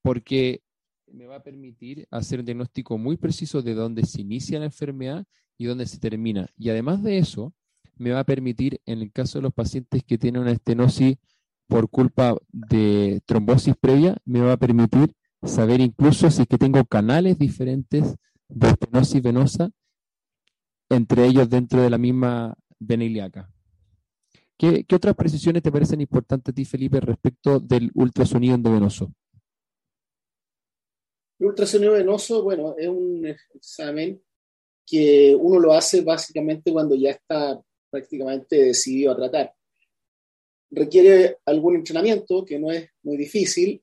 porque 0.01 0.61
me 1.07 1.25
va 1.25 1.37
a 1.37 1.43
permitir 1.43 2.07
hacer 2.11 2.39
un 2.39 2.45
diagnóstico 2.45 2.97
muy 2.97 3.17
preciso 3.17 3.61
de 3.61 3.73
dónde 3.73 4.05
se 4.05 4.21
inicia 4.21 4.59
la 4.59 4.65
enfermedad 4.65 5.25
y 5.57 5.65
dónde 5.65 5.85
se 5.85 5.99
termina. 5.99 6.47
Y 6.57 6.69
además 6.69 7.03
de 7.03 7.17
eso, 7.17 7.53
me 7.97 8.11
va 8.11 8.21
a 8.21 8.23
permitir, 8.23 8.81
en 8.85 9.01
el 9.01 9.11
caso 9.11 9.39
de 9.39 9.43
los 9.43 9.53
pacientes 9.53 10.03
que 10.03 10.17
tienen 10.17 10.41
una 10.41 10.51
estenosis 10.51 11.17
por 11.67 11.89
culpa 11.89 12.35
de 12.51 13.21
trombosis 13.25 13.75
previa, 13.79 14.17
me 14.25 14.41
va 14.41 14.53
a 14.53 14.57
permitir 14.57 15.13
saber 15.43 15.81
incluso 15.81 16.29
si 16.31 16.43
es 16.43 16.47
que 16.47 16.57
tengo 16.57 16.83
canales 16.85 17.37
diferentes 17.37 18.15
de 18.47 18.69
estenosis 18.69 19.21
venosa 19.21 19.69
entre 20.89 21.25
ellos 21.25 21.49
dentro 21.49 21.81
de 21.81 21.89
la 21.89 21.97
misma 21.97 22.55
vena 22.79 23.05
ilíaca. 23.05 23.49
¿Qué, 24.57 24.85
otras 24.93 25.15
precisiones 25.15 25.63
te 25.63 25.71
parecen 25.71 26.01
importantes 26.01 26.51
a 26.51 26.55
ti, 26.55 26.65
Felipe, 26.65 26.99
respecto 26.99 27.59
del 27.59 27.91
ultrasonido 27.93 28.55
endovenoso? 28.55 29.13
El 31.39 31.47
ultrasonido 31.47 31.93
venoso, 31.93 32.43
bueno, 32.43 32.75
es 32.77 32.89
un 32.89 33.25
examen 33.55 34.21
que 34.85 35.33
uno 35.39 35.59
lo 35.59 35.71
hace 35.71 36.01
básicamente 36.01 36.73
cuando 36.73 36.95
ya 36.95 37.11
está 37.11 37.61
prácticamente 37.89 38.57
decidido 38.57 39.13
a 39.13 39.15
tratar. 39.15 39.53
Requiere 40.71 41.37
algún 41.45 41.75
entrenamiento, 41.75 42.43
que 42.43 42.59
no 42.59 42.69
es 42.71 42.89
muy 43.03 43.15
difícil, 43.15 43.81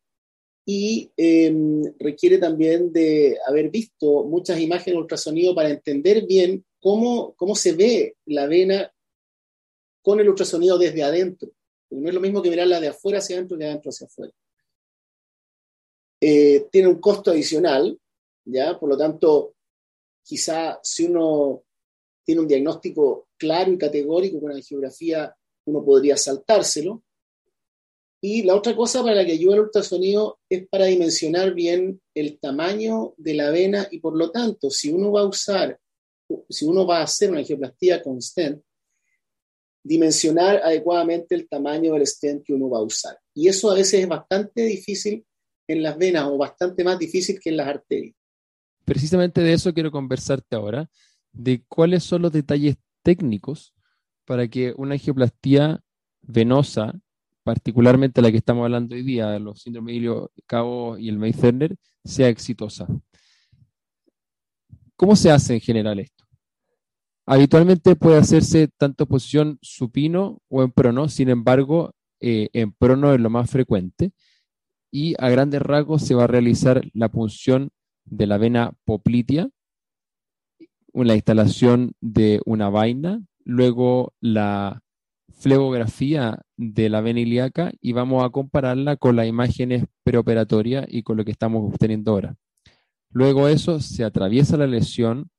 y 0.66 1.10
em, 1.16 1.84
requiere 1.98 2.38
también 2.38 2.92
de 2.92 3.38
haber 3.46 3.70
visto 3.70 4.24
muchas 4.24 4.60
imágenes 4.60 4.94
de 4.94 5.00
ultrasonido 5.00 5.54
para 5.54 5.70
entender 5.70 6.26
bien 6.26 6.64
cómo, 6.86 7.34
cómo 7.34 7.56
se 7.56 7.72
ve 7.72 8.16
la 8.26 8.46
vena 8.46 8.94
con 10.02 10.20
el 10.20 10.28
ultrasonido 10.28 10.78
desde 10.78 11.02
adentro. 11.02 11.50
no 11.90 12.08
es 12.08 12.14
lo 12.14 12.20
mismo 12.20 12.40
que 12.40 12.48
mirarla 12.48 12.78
de 12.78 12.86
afuera 12.86 13.18
hacia 13.18 13.34
adentro 13.34 13.58
que 13.58 13.64
de 13.64 13.70
adentro 13.70 13.88
hacia 13.88 14.06
afuera. 14.06 14.32
Eh, 16.20 16.68
tiene 16.70 16.86
un 16.86 17.00
costo 17.00 17.32
adicional, 17.32 17.98
¿ya? 18.44 18.78
Por 18.78 18.88
lo 18.88 18.96
tanto, 18.96 19.56
quizá 20.22 20.78
si 20.80 21.06
uno 21.06 21.64
tiene 22.24 22.42
un 22.42 22.46
diagnóstico 22.46 23.30
claro 23.36 23.72
y 23.72 23.78
categórico 23.78 24.40
con 24.40 24.54
la 24.54 24.62
geografía, 24.62 25.36
uno 25.64 25.84
podría 25.84 26.16
saltárselo. 26.16 27.02
Y 28.20 28.44
la 28.44 28.54
otra 28.54 28.76
cosa 28.76 29.02
para 29.02 29.16
la 29.16 29.26
que 29.26 29.32
ayuda 29.32 29.56
el 29.56 29.62
ultrasonido 29.62 30.38
es 30.48 30.68
para 30.68 30.84
dimensionar 30.84 31.52
bien 31.52 32.00
el 32.14 32.38
tamaño 32.38 33.12
de 33.16 33.34
la 33.34 33.50
vena 33.50 33.88
y 33.90 33.98
por 33.98 34.16
lo 34.16 34.30
tanto, 34.30 34.70
si 34.70 34.92
uno 34.92 35.10
va 35.10 35.22
a 35.22 35.26
usar, 35.26 35.80
si 36.48 36.64
uno 36.64 36.86
va 36.86 36.98
a 36.98 37.04
hacer 37.04 37.30
una 37.30 37.40
angioplastía 37.40 38.02
con 38.02 38.20
stent, 38.20 38.62
dimensionar 39.82 40.56
adecuadamente 40.64 41.34
el 41.34 41.48
tamaño 41.48 41.94
del 41.94 42.06
stent 42.06 42.44
que 42.44 42.52
uno 42.52 42.68
va 42.68 42.78
a 42.78 42.82
usar. 42.82 43.18
Y 43.34 43.48
eso 43.48 43.70
a 43.70 43.74
veces 43.74 44.00
es 44.00 44.08
bastante 44.08 44.62
difícil 44.62 45.24
en 45.68 45.82
las 45.82 45.96
venas 45.96 46.24
o 46.24 46.36
bastante 46.36 46.82
más 46.82 46.98
difícil 46.98 47.38
que 47.40 47.50
en 47.50 47.56
las 47.58 47.68
arterias. 47.68 48.14
Precisamente 48.84 49.40
de 49.40 49.52
eso 49.52 49.72
quiero 49.74 49.90
conversarte 49.90 50.56
ahora, 50.56 50.88
de 51.32 51.64
cuáles 51.68 52.04
son 52.04 52.22
los 52.22 52.32
detalles 52.32 52.76
técnicos 53.02 53.74
para 54.24 54.48
que 54.48 54.74
una 54.76 54.94
angioplastía 54.94 55.80
venosa, 56.22 56.98
particularmente 57.42 58.22
la 58.22 58.30
que 58.30 58.38
estamos 58.38 58.64
hablando 58.64 58.94
hoy 58.94 59.02
día, 59.02 59.38
los 59.38 59.62
síndromes 59.62 60.02
de 60.02 60.42
Cabo 60.46 60.98
y 60.98 61.08
el 61.08 61.18
May-Cerner, 61.18 61.76
sea 62.04 62.28
exitosa. 62.28 62.86
¿Cómo 64.96 65.14
se 65.14 65.30
hace 65.30 65.54
en 65.54 65.60
general 65.60 66.00
esto? 66.00 66.24
Habitualmente 67.26 67.96
puede 67.96 68.18
hacerse 68.18 68.68
tanto 68.68 69.04
en 69.04 69.08
posición 69.08 69.58
supino 69.60 70.38
o 70.48 70.62
en 70.62 70.70
prono, 70.70 71.08
sin 71.08 71.28
embargo, 71.28 71.92
eh, 72.20 72.48
en 72.52 72.72
prono 72.72 73.12
es 73.12 73.20
lo 73.20 73.28
más 73.28 73.50
frecuente 73.50 74.12
y 74.90 75.14
a 75.18 75.28
grandes 75.28 75.60
rasgos 75.60 76.02
se 76.02 76.14
va 76.14 76.24
a 76.24 76.28
realizar 76.28 76.82
la 76.94 77.10
punción 77.10 77.70
de 78.04 78.26
la 78.26 78.38
vena 78.38 78.72
poplitea, 78.84 79.48
la 80.94 81.14
instalación 81.14 81.92
de 82.00 82.40
una 82.46 82.70
vaina, 82.70 83.20
luego 83.44 84.14
la 84.20 84.80
flebografía 85.34 86.40
de 86.56 86.88
la 86.88 87.02
vena 87.02 87.20
ilíaca 87.20 87.72
y 87.82 87.92
vamos 87.92 88.24
a 88.24 88.30
compararla 88.30 88.96
con 88.96 89.16
las 89.16 89.26
imágenes 89.26 89.84
preoperatorias 90.04 90.86
y 90.88 91.02
con 91.02 91.18
lo 91.18 91.24
que 91.24 91.32
estamos 91.32 91.70
obteniendo 91.70 92.12
ahora. 92.12 92.36
Luego 93.16 93.48
eso 93.48 93.80
se 93.80 94.04
atraviesa 94.04 94.58
la 94.58 94.66
lesión 94.66 95.30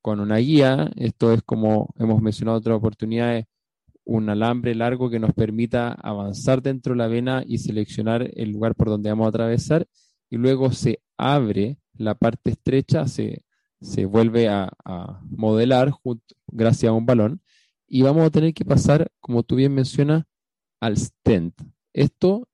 con 0.00 0.20
una 0.20 0.38
guía, 0.38 0.90
esto 0.96 1.34
es 1.34 1.42
como 1.42 1.92
hemos 1.98 2.22
mencionado 2.22 2.56
en 2.56 2.60
otras 2.60 2.76
oportunidades, 2.78 3.44
un 4.06 4.30
alambre 4.30 4.74
largo 4.74 5.10
que 5.10 5.18
nos 5.18 5.34
permita 5.34 5.92
avanzar 5.92 6.62
dentro 6.62 6.94
de 6.94 6.96
la 6.96 7.08
vena 7.08 7.44
y 7.46 7.58
seleccionar 7.58 8.30
el 8.36 8.52
lugar 8.52 8.74
por 8.74 8.88
donde 8.88 9.10
vamos 9.10 9.26
a 9.26 9.28
atravesar. 9.28 9.86
Y 10.30 10.38
luego 10.38 10.72
se 10.72 11.02
abre 11.18 11.76
la 11.92 12.14
parte 12.14 12.52
estrecha, 12.52 13.06
se, 13.06 13.44
vuelve 14.06 14.48
a, 14.48 14.70
modelar 15.28 15.92
gracias 16.46 16.88
a 16.88 16.94
un 16.94 17.04
balón. 17.04 17.42
Y 17.86 18.00
vamos 18.00 18.24
a 18.24 18.30
tener 18.30 18.54
que 18.54 18.64
pasar, 18.64 19.12
como 19.20 19.42
tú 19.42 19.56
bien 19.56 19.74
mencionas, 19.74 20.24
al 20.80 20.96
stent. 20.96 21.60
Esto 21.92 22.48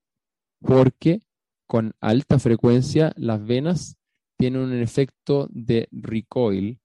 porque 0.59 1.21
con 1.67 1.93
alta 2.01 2.37
frecuencia 2.37 3.13
las 3.15 3.41
venas 3.45 3.96
tienen 4.37 4.61
un 4.61 4.81
efecto 4.81 5.47
de 5.51 5.87
recoil, 5.91 6.79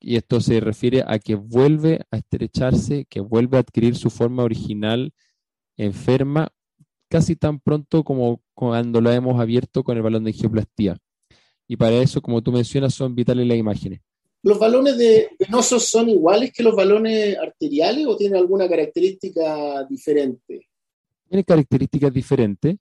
y 0.00 0.16
esto 0.16 0.40
se 0.40 0.60
refiere 0.60 1.04
a 1.06 1.18
que 1.18 1.34
vuelve 1.34 2.00
a 2.10 2.16
estrecharse, 2.16 3.04
que 3.04 3.20
vuelve 3.20 3.58
a 3.58 3.60
adquirir 3.60 3.96
su 3.96 4.08
forma 4.08 4.42
original 4.42 5.12
enferma 5.76 6.48
casi 7.10 7.36
tan 7.36 7.60
pronto 7.60 8.04
como 8.04 8.40
cuando 8.54 9.00
lo 9.00 9.10
hemos 9.10 9.40
abierto 9.40 9.82
con 9.82 9.96
el 9.96 10.02
balón 10.02 10.24
de 10.24 10.30
angioplastía. 10.30 10.96
Y 11.66 11.76
para 11.76 11.96
eso, 11.96 12.22
como 12.22 12.42
tú 12.42 12.52
mencionas, 12.52 12.94
son 12.94 13.14
vitales 13.14 13.46
las 13.46 13.58
imágenes. 13.58 14.00
¿Los 14.42 14.58
balones 14.58 14.96
de 14.96 15.30
venosos 15.38 15.88
son 15.88 16.08
iguales 16.08 16.52
que 16.52 16.62
los 16.62 16.74
balones 16.74 17.36
arteriales 17.36 18.06
o 18.06 18.16
tienen 18.16 18.38
alguna 18.38 18.68
característica 18.68 19.84
diferente? 19.84 20.68
Tienen 21.28 21.44
características 21.44 22.12
diferentes 22.12 22.76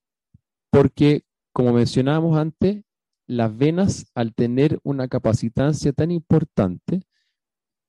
porque, 0.70 1.24
como 1.52 1.74
mencionábamos 1.74 2.38
antes, 2.38 2.82
las 3.30 3.56
venas, 3.56 4.08
al 4.16 4.34
tener 4.34 4.80
una 4.82 5.08
capacitancia 5.08 5.94
tan 5.94 6.10
importante, 6.10 7.04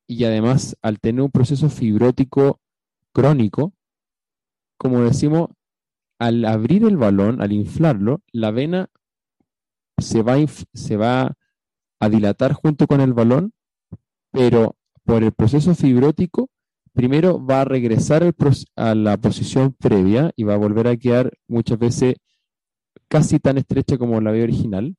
y 0.07 0.25
además 0.25 0.77
al 0.83 1.01
tener 1.01 1.23
un 1.23 1.31
proceso 1.31 1.71
fibrótico 1.71 2.61
crónico, 3.15 3.73
como 4.77 5.01
decimos, 5.01 5.49
al 6.19 6.45
abrir 6.45 6.85
el 6.85 6.99
balón, 6.99 7.41
al 7.41 7.53
inflarlo, 7.53 8.21
la 8.33 8.51
vena 8.51 8.91
se 9.97 10.21
va, 10.21 10.37
se 10.75 10.97
va 10.99 11.39
a 12.01 12.09
dilatar 12.11 12.53
junto 12.53 12.87
con 12.87 13.01
el 13.01 13.15
balón, 13.15 13.55
pero 14.33 14.77
por 15.05 15.25
el 15.25 15.33
proceso 15.33 15.75
fibrótico, 15.75 16.51
primero 16.93 17.43
va 17.43 17.63
a 17.63 17.65
regresar 17.65 18.31
a 18.77 18.95
la 18.95 19.17
posición 19.17 19.73
previa 19.73 20.33
y 20.37 20.45
va 20.45 20.53
a 20.53 20.59
volver 20.59 20.87
a 20.87 20.99
quedar 20.99 21.33
muchas 21.49 21.79
veces 21.79 22.17
casi 23.09 23.39
tan 23.39 23.57
estrecha 23.57 23.97
como 23.97 24.21
la 24.21 24.33
vía 24.33 24.45
original. 24.45 24.97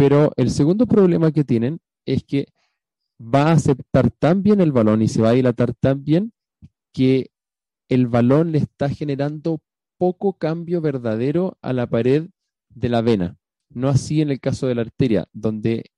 Pero 0.00 0.32
el 0.38 0.48
segundo 0.50 0.86
problema 0.86 1.30
que 1.30 1.44
tienen 1.44 1.78
es 2.06 2.24
que 2.24 2.46
va 3.20 3.48
a 3.48 3.52
aceptar 3.52 4.10
tan 4.10 4.42
bien 4.42 4.62
el 4.62 4.72
balón 4.72 5.02
y 5.02 5.08
se 5.08 5.20
va 5.20 5.28
a 5.28 5.32
dilatar 5.32 5.74
tan 5.74 6.04
bien 6.04 6.32
que 6.94 7.32
el 7.90 8.06
balón 8.06 8.50
le 8.50 8.56
está 8.56 8.88
generando 8.88 9.60
poco 9.98 10.38
cambio 10.38 10.80
verdadero 10.80 11.58
a 11.60 11.74
la 11.74 11.86
pared 11.86 12.30
de 12.70 12.88
la 12.88 13.02
vena. 13.02 13.36
No 13.68 13.90
así 13.90 14.22
en 14.22 14.30
el 14.30 14.40
caso 14.40 14.66
de 14.66 14.74
la 14.74 14.80
arteria, 14.80 15.28
donde 15.34 15.90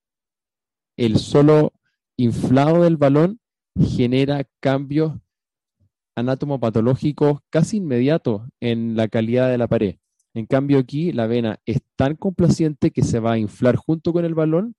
el 0.97 1.19
solo 1.19 1.73
inflado 2.17 2.83
del 2.83 2.97
balón 2.97 3.38
genera 3.79 4.49
cambios 4.59 5.12
anatomopatológicos 6.17 7.38
casi 7.51 7.77
inmediatos 7.77 8.43
en 8.59 8.97
la 8.97 9.07
calidad 9.07 9.49
de 9.49 9.59
la 9.59 9.69
pared. 9.69 10.02
En 10.35 10.47
cambio 10.47 10.79
aquí 10.79 11.12
la 11.12 11.26
vena 11.26 11.61
es 11.66 11.80
tan 11.97 12.16
complaciente 12.16 12.91
que 12.91 13.03
se 13.03 13.20
va 13.20 13.33
a 13.33 13.39
inflar 13.39 13.76
junto 13.76 14.12
con 14.12 14.24
el 14.24 14.35
balón 14.35 14.74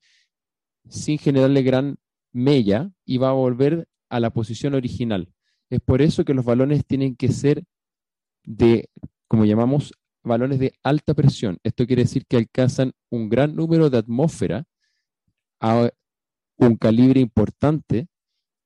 sin 0.88 1.18
generarle 1.18 1.62
gran 1.62 1.96
mella 2.32 2.90
y 3.04 3.18
va 3.18 3.30
a 3.30 3.32
volver 3.32 3.86
a 4.08 4.20
la 4.20 4.30
posición 4.30 4.74
original. 4.74 5.32
Es 5.70 5.80
por 5.80 6.02
eso 6.02 6.24
que 6.24 6.34
los 6.34 6.44
balones 6.44 6.84
tienen 6.84 7.16
que 7.16 7.28
ser 7.28 7.64
de, 8.44 8.88
como 9.28 9.44
llamamos, 9.44 9.92
balones 10.22 10.58
de 10.58 10.72
alta 10.82 11.14
presión. 11.14 11.58
Esto 11.62 11.86
quiere 11.86 12.02
decir 12.02 12.26
que 12.26 12.36
alcanzan 12.36 12.92
un 13.10 13.28
gran 13.28 13.54
número 13.54 13.90
de 13.90 13.98
atmósfera 13.98 14.64
a 15.60 15.90
un 16.56 16.76
calibre 16.76 17.20
importante 17.20 18.08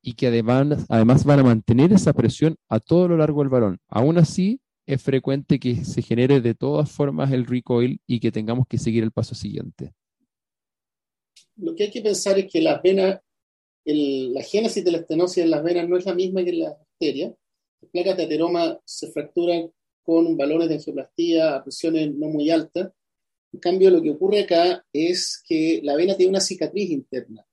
y 0.03 0.15
que 0.15 0.29
además, 0.29 1.25
van 1.25 1.41
a 1.41 1.45
mantener 1.45 1.93
esa 1.93 2.13
presión 2.13 2.57
a 2.69 2.81
todo 2.81 3.09
lo 3.09 3.17
largo 3.17 3.41
del 3.41 3.51
balón. 3.51 3.79
Aún 3.89 4.19
así, 4.19 4.61
es 4.89 5.03
frecuente 5.03 5.61
que 5.61 5.85
se 5.85 6.01
genere 6.01 6.41
de 6.41 6.55
todas 6.55 6.91
formas 6.91 7.31
el 7.31 7.47
recoil 7.47 8.01
y 8.07 8.21
que 8.21 8.33
tengamos 8.33 8.67
que 8.67 8.79
seguir 8.79 9.05
el 9.05 9.13
paso 9.13 9.35
siguiente. 9.35 9.93
Lo 11.57 11.75
que 11.75 11.85
hay 11.85 11.91
que 11.91 12.01
pensar 12.01 12.39
es 12.39 12.51
que 12.51 12.63
las 12.63 12.83
venas 12.83 13.21
la 13.85 14.43
génesis 14.43 14.85
de 14.85 14.93
la 14.93 14.99
estenosis 14.99 15.39
en 15.39 15.51
las 15.51 15.63
venas 15.63 15.89
no 15.89 15.97
es 15.97 16.05
la 16.05 16.15
misma 16.15 16.45
que 16.45 16.51
en 16.51 16.61
la 16.61 16.71
arteria. 16.71 17.35
Las 17.81 17.91
placas 17.91 18.17
de 18.17 18.25
ateroma 18.25 18.79
se 18.85 19.11
fracturan 19.11 19.71
con 20.03 20.37
balones 20.37 20.69
de 20.69 20.75
angioplastía 20.75 21.57
a 21.57 21.63
presiones 21.63 22.15
no 22.15 22.29
muy 22.29 22.51
altas. 22.51 22.93
En 23.53 23.61
cambio, 23.61 23.91
lo 23.91 24.03
que 24.03 24.11
ocurre 24.11 24.41
acá 24.41 24.85
es 24.93 25.43
que 25.47 25.81
la 25.83 25.97
vena 25.97 26.17
tiene 26.17 26.31
una 26.31 26.41
cicatriz 26.41 26.91
interna. 26.91 27.47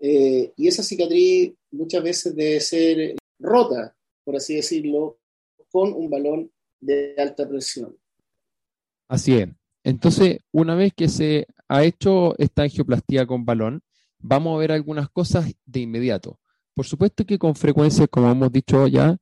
Eh, 0.00 0.52
y 0.56 0.68
esa 0.68 0.82
cicatriz 0.82 1.52
muchas 1.72 2.02
veces 2.02 2.36
debe 2.36 2.60
ser 2.60 3.16
rota, 3.40 3.96
por 4.24 4.36
así 4.36 4.54
decirlo, 4.54 5.18
con 5.70 5.92
un 5.92 6.10
balón 6.10 6.51
de 6.82 7.14
alta 7.16 7.48
presión. 7.48 7.96
Así 9.08 9.34
es. 9.34 9.48
Entonces, 9.84 10.40
una 10.52 10.74
vez 10.74 10.92
que 10.94 11.08
se 11.08 11.46
ha 11.68 11.84
hecho 11.84 12.36
esta 12.38 12.62
angioplastía 12.62 13.26
con 13.26 13.44
balón, 13.46 13.82
vamos 14.18 14.54
a 14.54 14.58
ver 14.58 14.72
algunas 14.72 15.08
cosas 15.08 15.50
de 15.64 15.80
inmediato. 15.80 16.38
Por 16.74 16.86
supuesto 16.86 17.24
que 17.24 17.38
con 17.38 17.54
frecuencia, 17.54 18.06
como 18.06 18.30
hemos 18.30 18.52
dicho 18.52 18.86
ya, 18.86 19.16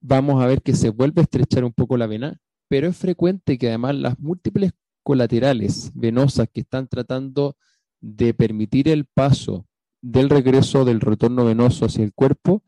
vamos 0.00 0.42
a 0.42 0.46
ver 0.46 0.62
que 0.62 0.74
se 0.74 0.90
vuelve 0.90 1.20
a 1.20 1.24
estrechar 1.24 1.64
un 1.64 1.72
poco 1.72 1.96
la 1.96 2.06
vena, 2.06 2.40
pero 2.68 2.88
es 2.88 2.96
frecuente 2.96 3.58
que 3.58 3.68
además 3.68 3.94
las 3.94 4.18
múltiples 4.18 4.72
colaterales 5.02 5.90
venosas 5.94 6.48
que 6.52 6.60
están 6.60 6.88
tratando 6.88 7.56
de 8.00 8.34
permitir 8.34 8.88
el 8.88 9.06
paso 9.06 9.66
del 10.02 10.28
regreso 10.28 10.84
del 10.84 11.00
retorno 11.00 11.44
venoso 11.44 11.86
hacia 11.86 12.04
el 12.04 12.12
cuerpo, 12.12 12.62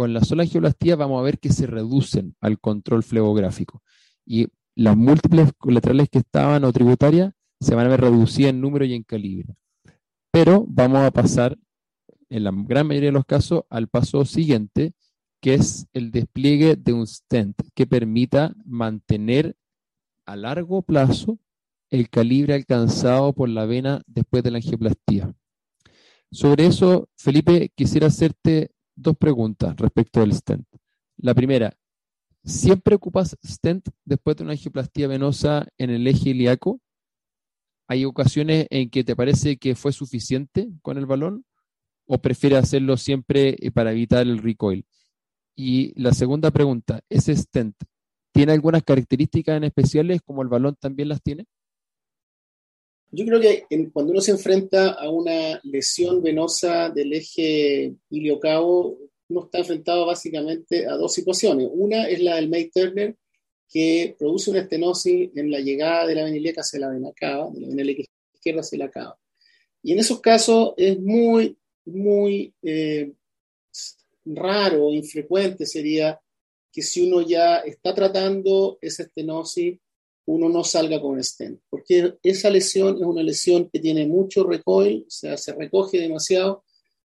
con 0.00 0.14
la 0.14 0.24
sola 0.24 0.44
angioplastía 0.44 0.96
vamos 0.96 1.20
a 1.20 1.22
ver 1.22 1.38
que 1.38 1.52
se 1.52 1.66
reducen 1.66 2.34
al 2.40 2.58
control 2.58 3.02
flebográfico. 3.02 3.82
Y 4.24 4.46
las 4.74 4.96
múltiples 4.96 5.52
colaterales 5.58 6.08
que 6.08 6.20
estaban 6.20 6.64
o 6.64 6.72
tributarias 6.72 7.34
se 7.60 7.74
van 7.74 7.84
a 7.84 7.90
ver 7.90 8.00
reducidas 8.00 8.48
en 8.48 8.62
número 8.62 8.86
y 8.86 8.94
en 8.94 9.02
calibre. 9.02 9.54
Pero 10.32 10.64
vamos 10.66 11.02
a 11.02 11.10
pasar, 11.10 11.58
en 12.30 12.44
la 12.44 12.50
gran 12.50 12.86
mayoría 12.86 13.10
de 13.10 13.12
los 13.12 13.26
casos, 13.26 13.64
al 13.68 13.88
paso 13.88 14.24
siguiente, 14.24 14.94
que 15.38 15.52
es 15.52 15.86
el 15.92 16.10
despliegue 16.10 16.76
de 16.76 16.94
un 16.94 17.06
stent 17.06 17.60
que 17.74 17.86
permita 17.86 18.54
mantener 18.64 19.54
a 20.24 20.34
largo 20.34 20.80
plazo 20.80 21.38
el 21.90 22.08
calibre 22.08 22.54
alcanzado 22.54 23.34
por 23.34 23.50
la 23.50 23.66
vena 23.66 24.00
después 24.06 24.42
de 24.44 24.50
la 24.50 24.56
angioplastía. 24.56 25.34
Sobre 26.32 26.64
eso, 26.64 27.10
Felipe, 27.18 27.70
quisiera 27.74 28.06
hacerte 28.06 28.70
dos 28.94 29.16
preguntas 29.16 29.76
respecto 29.76 30.20
del 30.20 30.32
stent. 30.32 30.66
La 31.16 31.34
primera, 31.34 31.76
¿siempre 32.44 32.94
ocupas 32.94 33.36
stent 33.44 33.88
después 34.04 34.36
de 34.36 34.44
una 34.44 34.52
angioplastía 34.52 35.08
venosa 35.08 35.66
en 35.78 35.90
el 35.90 36.06
eje 36.06 36.30
ilíaco? 36.30 36.80
¿Hay 37.88 38.04
ocasiones 38.04 38.66
en 38.70 38.88
que 38.88 39.04
te 39.04 39.16
parece 39.16 39.56
que 39.56 39.74
fue 39.74 39.92
suficiente 39.92 40.70
con 40.82 40.96
el 40.96 41.06
balón 41.06 41.44
o 42.06 42.18
prefieres 42.18 42.60
hacerlo 42.60 42.96
siempre 42.96 43.56
eh, 43.60 43.70
para 43.70 43.92
evitar 43.92 44.22
el 44.22 44.38
recoil? 44.38 44.86
Y 45.56 45.92
la 46.00 46.12
segunda 46.12 46.50
pregunta, 46.50 47.00
¿ese 47.08 47.36
stent 47.36 47.76
tiene 48.32 48.52
algunas 48.52 48.82
características 48.82 49.56
en 49.56 49.64
especiales 49.64 50.22
como 50.22 50.42
el 50.42 50.48
balón 50.48 50.76
también 50.80 51.08
las 51.08 51.20
tiene? 51.22 51.46
Yo 53.12 53.24
creo 53.24 53.40
que 53.40 53.66
cuando 53.92 54.12
uno 54.12 54.20
se 54.20 54.30
enfrenta 54.30 54.90
a 54.90 55.10
una 55.10 55.60
lesión 55.64 56.22
venosa 56.22 56.90
del 56.90 57.12
eje 57.12 57.94
iliocavo, 58.10 58.98
uno 59.28 59.44
está 59.44 59.58
enfrentado 59.58 60.06
básicamente 60.06 60.86
a 60.86 60.92
dos 60.92 61.12
situaciones. 61.12 61.68
Una 61.72 62.08
es 62.08 62.20
la 62.20 62.36
del 62.36 62.48
May 62.48 62.70
Turner, 62.70 63.16
que 63.68 64.14
produce 64.18 64.50
una 64.50 64.60
estenosis 64.60 65.30
en 65.34 65.50
la 65.50 65.60
llegada 65.60 66.06
de 66.06 66.14
la 66.14 66.24
vena 66.24 66.36
ilíaca 66.36 66.60
hacia 66.60 66.80
la 66.80 66.90
vena 66.90 67.12
cava, 67.14 67.50
de 67.50 67.60
la 67.60 67.68
vena 67.68 67.82
ilíaca 67.82 68.02
izquierda 68.34 68.60
hacia 68.60 68.78
la 68.78 68.90
cava. 68.90 69.18
Y 69.82 69.92
en 69.92 69.98
esos 69.98 70.20
casos 70.20 70.74
es 70.76 70.98
muy, 71.00 71.56
muy 71.84 72.52
eh, 72.62 73.12
raro, 74.24 74.92
infrecuente 74.92 75.66
sería 75.66 76.20
que 76.72 76.82
si 76.82 77.00
uno 77.08 77.22
ya 77.22 77.58
está 77.58 77.94
tratando 77.94 78.78
esa 78.80 79.04
estenosis 79.04 79.78
uno 80.30 80.48
no 80.48 80.62
salga 80.62 81.00
con 81.00 81.22
stent, 81.22 81.60
porque 81.68 82.14
esa 82.22 82.50
lesión 82.50 82.96
es 82.96 83.02
una 83.02 83.22
lesión 83.22 83.68
que 83.68 83.80
tiene 83.80 84.06
mucho 84.06 84.44
recoil, 84.44 85.04
o 85.06 85.10
sea, 85.10 85.36
se 85.36 85.52
recoge 85.52 85.98
demasiado, 85.98 86.62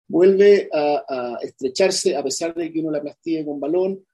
vuelve 0.08 0.68
a, 0.72 1.38
estrecharse 1.40 2.16
a 2.16 2.24
pesar 2.24 2.54
de 2.54 2.72
que 2.72 2.80
uno 2.80 2.90
la 2.90 3.00
plastille 3.00 3.44
con 3.44 3.60
balón, 3.60 4.04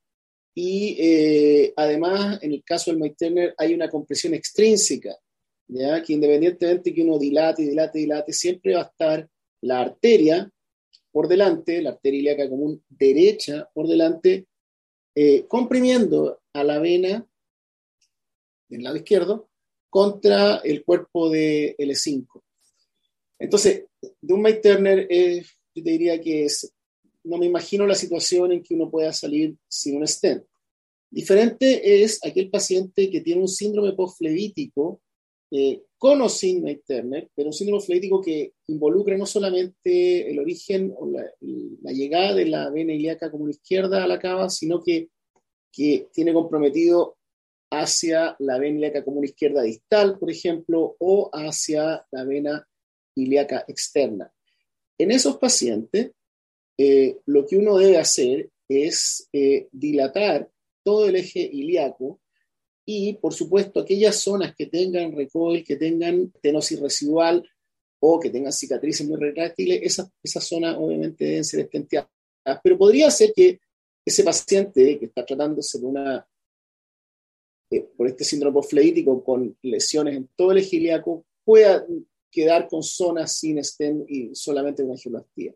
y 0.54 0.96
eh, 0.98 1.72
además, 1.76 2.38
en 2.42 2.52
el 2.52 2.62
caso 2.62 2.92
del 2.92 3.16
Turner 3.16 3.54
hay 3.56 3.72
una 3.72 3.88
compresión 3.88 4.34
extrínseca, 4.34 5.16
¿ya? 5.68 6.02
que 6.02 6.12
independientemente 6.12 6.92
que 6.92 7.02
uno 7.02 7.18
dilate, 7.18 7.62
dilate, 7.62 8.00
dilate, 8.00 8.32
siempre 8.34 8.74
va 8.74 8.82
a 8.82 8.90
estar 8.90 9.28
la 9.62 9.80
arteria 9.80 10.50
por 11.10 11.26
delante, 11.26 11.80
la 11.80 11.90
arteria 11.90 12.20
ilíaca 12.20 12.50
común 12.50 12.84
derecha 12.88 13.66
por 13.72 13.88
delante, 13.88 14.46
eh, 15.14 15.46
comprimiendo 15.48 16.40
a 16.52 16.64
la 16.64 16.78
vena 16.78 17.26
del 18.70 18.82
lado 18.82 18.96
izquierdo, 18.96 19.50
contra 19.90 20.56
el 20.58 20.84
cuerpo 20.84 21.28
de 21.28 21.74
L5. 21.78 22.42
Entonces, 23.38 23.86
de 24.20 24.34
un 24.34 24.42
Mike 24.42 24.60
Turner, 24.60 25.06
eh, 25.10 25.44
yo 25.74 25.82
te 25.82 25.90
diría 25.90 26.20
que 26.20 26.44
es, 26.44 26.72
no 27.24 27.36
me 27.38 27.46
imagino 27.46 27.86
la 27.86 27.94
situación 27.94 28.52
en 28.52 28.62
que 28.62 28.74
uno 28.74 28.90
pueda 28.90 29.12
salir 29.12 29.56
sin 29.68 29.96
un 29.96 30.06
stent. 30.06 30.44
Diferente 31.10 32.02
es 32.02 32.24
aquel 32.24 32.50
paciente 32.50 33.10
que 33.10 33.20
tiene 33.20 33.40
un 33.40 33.48
síndrome 33.48 33.92
postflevítico 33.94 35.00
eh, 35.50 35.82
con 35.98 36.22
o 36.22 36.28
sin 36.28 36.62
Mike 36.62 36.84
Turner, 36.86 37.28
pero 37.34 37.48
un 37.48 37.52
síndrome 37.52 37.82
flevítico 37.82 38.20
que 38.20 38.52
involucra 38.68 39.18
no 39.18 39.26
solamente 39.26 40.30
el 40.30 40.38
origen 40.38 40.94
o 40.96 41.10
la, 41.10 41.24
llegada 41.92 42.34
de 42.34 42.46
la 42.46 42.70
vena 42.70 42.94
ilíaca 42.94 43.30
como 43.30 43.46
la 43.46 43.50
izquierda 43.50 44.04
a 44.04 44.06
la 44.06 44.20
cava, 44.20 44.48
sino 44.48 44.80
que, 44.80 45.08
que 45.72 46.08
tiene 46.12 46.32
comprometido 46.32 47.18
hacia 47.70 48.36
la 48.40 48.58
vena 48.58 48.78
ilíaca 48.78 49.04
común 49.04 49.24
izquierda 49.24 49.62
distal, 49.62 50.18
por 50.18 50.30
ejemplo, 50.30 50.96
o 50.98 51.30
hacia 51.32 52.04
la 52.10 52.24
vena 52.24 52.68
ilíaca 53.14 53.64
externa. 53.68 54.32
En 54.98 55.10
esos 55.10 55.36
pacientes, 55.38 56.10
eh, 56.76 57.18
lo 57.26 57.46
que 57.46 57.56
uno 57.56 57.78
debe 57.78 57.98
hacer 57.98 58.50
es 58.68 59.28
eh, 59.32 59.68
dilatar 59.72 60.50
todo 60.82 61.08
el 61.08 61.16
eje 61.16 61.40
ilíaco 61.40 62.20
y, 62.84 63.14
por 63.14 63.34
supuesto, 63.34 63.80
aquellas 63.80 64.16
zonas 64.16 64.54
que 64.54 64.66
tengan 64.66 65.14
recoil, 65.14 65.64
que 65.64 65.76
tengan 65.76 66.32
tenosis 66.40 66.80
residual 66.80 67.48
o 68.00 68.18
que 68.18 68.30
tengan 68.30 68.52
cicatrices 68.52 69.06
muy 69.06 69.18
retráctiles, 69.18 69.80
esas, 69.82 70.10
esas 70.22 70.44
zonas 70.44 70.76
obviamente 70.78 71.24
deben 71.24 71.44
ser 71.44 71.60
estenteadas. 71.60 72.10
Pero 72.62 72.78
podría 72.78 73.10
ser 73.10 73.32
que 73.34 73.60
ese 74.04 74.24
paciente 74.24 74.98
que 74.98 75.06
está 75.06 75.24
tratándose 75.24 75.78
de 75.78 75.86
una 75.86 76.26
por 77.96 78.08
este 78.08 78.24
síndrome 78.24 78.54
postfleítico 78.54 79.22
con 79.22 79.56
lesiones 79.62 80.16
en 80.16 80.28
todo 80.34 80.52
el 80.52 80.58
eje 80.58 81.02
pueda 81.44 81.86
quedar 82.30 82.68
con 82.68 82.82
zonas 82.82 83.36
sin 83.36 83.62
stent 83.62 84.08
y 84.08 84.34
solamente 84.34 84.82
una 84.82 84.92
angioplastia. 84.92 85.54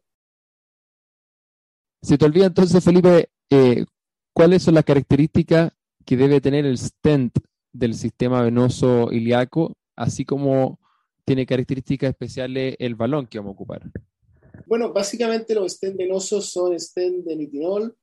Se 2.02 2.18
te 2.18 2.24
olvida 2.24 2.46
entonces, 2.46 2.84
Felipe, 2.84 3.30
eh, 3.50 3.84
cuáles 4.32 4.62
son 4.62 4.74
las 4.74 4.84
características 4.84 5.72
que 6.04 6.16
debe 6.16 6.40
tener 6.40 6.66
el 6.66 6.76
stent 6.76 7.38
del 7.72 7.94
sistema 7.94 8.42
venoso 8.42 9.10
ilíaco, 9.10 9.76
así 9.96 10.24
como 10.24 10.78
tiene 11.24 11.46
características 11.46 12.10
especiales 12.10 12.76
el 12.78 12.94
balón 12.94 13.26
que 13.26 13.38
vamos 13.38 13.52
a 13.52 13.54
ocupar. 13.54 13.82
Bueno, 14.66 14.92
básicamente 14.92 15.54
los 15.54 15.72
stents 15.72 15.96
venosos 15.96 16.50
son 16.50 16.78
stents 16.78 17.24
de 17.24 17.36
nitinol, 17.36 17.96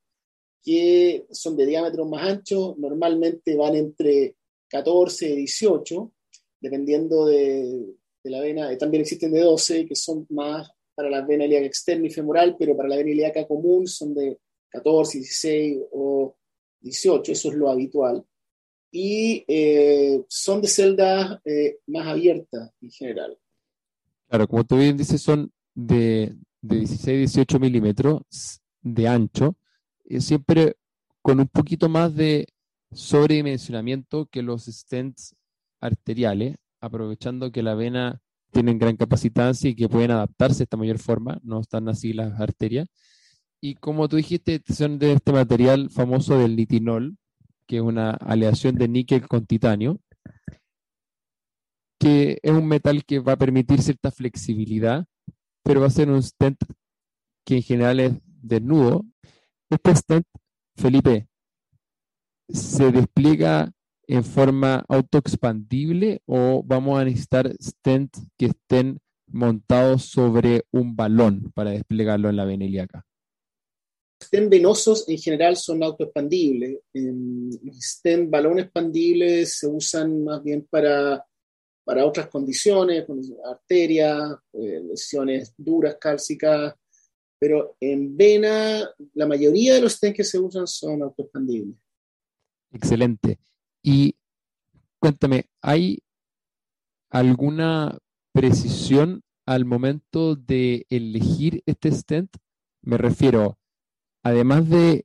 que 0.62 1.26
son 1.30 1.56
de 1.56 1.66
diámetro 1.66 2.06
más 2.06 2.28
ancho, 2.28 2.76
normalmente 2.78 3.56
van 3.56 3.74
entre 3.74 4.36
14 4.68 5.30
y 5.30 5.36
18, 5.36 6.12
dependiendo 6.60 7.26
de, 7.26 7.96
la 8.24 8.40
vena. 8.40 8.78
También 8.78 9.00
existen 9.00 9.32
de 9.32 9.40
12, 9.40 9.86
que 9.86 9.96
son 9.96 10.26
más 10.30 10.70
para 10.94 11.10
la 11.10 11.22
vena 11.22 11.44
ilíaca 11.44 11.66
externa 11.66 12.06
y 12.06 12.10
femoral, 12.10 12.56
pero 12.58 12.76
para 12.76 12.88
la 12.88 12.96
vena 12.96 13.10
ilíaca 13.10 13.46
común 13.46 13.88
son 13.88 14.14
de 14.14 14.38
14, 14.68 15.18
16 15.18 15.78
o 15.90 16.36
18, 16.80 17.32
eso 17.32 17.48
es 17.48 17.54
lo 17.56 17.68
habitual. 17.68 18.24
Y 18.92 19.44
eh, 19.48 20.22
son 20.28 20.60
de 20.60 20.68
celdas 20.68 21.40
eh, 21.44 21.78
más 21.86 22.06
abiertas 22.06 22.70
en 22.80 22.90
general. 22.90 23.38
Claro, 24.28 24.46
como 24.46 24.64
tú 24.64 24.76
bien 24.76 24.96
dices, 24.96 25.20
son 25.20 25.50
de, 25.74 26.34
de 26.60 26.76
16, 26.76 27.18
18 27.18 27.58
milímetros 27.58 28.60
de 28.82 29.08
ancho 29.08 29.56
eh, 30.04 30.20
siempre 30.20 30.76
con 31.22 31.40
un 31.40 31.48
poquito 31.48 31.88
más 31.88 32.14
de 32.14 32.46
sobredimensionamiento 32.92 34.26
que 34.26 34.42
los 34.42 34.66
stents 34.66 35.34
arteriales, 35.80 36.56
aprovechando 36.80 37.52
que 37.52 37.62
la 37.62 37.74
vena 37.74 38.20
tiene 38.50 38.74
gran 38.74 38.96
capacitancia 38.96 39.70
y 39.70 39.74
que 39.74 39.88
pueden 39.88 40.10
adaptarse 40.10 40.62
a 40.62 40.64
esta 40.64 40.76
mayor 40.76 40.98
forma, 40.98 41.38
no 41.42 41.60
están 41.60 41.88
así 41.88 42.12
las 42.12 42.38
arterias. 42.40 42.88
Y 43.60 43.76
como 43.76 44.08
tú 44.08 44.16
dijiste, 44.16 44.60
son 44.72 44.98
de 44.98 45.12
este 45.12 45.32
material 45.32 45.88
famoso 45.88 46.36
del 46.36 46.56
nitinol, 46.56 47.16
que 47.66 47.76
es 47.76 47.82
una 47.82 48.10
aleación 48.10 48.74
de 48.74 48.88
níquel 48.88 49.26
con 49.28 49.46
titanio, 49.46 50.00
que 51.98 52.40
es 52.42 52.52
un 52.52 52.66
metal 52.66 53.04
que 53.04 53.20
va 53.20 53.34
a 53.34 53.38
permitir 53.38 53.80
cierta 53.80 54.10
flexibilidad, 54.10 55.06
pero 55.62 55.80
va 55.80 55.86
a 55.86 55.90
ser 55.90 56.10
un 56.10 56.22
stent 56.22 56.58
que 57.46 57.56
en 57.56 57.62
general 57.62 58.00
es 58.00 58.12
desnudo 58.24 59.06
este 59.74 59.94
stent, 59.94 60.26
Felipe, 60.76 61.28
se 62.48 62.90
despliega 62.90 63.72
en 64.06 64.24
forma 64.24 64.84
autoexpandible 64.88 66.20
o 66.26 66.62
vamos 66.64 67.00
a 67.00 67.04
necesitar 67.04 67.54
stents 67.60 68.22
que 68.36 68.46
estén 68.46 69.00
montados 69.28 70.04
sobre 70.04 70.64
un 70.70 70.94
balón 70.94 71.50
para 71.54 71.70
desplegarlo 71.70 72.28
en 72.28 72.36
la 72.36 72.44
vena 72.44 72.64
ilíaca? 72.64 73.06
stents 74.22 74.50
venosos 74.50 75.08
en 75.08 75.18
general 75.18 75.56
son 75.56 75.82
autoexpandibles. 75.82 76.78
Los 76.92 77.76
stents 77.80 78.30
balón 78.30 78.60
expandibles 78.60 79.58
se 79.58 79.66
usan 79.66 80.24
más 80.24 80.42
bien 80.42 80.66
para, 80.70 81.24
para 81.84 82.06
otras 82.06 82.28
condiciones, 82.28 83.04
arterias, 83.44 84.36
eh, 84.52 84.80
lesiones 84.88 85.52
duras, 85.56 85.96
cálcicas, 86.00 86.74
pero 87.42 87.76
en 87.80 88.16
vena 88.16 88.88
la 89.14 89.26
mayoría 89.26 89.74
de 89.74 89.80
los 89.80 89.94
stents 89.94 90.16
que 90.16 90.22
se 90.22 90.38
usan 90.38 90.64
son 90.68 91.02
autoexpandibles. 91.02 91.76
Excelente. 92.70 93.40
Y 93.82 94.14
cuéntame, 95.00 95.46
¿hay 95.60 96.04
alguna 97.10 97.98
precisión 98.30 99.24
al 99.44 99.64
momento 99.64 100.36
de 100.36 100.86
elegir 100.88 101.64
este 101.66 101.90
stent? 101.90 102.30
Me 102.80 102.96
refiero, 102.96 103.58
además 104.22 104.68
de 104.68 105.04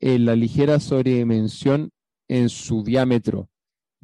eh, 0.00 0.18
la 0.18 0.34
ligera 0.34 0.80
sobredimensión 0.80 1.92
en 2.26 2.48
su 2.48 2.82
diámetro, 2.82 3.48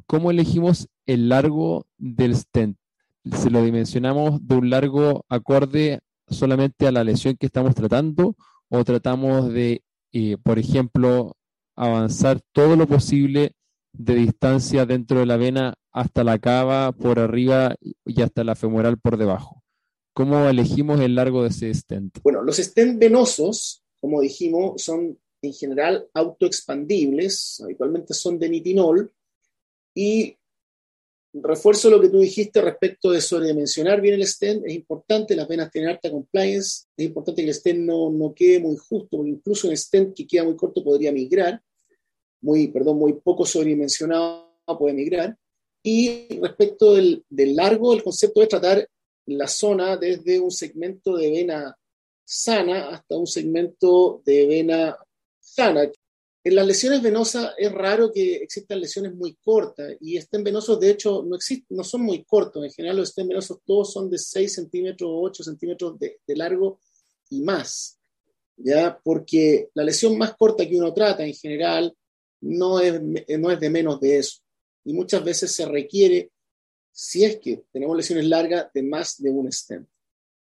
¿cómo 0.05 0.31
elegimos 0.31 0.87
el 1.05 1.27
largo 1.27 1.85
del 1.97 2.33
stent? 2.33 2.77
¿Se 3.25 3.49
lo 3.49 3.61
dimensionamos 3.61 4.47
de 4.47 4.55
un 4.55 4.69
largo 4.69 5.25
acorde 5.27 5.99
solamente 6.29 6.87
a 6.87 6.91
la 6.91 7.03
lesión 7.03 7.35
que 7.37 7.45
estamos 7.45 7.75
tratando 7.75 8.35
o 8.69 8.83
tratamos 8.83 9.51
de, 9.53 9.83
eh, 10.11 10.37
por 10.41 10.59
ejemplo, 10.59 11.35
avanzar 11.75 12.41
todo 12.51 12.75
lo 12.75 12.87
posible 12.87 13.55
de 13.93 14.15
distancia 14.15 14.85
dentro 14.85 15.19
de 15.19 15.25
la 15.25 15.37
vena 15.37 15.75
hasta 15.91 16.23
la 16.23 16.39
cava 16.39 16.91
por 16.91 17.19
arriba 17.19 17.75
y 17.79 18.21
hasta 18.21 18.43
la 18.43 18.55
femoral 18.55 18.97
por 18.97 19.17
debajo? 19.17 19.63
¿Cómo 20.13 20.47
elegimos 20.47 20.99
el 20.99 21.15
largo 21.15 21.43
de 21.43 21.49
ese 21.49 21.73
stent? 21.73 22.19
Bueno, 22.23 22.41
los 22.41 22.57
stents 22.57 22.97
venosos, 22.97 23.83
como 23.99 24.21
dijimos, 24.21 24.81
son 24.81 25.17
en 25.41 25.53
general 25.53 26.07
autoexpandibles, 26.13 27.61
habitualmente 27.63 28.13
son 28.13 28.39
de 28.39 28.49
nitinol, 28.49 29.11
y 29.95 30.37
refuerzo 31.33 31.89
lo 31.89 31.99
que 31.99 32.09
tú 32.09 32.19
dijiste 32.19 32.61
respecto 32.61 33.11
de 33.11 33.21
sobredimensionar 33.21 34.01
bien 34.01 34.15
el 34.15 34.27
stent, 34.27 34.65
es 34.65 34.73
importante, 34.73 35.35
las 35.35 35.47
venas 35.47 35.71
tienen 35.71 35.89
alta 35.89 36.11
compliance, 36.11 36.85
es 36.95 37.05
importante 37.05 37.41
que 37.41 37.49
el 37.49 37.55
stent 37.55 37.79
no, 37.79 38.11
no 38.11 38.33
quede 38.33 38.59
muy 38.59 38.77
justo, 38.77 39.17
porque 39.17 39.31
incluso 39.31 39.67
un 39.67 39.75
stent 39.75 40.15
que 40.15 40.27
queda 40.27 40.43
muy 40.43 40.55
corto 40.55 40.83
podría 40.83 41.11
migrar, 41.11 41.61
muy, 42.41 42.67
perdón, 42.67 42.97
muy 42.97 43.13
poco 43.13 43.45
sobredimensionado 43.45 44.51
puede 44.77 44.93
migrar, 44.93 45.37
y 45.81 46.39
respecto 46.39 46.93
del, 46.93 47.25
del 47.29 47.55
largo, 47.55 47.93
el 47.93 48.03
concepto 48.03 48.41
es 48.41 48.47
tratar 48.47 48.87
la 49.25 49.47
zona 49.47 49.97
desde 49.97 50.39
un 50.39 50.51
segmento 50.51 51.17
de 51.17 51.31
vena 51.31 51.77
sana 52.23 52.89
hasta 52.89 53.17
un 53.17 53.27
segmento 53.27 54.21
de 54.25 54.47
vena 54.47 54.97
sana. 55.39 55.89
En 56.45 56.55
las 56.55 56.67
lesiones 56.67 57.01
venosas 57.01 57.53
es 57.57 57.71
raro 57.71 58.11
que 58.11 58.35
existan 58.35 58.81
lesiones 58.81 59.15
muy 59.15 59.35
cortas 59.35 59.95
y 60.01 60.17
estén 60.17 60.43
venosos, 60.43 60.77
de 60.79 60.89
hecho, 60.89 61.23
no, 61.23 61.37
existen, 61.37 61.77
no 61.77 61.83
son 61.83 62.01
muy 62.01 62.23
cortos. 62.25 62.63
En 62.63 62.71
general, 62.71 62.97
los 62.97 63.09
estén 63.09 63.29
venosos 63.29 63.59
todos 63.65 63.93
son 63.93 64.09
de 64.09 64.17
6 64.17 64.53
centímetros 64.53 65.09
o 65.09 65.21
8 65.21 65.43
centímetros 65.43 65.97
de, 65.97 66.19
de 66.27 66.35
largo 66.35 66.79
y 67.29 67.41
más. 67.41 67.97
¿ya? 68.57 68.99
Porque 69.03 69.69
la 69.73 69.83
lesión 69.83 70.17
más 70.17 70.35
corta 70.35 70.67
que 70.67 70.75
uno 70.75 70.93
trata 70.93 71.25
en 71.25 71.33
general 71.33 71.95
no 72.41 72.79
es, 72.79 73.01
no 73.01 73.51
es 73.51 73.59
de 73.59 73.69
menos 73.69 73.99
de 73.99 74.17
eso. 74.17 74.39
Y 74.83 74.93
muchas 74.93 75.23
veces 75.23 75.51
se 75.51 75.65
requiere 75.65 76.31
si 76.91 77.23
es 77.23 77.37
que 77.39 77.63
tenemos 77.71 77.95
lesiones 77.95 78.25
largas 78.25 78.67
de 78.73 78.83
más 78.83 79.21
de 79.21 79.29
un 79.29 79.51
stent. 79.51 79.87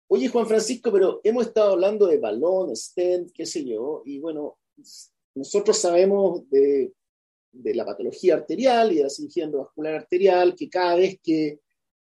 Oye, 0.07 0.27
Juan 0.27 0.47
Francisco, 0.47 0.91
pero 0.91 1.21
hemos 1.23 1.47
estado 1.47 1.73
hablando 1.73 2.07
de 2.07 2.17
balón, 2.17 2.75
stent, 2.75 3.31
qué 3.31 3.45
sé 3.45 3.63
yo, 3.65 4.03
y 4.05 4.19
bueno, 4.19 4.59
nosotros 5.35 5.77
sabemos 5.77 6.49
de, 6.49 6.93
de 7.51 7.75
la 7.75 7.85
patología 7.85 8.35
arterial 8.35 8.91
y 8.91 8.95
de 8.97 9.03
la 9.03 9.09
cirugía 9.09 9.45
endovascular 9.45 9.95
arterial 9.95 10.55
que 10.55 10.69
cada 10.69 10.95
vez 10.95 11.19
que 11.21 11.59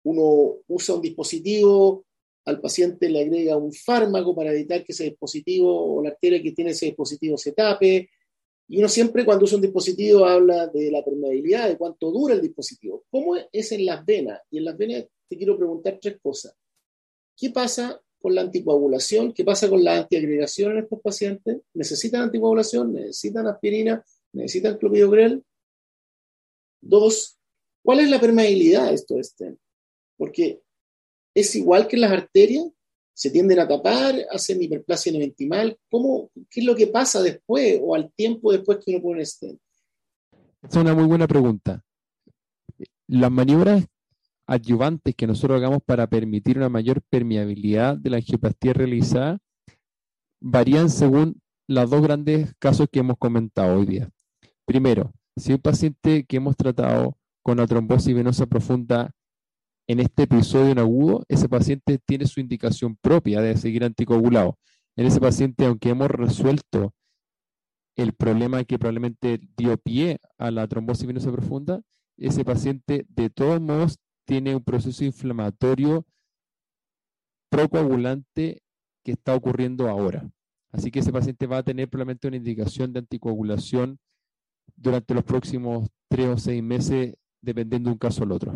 uno 0.04 0.58
usa 0.68 0.96
un 0.96 1.02
dispositivo, 1.02 2.06
al 2.46 2.60
paciente 2.60 3.10
le 3.10 3.22
agrega 3.22 3.56
un 3.56 3.72
fármaco 3.72 4.36
para 4.36 4.52
evitar 4.52 4.84
que 4.84 4.92
ese 4.92 5.06
dispositivo 5.06 5.96
o 5.96 6.04
la 6.04 6.10
arteria 6.10 6.42
que 6.42 6.52
tiene 6.52 6.72
ese 6.72 6.88
dispositivo 6.88 7.38
se 7.38 7.54
tape, 7.54 8.10
y 8.68 8.80
uno 8.80 8.90
siempre 8.90 9.26
cuando 9.26 9.46
usa 9.46 9.58
un 9.58 9.62
dispositivo 9.62 10.26
habla 10.26 10.68
de 10.68 10.90
la 10.90 11.04
permeabilidad, 11.04 11.70
de 11.70 11.78
cuánto 11.78 12.12
dura 12.12 12.34
el 12.34 12.42
dispositivo. 12.42 13.04
¿Cómo 13.10 13.36
es 13.52 13.72
en 13.72 13.86
las 13.86 14.06
venas? 14.06 14.42
Y 14.50 14.58
en 14.58 14.66
las 14.66 14.78
venas 14.78 15.06
te 15.28 15.38
quiero 15.38 15.58
preguntar 15.58 16.00
tres 16.02 16.18
cosas. 16.22 16.56
¿Qué 17.36 17.50
pasa 17.50 18.02
con 18.24 18.34
la 18.34 18.42
anticoagulación? 18.42 19.34
¿Qué 19.34 19.44
pasa 19.44 19.70
con 19.70 19.84
la 19.84 19.98
antiagregación 19.98 20.72
en 20.72 20.84
estos 20.84 21.02
pacientes? 21.02 21.58
¿Necesitan 21.74 22.22
anticoagulación? 22.22 22.94
¿Necesitan 22.94 23.48
aspirina? 23.48 24.02
¿Necesitan 24.32 24.78
clopidogrel? 24.78 25.44
Dos, 26.82 27.38
¿cuál 27.84 28.00
es 28.00 28.10
la 28.10 28.22
permeabilidad 28.22 28.88
de 28.88 28.94
esto? 28.94 29.20
Este? 29.20 29.58
Porque 30.16 30.62
es 31.36 31.54
igual 31.58 31.86
que 31.86 31.98
las 31.98 32.14
arterias, 32.14 32.66
se 33.14 33.30
tienden 33.30 33.60
a 33.60 33.68
tapar, 33.68 34.16
hacen 34.32 34.64
hiperplasia 34.64 35.12
neventimal. 35.12 35.78
¿Cómo, 35.90 36.32
¿Qué 36.50 36.62
es 36.62 36.66
lo 36.66 36.76
que 36.76 36.88
pasa 36.88 37.22
después 37.22 37.78
o 37.84 37.94
al 37.94 38.10
tiempo 38.14 38.54
después 38.54 38.80
que 38.84 38.92
uno 38.92 39.04
pone 39.04 39.20
un 39.20 39.26
stent? 39.26 39.60
Es 40.62 40.76
una 40.78 40.96
muy 40.96 41.04
buena 41.04 41.28
pregunta. 41.28 41.84
Las 43.08 43.30
maniobras 43.30 43.86
adyuvantes 44.48 45.16
que 45.16 45.28
nosotros 45.28 45.58
hagamos 45.58 45.82
para 45.84 46.08
permitir 46.08 46.58
una 46.58 46.70
mayor 46.70 47.02
permeabilidad 47.10 47.98
de 47.98 48.10
la 48.10 48.18
angioplastía 48.18 48.74
realizada 48.74 49.40
varían 50.42 50.90
según 50.90 51.42
los 51.68 51.90
dos 51.90 52.02
grandes 52.02 52.54
casos 52.60 52.88
que 52.92 53.00
hemos 53.00 53.18
comentado 53.18 53.80
hoy 53.80 53.86
día. 53.86 54.10
Primero, 54.66 55.14
si 55.38 55.54
un 55.54 55.60
paciente 55.60 56.26
que 56.26 56.38
hemos 56.38 56.58
tratado 56.58 57.18
con 57.42 57.58
la 57.58 57.68
trombosis 57.68 58.14
venosa 58.14 58.46
profunda 58.46 59.12
en 59.88 60.00
este 60.00 60.24
episodio 60.24 60.72
en 60.72 60.80
agudo, 60.80 61.26
ese 61.28 61.50
paciente 61.50 62.00
tiene 62.06 62.26
su 62.28 62.40
indicación 62.40 62.98
propia 63.02 63.42
de 63.42 63.58
seguir 63.58 63.84
anticoagulado. 63.84 64.58
En 64.96 65.06
ese 65.06 65.20
paciente, 65.20 65.66
aunque 65.66 65.90
hemos 65.90 66.10
resuelto 66.10 66.94
el 67.96 68.14
problema 68.14 68.64
que 68.64 68.80
probablemente 68.80 69.40
dio 69.58 69.78
pie 69.78 70.20
a 70.38 70.52
la 70.52 70.68
trombosis 70.68 71.08
venosa 71.08 71.32
profunda, 71.32 71.82
ese 72.18 72.46
paciente 72.46 73.06
de 73.10 73.30
todos 73.30 73.60
modos 73.62 73.98
tiene 74.26 74.56
un 74.56 74.64
proceso 74.64 75.04
inflamatorio 75.04 76.06
procoagulante 77.50 78.64
que 79.04 79.12
está 79.12 79.36
ocurriendo 79.36 79.88
ahora. 79.90 80.30
Así 80.72 80.90
que 80.90 81.00
ese 81.00 81.12
paciente 81.12 81.46
va 81.46 81.58
a 81.58 81.64
tener 81.64 81.90
probablemente 81.90 82.28
una 82.28 82.38
indicación 82.38 82.94
de 82.94 83.00
anticoagulación 83.00 84.00
durante 84.76 85.14
los 85.14 85.24
próximos 85.24 85.90
tres 86.10 86.28
o 86.28 86.38
seis 86.38 86.64
meses, 86.64 87.16
dependiendo 87.42 87.90
de 87.90 87.94
un 87.94 88.00
caso 88.00 88.24
al 88.24 88.32
otro. 88.32 88.54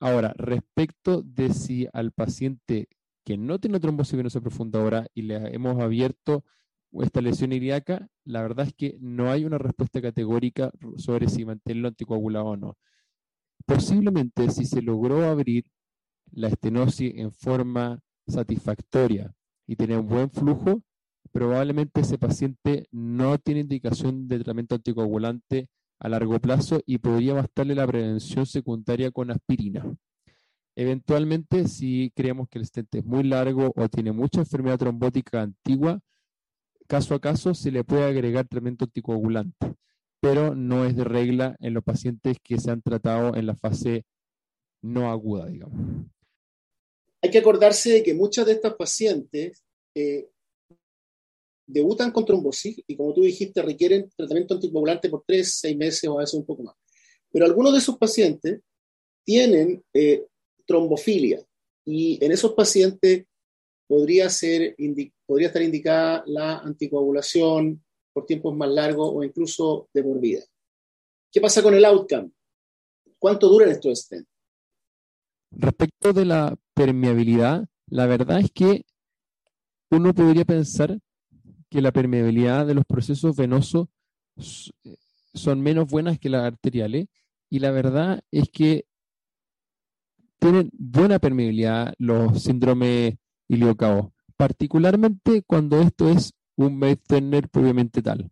Ahora, 0.00 0.34
respecto 0.36 1.22
de 1.22 1.52
si 1.52 1.86
al 1.92 2.10
paciente 2.10 2.88
que 3.24 3.36
no 3.36 3.60
tiene 3.60 3.78
trombosis 3.78 4.16
venosa 4.16 4.40
profunda 4.40 4.80
ahora 4.80 5.06
y 5.14 5.22
le 5.22 5.36
hemos 5.54 5.80
abierto 5.80 6.44
esta 7.00 7.20
lesión 7.20 7.52
ilíaca, 7.52 8.08
la 8.24 8.42
verdad 8.42 8.66
es 8.66 8.74
que 8.74 8.96
no 9.00 9.30
hay 9.30 9.44
una 9.44 9.58
respuesta 9.58 10.02
categórica 10.02 10.72
sobre 10.96 11.28
si 11.28 11.44
mantenerlo 11.44 11.88
anticoagulado 11.88 12.46
o 12.46 12.56
no. 12.56 12.76
Posiblemente 13.66 14.50
si 14.50 14.64
se 14.64 14.82
logró 14.82 15.24
abrir 15.24 15.64
la 16.30 16.48
estenosis 16.48 17.12
en 17.16 17.32
forma 17.32 18.00
satisfactoria 18.26 19.34
y 19.66 19.76
tiene 19.76 19.98
un 19.98 20.08
buen 20.08 20.30
flujo, 20.30 20.82
probablemente 21.32 22.00
ese 22.00 22.18
paciente 22.18 22.86
no 22.90 23.38
tiene 23.38 23.60
indicación 23.60 24.28
de 24.28 24.36
tratamiento 24.36 24.74
anticoagulante 24.74 25.68
a 26.00 26.08
largo 26.08 26.38
plazo 26.40 26.80
y 26.84 26.98
podría 26.98 27.34
bastarle 27.34 27.74
la 27.74 27.86
prevención 27.86 28.44
secundaria 28.44 29.10
con 29.10 29.30
aspirina. 29.30 29.84
Eventualmente, 30.74 31.68
si 31.68 32.10
creemos 32.14 32.48
que 32.48 32.58
el 32.58 32.66
stent 32.66 32.94
es 32.94 33.04
muy 33.04 33.24
largo 33.24 33.72
o 33.76 33.88
tiene 33.88 34.12
mucha 34.12 34.40
enfermedad 34.40 34.78
trombótica 34.78 35.42
antigua, 35.42 36.00
caso 36.88 37.14
a 37.14 37.20
caso 37.20 37.54
se 37.54 37.70
le 37.70 37.84
puede 37.84 38.04
agregar 38.04 38.48
tratamiento 38.48 38.86
anticoagulante, 38.86 39.74
pero 40.22 40.54
no 40.54 40.86
es 40.86 40.94
de 40.94 41.02
regla 41.02 41.56
en 41.58 41.74
los 41.74 41.82
pacientes 41.82 42.36
que 42.44 42.56
se 42.60 42.70
han 42.70 42.80
tratado 42.80 43.34
en 43.34 43.44
la 43.44 43.56
fase 43.56 44.04
no 44.80 45.10
aguda, 45.10 45.46
digamos. 45.46 46.06
Hay 47.20 47.30
que 47.30 47.38
acordarse 47.38 47.94
de 47.94 48.02
que 48.04 48.14
muchas 48.14 48.46
de 48.46 48.52
estas 48.52 48.74
pacientes 48.74 49.64
eh, 49.96 50.28
debutan 51.66 52.12
con 52.12 52.24
trombosis 52.24 52.80
y 52.86 52.96
como 52.96 53.12
tú 53.12 53.22
dijiste 53.22 53.62
requieren 53.62 54.08
tratamiento 54.16 54.54
anticoagulante 54.54 55.10
por 55.10 55.24
tres, 55.26 55.58
seis 55.58 55.76
meses 55.76 56.08
o 56.08 56.16
a 56.16 56.20
veces 56.20 56.34
un 56.34 56.46
poco 56.46 56.62
más. 56.62 56.76
Pero 57.32 57.44
algunos 57.44 57.72
de 57.72 57.78
esos 57.78 57.98
pacientes 57.98 58.60
tienen 59.24 59.82
eh, 59.92 60.24
trombofilia 60.64 61.44
y 61.84 62.24
en 62.24 62.30
esos 62.30 62.52
pacientes 62.52 63.24
podría, 63.88 64.30
ser, 64.30 64.76
podría 65.26 65.48
estar 65.48 65.62
indicada 65.62 66.22
la 66.26 66.58
anticoagulación 66.58 67.82
por 68.12 68.26
tiempos 68.26 68.54
más 68.54 68.68
largos 68.68 69.10
o 69.14 69.24
incluso 69.24 69.88
de 69.92 70.02
por 70.02 70.20
vida. 70.20 70.40
¿Qué 71.30 71.40
pasa 71.40 71.62
con 71.62 71.74
el 71.74 71.84
outcome? 71.84 72.30
¿Cuánto 73.18 73.48
duran 73.48 73.70
estos 73.70 74.00
stents? 74.00 74.28
Respecto 75.50 76.12
de 76.12 76.24
la 76.24 76.56
permeabilidad, 76.74 77.66
la 77.86 78.06
verdad 78.06 78.40
es 78.40 78.50
que 78.52 78.84
uno 79.90 80.14
podría 80.14 80.44
pensar 80.44 80.98
que 81.68 81.82
la 81.82 81.92
permeabilidad 81.92 82.66
de 82.66 82.74
los 82.74 82.84
procesos 82.84 83.36
venosos 83.36 83.88
son 85.34 85.60
menos 85.60 85.90
buenas 85.90 86.18
que 86.18 86.28
las 86.28 86.44
arteriales 86.44 87.06
y 87.50 87.58
la 87.58 87.70
verdad 87.70 88.22
es 88.30 88.48
que 88.50 88.86
tienen 90.38 90.70
buena 90.72 91.18
permeabilidad 91.18 91.94
los 91.98 92.42
síndromes 92.42 93.14
iliocaos, 93.48 94.12
particularmente 94.36 95.42
cuando 95.42 95.80
esto 95.80 96.08
es 96.08 96.32
un 96.56 96.80
Turner 97.06 97.48
propiamente 97.48 98.02
tal. 98.02 98.30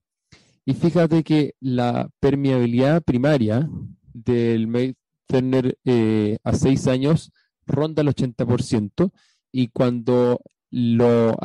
Y 0.64 0.74
fíjate 0.74 1.24
que 1.24 1.54
la 1.60 2.10
permeabilidad 2.20 3.02
primaria 3.02 3.68
del 4.12 4.66
May 4.66 4.94
Turner 5.26 5.78
eh, 5.84 6.38
a 6.44 6.52
6 6.52 6.86
años 6.88 7.32
ronda 7.66 8.02
el 8.02 8.08
80% 8.08 9.10
y 9.52 9.68
cuando 9.68 10.40
lo, 10.70 11.36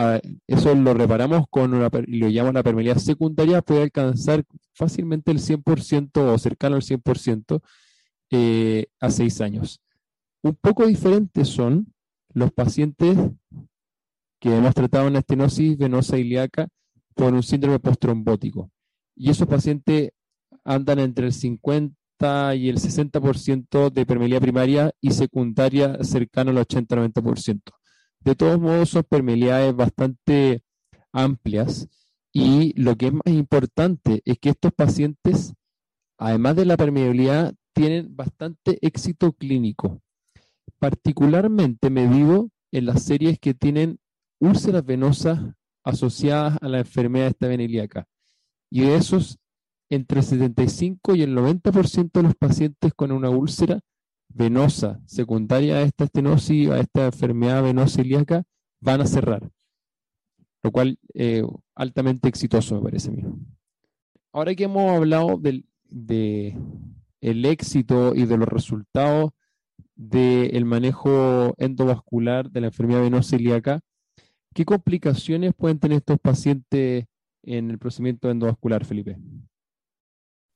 eso 0.47 0.75
lo 0.75 0.93
reparamos 0.93 1.45
con 1.49 1.73
una, 1.73 1.89
lo 2.07 2.29
llamamos 2.29 2.53
la 2.53 2.63
permeabilidad 2.63 2.97
secundaria, 2.97 3.61
puede 3.61 3.83
alcanzar 3.83 4.43
fácilmente 4.73 5.31
el 5.31 5.39
100% 5.39 6.17
o 6.17 6.37
cercano 6.37 6.75
al 6.75 6.83
100% 6.83 7.61
eh, 8.31 8.87
a 8.99 9.09
6 9.09 9.41
años. 9.41 9.81
Un 10.43 10.55
poco 10.55 10.85
diferentes 10.85 11.47
son 11.47 11.93
los 12.33 12.51
pacientes 12.51 13.17
que 14.45 14.55
hemos 14.55 14.75
tratado 14.75 15.07
en 15.07 15.15
estenosis 15.15 15.75
venosa 15.75 16.19
ilíaca 16.19 16.67
por 17.15 17.33
un 17.33 17.41
síndrome 17.41 17.79
postrombótico. 17.79 18.69
Y 19.15 19.31
esos 19.31 19.47
pacientes 19.47 20.11
andan 20.63 20.99
entre 20.99 21.25
el 21.25 21.33
50 21.33 22.53
y 22.53 22.69
el 22.69 22.77
60% 22.77 23.89
de 23.89 24.05
permeabilidad 24.05 24.41
primaria 24.41 24.91
y 25.01 25.13
secundaria 25.13 25.97
cercano 26.03 26.51
al 26.51 26.57
80-90%. 26.57 27.59
De 28.19 28.35
todos 28.35 28.59
modos, 28.59 28.89
son 28.89 29.03
permeabilidades 29.09 29.75
bastante 29.75 30.61
amplias 31.11 31.87
y 32.31 32.79
lo 32.79 32.95
que 32.97 33.07
es 33.07 33.13
más 33.13 33.33
importante 33.33 34.21
es 34.25 34.37
que 34.37 34.49
estos 34.49 34.73
pacientes, 34.73 35.55
además 36.19 36.55
de 36.55 36.65
la 36.65 36.77
permeabilidad, 36.77 37.55
tienen 37.73 38.15
bastante 38.15 38.77
éxito 38.83 39.33
clínico, 39.33 40.03
particularmente 40.77 41.89
medido 41.89 42.51
en 42.71 42.85
las 42.85 43.01
series 43.01 43.39
que 43.39 43.55
tienen 43.55 43.97
úlceras 44.39 44.85
venosas 44.85 45.39
asociadas 45.83 46.57
a 46.61 46.67
la 46.67 46.79
enfermedad 46.79 47.25
de 47.25 47.31
esta 47.31 47.53
ilíaca. 47.53 48.07
Y 48.71 48.81
de 48.81 48.95
esos, 48.95 49.37
entre 49.89 50.19
el 50.19 50.25
75 50.25 51.15
y 51.15 51.21
el 51.21 51.35
90% 51.35 52.11
de 52.13 52.23
los 52.23 52.35
pacientes 52.35 52.93
con 52.95 53.11
una 53.11 53.29
úlcera 53.29 53.79
venosa 54.29 54.99
secundaria 55.05 55.77
a 55.77 55.81
esta 55.81 56.05
estenosis, 56.05 56.69
a 56.69 56.79
esta 56.79 57.05
enfermedad 57.05 57.63
venosa 57.63 58.01
ilíaca, 58.01 58.43
van 58.81 59.01
a 59.01 59.05
cerrar. 59.05 59.49
Lo 60.63 60.71
cual 60.71 60.97
eh, 61.13 61.43
altamente 61.75 62.27
exitoso 62.27 62.75
me 62.75 62.81
parece 62.81 63.09
a 63.09 63.13
mí. 63.13 63.23
Ahora 64.33 64.55
que 64.55 64.65
hemos 64.65 64.91
hablado 64.91 65.37
del 65.37 65.65
de 65.89 66.57
el 67.21 67.45
éxito 67.45 68.13
y 68.13 68.25
de 68.25 68.37
los 68.37 68.47
resultados 68.47 69.31
del 69.95 70.65
manejo 70.65 71.53
endovascular 71.57 72.51
de 72.51 72.61
la 72.61 72.67
enfermedad 72.67 73.01
venosa 73.01 73.35
ilíaca, 73.35 73.79
¿Qué 74.55 74.63
complicaciones 74.63 75.53
pueden 75.53 75.77
tener 75.77 75.97
estos 75.97 76.17
pacientes 76.17 77.03
en 77.43 77.69
el 77.69 77.77
procedimiento 77.77 78.31
endovascular, 78.31 78.85
Felipe? 78.85 79.17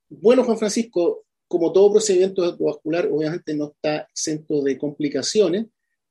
Bueno, 0.08 0.46
Juan 0.46 0.58
Francisco, 0.58 1.26
como 1.50 1.74
todo 1.74 1.92
procedimiento 1.92 2.50
endovascular, 2.50 3.10
obviamente 3.12 3.54
no 3.54 3.74
está 3.74 4.08
exento 4.10 4.62
de 4.62 4.78
complicaciones. 4.78 5.66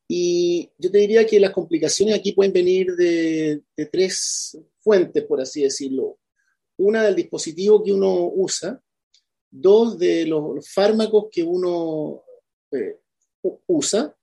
Y 0.06 0.70
yo 0.76 0.90
te 0.90 0.98
diría 0.98 1.26
que 1.26 1.40
las 1.40 1.52
complicaciones 1.52 2.14
aquí 2.14 2.32
pueden 2.32 2.52
venir 2.52 2.94
de, 2.94 3.62
tres 3.90 4.58
fuentes, 4.80 5.24
por 5.24 5.40
así 5.40 5.62
decirlo. 5.62 6.18
Una 6.76 7.04
del 7.04 7.16
dispositivo 7.16 7.82
que 7.82 7.94
uno 7.94 8.30
usa, 8.34 8.82
dos 9.50 9.98
de 9.98 10.26
los, 10.26 10.68
fármacos 10.68 11.28
que 11.32 11.42
uno 11.42 12.22
eh, 12.70 12.98
usa 13.66 14.14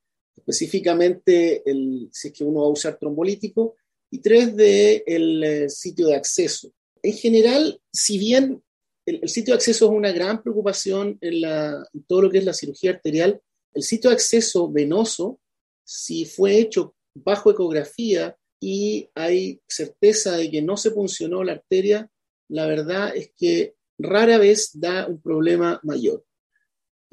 específicamente 0.45 1.69
el, 1.69 2.09
si 2.11 2.27
es 2.27 2.33
que 2.33 2.43
uno 2.43 2.61
va 2.61 2.67
a 2.67 2.71
usar 2.71 2.97
trombolítico, 2.99 3.75
y 4.11 4.19
tres 4.19 4.55
del 4.55 5.03
el 5.07 5.43
eh, 5.43 5.69
sitio 5.69 6.07
de 6.07 6.15
acceso. 6.15 6.71
En 7.01 7.13
general, 7.13 7.81
si 7.91 8.17
bien 8.17 8.63
el, 9.05 9.27
sitio 9.27 9.53
de 9.53 9.57
acceso 9.57 9.85
es 9.85 9.91
una 9.91 10.11
gran 10.11 10.41
preocupación 10.41 11.17
en, 11.21 11.41
la, 11.41 11.87
en 11.93 12.03
todo 12.03 12.23
lo 12.23 12.31
que 12.31 12.37
es 12.37 12.45
la 12.45 12.53
cirugía 12.53 12.91
arterial, 12.91 13.41
el 13.73 13.83
sitio 13.83 14.09
de 14.09 14.15
acceso 14.15 14.71
venoso, 14.71 15.39
si 15.83 16.25
fue 16.25 16.57
hecho 16.57 16.95
bajo 17.13 17.51
ecografía 17.51 18.37
y 18.59 19.09
hay 19.15 19.61
certeza 19.67 20.37
de 20.37 20.49
que 20.49 20.61
no 20.61 20.77
se 20.77 20.91
funcionó 20.91 21.43
la 21.43 21.53
arteria, 21.53 22.09
la 22.49 22.65
verdad 22.67 23.15
es 23.15 23.31
que 23.35 23.75
rara 23.97 24.37
vez 24.37 24.71
da 24.73 25.07
un 25.07 25.21
problema 25.21 25.79
mayor. 25.83 26.23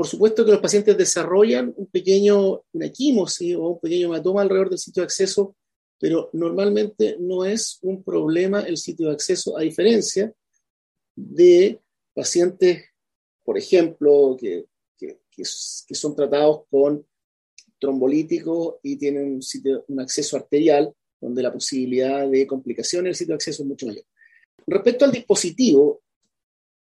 Por 0.02 0.08
supuesto 0.08 0.44
que 0.44 0.50
los 0.50 0.60
pacientes 0.60 0.98
desarrollan 0.98 1.72
un 1.76 1.86
pequeño, 1.86 2.64
una 2.72 2.86
equimosis 2.86 3.54
o 3.54 3.68
un 3.68 3.78
pequeño 3.78 4.06
hematoma 4.06 4.42
alrededor 4.42 4.70
del 4.70 4.80
sitio 4.80 5.02
de 5.02 5.04
acceso, 5.04 5.54
pero 5.96 6.28
normalmente 6.32 7.16
no 7.20 7.44
es 7.44 7.78
un 7.82 8.02
problema 8.02 8.62
el 8.62 8.78
sitio 8.78 9.06
de 9.06 9.12
acceso, 9.12 9.56
a 9.56 9.60
diferencia 9.60 10.34
de 11.14 11.80
pacientes, 12.12 12.82
por 13.44 13.56
ejemplo, 13.56 14.36
que, 14.40 14.64
que, 14.98 15.20
que, 15.30 15.44
son 15.44 16.16
tratados 16.16 16.62
con 16.68 17.06
trombolíticos 17.78 18.78
y 18.82 18.96
tienen 18.96 19.34
un, 19.34 19.42
sitio, 19.42 19.84
un 19.86 20.00
acceso 20.00 20.36
arterial, 20.36 20.92
donde 21.20 21.44
la 21.44 21.52
posibilidad 21.52 22.28
de 22.28 22.44
complicaciones 22.44 23.10
del 23.10 23.14
sitio 23.14 23.34
de 23.34 23.36
acceso 23.36 23.62
es 23.62 23.68
mucho 23.68 23.86
mayor. 23.86 24.04
Respecto 24.66 25.04
al 25.04 25.12
dispositivo, 25.12 26.01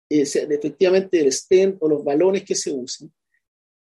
efectivamente 0.10 1.20
el 1.20 1.32
stent 1.32 1.78
o 1.82 1.88
los 1.88 2.04
balones 2.04 2.44
que 2.44 2.56
se 2.56 2.72
usan, 2.72 3.12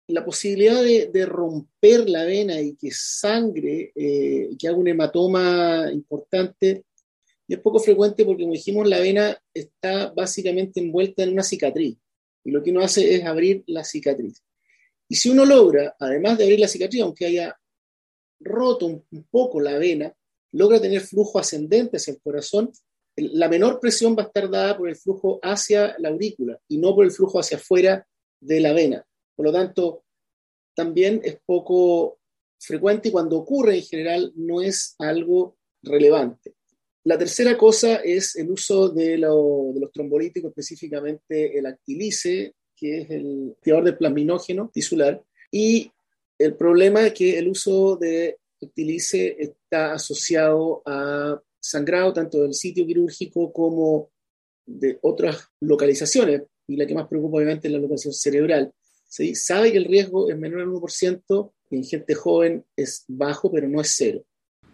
la 0.08 0.24
posibilidad 0.24 0.82
de, 0.82 1.26
romper 1.26 2.08
la 2.08 2.24
vena 2.24 2.60
y 2.60 2.74
que 2.74 2.90
sangre, 2.90 3.92
eh, 3.94 4.50
que 4.58 4.68
haga 4.68 4.76
un 4.76 4.88
hematoma 4.88 5.88
importante, 5.92 6.84
es 7.48 7.58
poco 7.58 7.80
frecuente 7.80 8.24
porque, 8.24 8.42
como 8.42 8.52
dijimos, 8.52 8.88
la 8.88 9.00
vena 9.00 9.36
está 9.52 10.10
básicamente 10.12 10.80
envuelta 10.80 11.22
en 11.22 11.32
una 11.32 11.42
cicatriz 11.42 11.96
y 12.44 12.50
lo 12.50 12.62
que 12.62 12.70
uno 12.70 12.80
hace 12.80 13.14
es 13.14 13.24
abrir 13.24 13.64
la 13.66 13.84
cicatriz. 13.84 14.42
Y 15.08 15.16
si 15.16 15.30
uno 15.30 15.44
logra, 15.44 15.96
además 15.98 16.38
de 16.38 16.44
abrir 16.44 16.60
la 16.60 16.68
cicatriz, 16.68 17.02
aunque 17.02 17.26
haya 17.26 17.58
roto 18.38 18.86
un 18.86 19.24
poco 19.30 19.60
la 19.60 19.78
vena, 19.78 20.14
logra 20.52 20.80
tener 20.80 21.00
flujo 21.00 21.38
ascendente 21.38 21.96
hacia 21.96 22.14
el 22.14 22.20
corazón, 22.20 22.70
la 23.20 23.48
menor 23.48 23.80
presión 23.80 24.16
va 24.16 24.22
a 24.22 24.26
estar 24.26 24.50
dada 24.50 24.76
por 24.76 24.88
el 24.88 24.96
flujo 24.96 25.38
hacia 25.42 25.94
la 25.98 26.08
aurícula 26.08 26.58
y 26.68 26.78
no 26.78 26.94
por 26.94 27.04
el 27.04 27.10
flujo 27.10 27.40
hacia 27.40 27.56
afuera 27.56 28.06
de 28.40 28.60
la 28.60 28.72
vena. 28.72 29.04
Por 29.34 29.46
lo 29.46 29.52
tanto, 29.52 30.04
también 30.74 31.20
es 31.24 31.38
poco 31.44 32.18
frecuente 32.58 33.08
y 33.08 33.12
cuando 33.12 33.38
ocurre 33.38 33.76
en 33.76 33.82
general 33.82 34.32
no 34.36 34.60
es 34.60 34.94
algo 34.98 35.56
relevante. 35.82 36.54
La 37.04 37.16
tercera 37.16 37.56
cosa 37.56 37.96
es 37.96 38.36
el 38.36 38.50
uso 38.50 38.90
de, 38.90 39.16
los 39.16 39.90
trombolíticos, 39.92 40.50
específicamente 40.50 41.58
el 41.58 41.66
actilice, 41.66 42.54
que 42.76 43.00
es 43.00 43.10
el 43.10 43.54
activador 43.56 43.84
del 43.84 43.96
plasminógeno 43.96 44.70
tisular, 44.72 45.22
y 45.50 45.90
el 46.38 46.54
problema 46.56 47.06
es 47.06 47.14
que 47.14 47.38
el 47.38 47.48
uso 47.48 47.96
de 47.96 48.38
actilice 48.62 49.36
está 49.38 49.94
asociado 49.94 50.82
a 50.84 51.40
sangrado 51.60 52.12
tanto 52.12 52.42
del 52.42 52.54
sitio 52.54 52.86
quirúrgico 52.86 53.52
como 53.52 54.10
de 54.66 54.98
otras 55.02 55.48
localizaciones, 55.60 56.42
y 56.66 56.76
la 56.76 56.86
que 56.86 56.94
más 56.94 57.08
preocupa 57.08 57.38
obviamente 57.38 57.68
es 57.68 57.72
la 57.72 57.80
localización 57.80 58.14
cerebral. 58.14 58.72
Se 59.06 59.34
sabe 59.34 59.72
que 59.72 59.78
el 59.78 59.84
riesgo 59.84 60.30
es 60.30 60.38
menor 60.38 60.60
al 60.60 60.68
1%, 60.68 61.52
y 61.70 61.76
en 61.76 61.84
gente 61.84 62.14
joven 62.14 62.64
es 62.76 63.04
bajo, 63.08 63.50
pero 63.50 63.68
no 63.68 63.80
es 63.80 63.94
cero. 63.96 64.22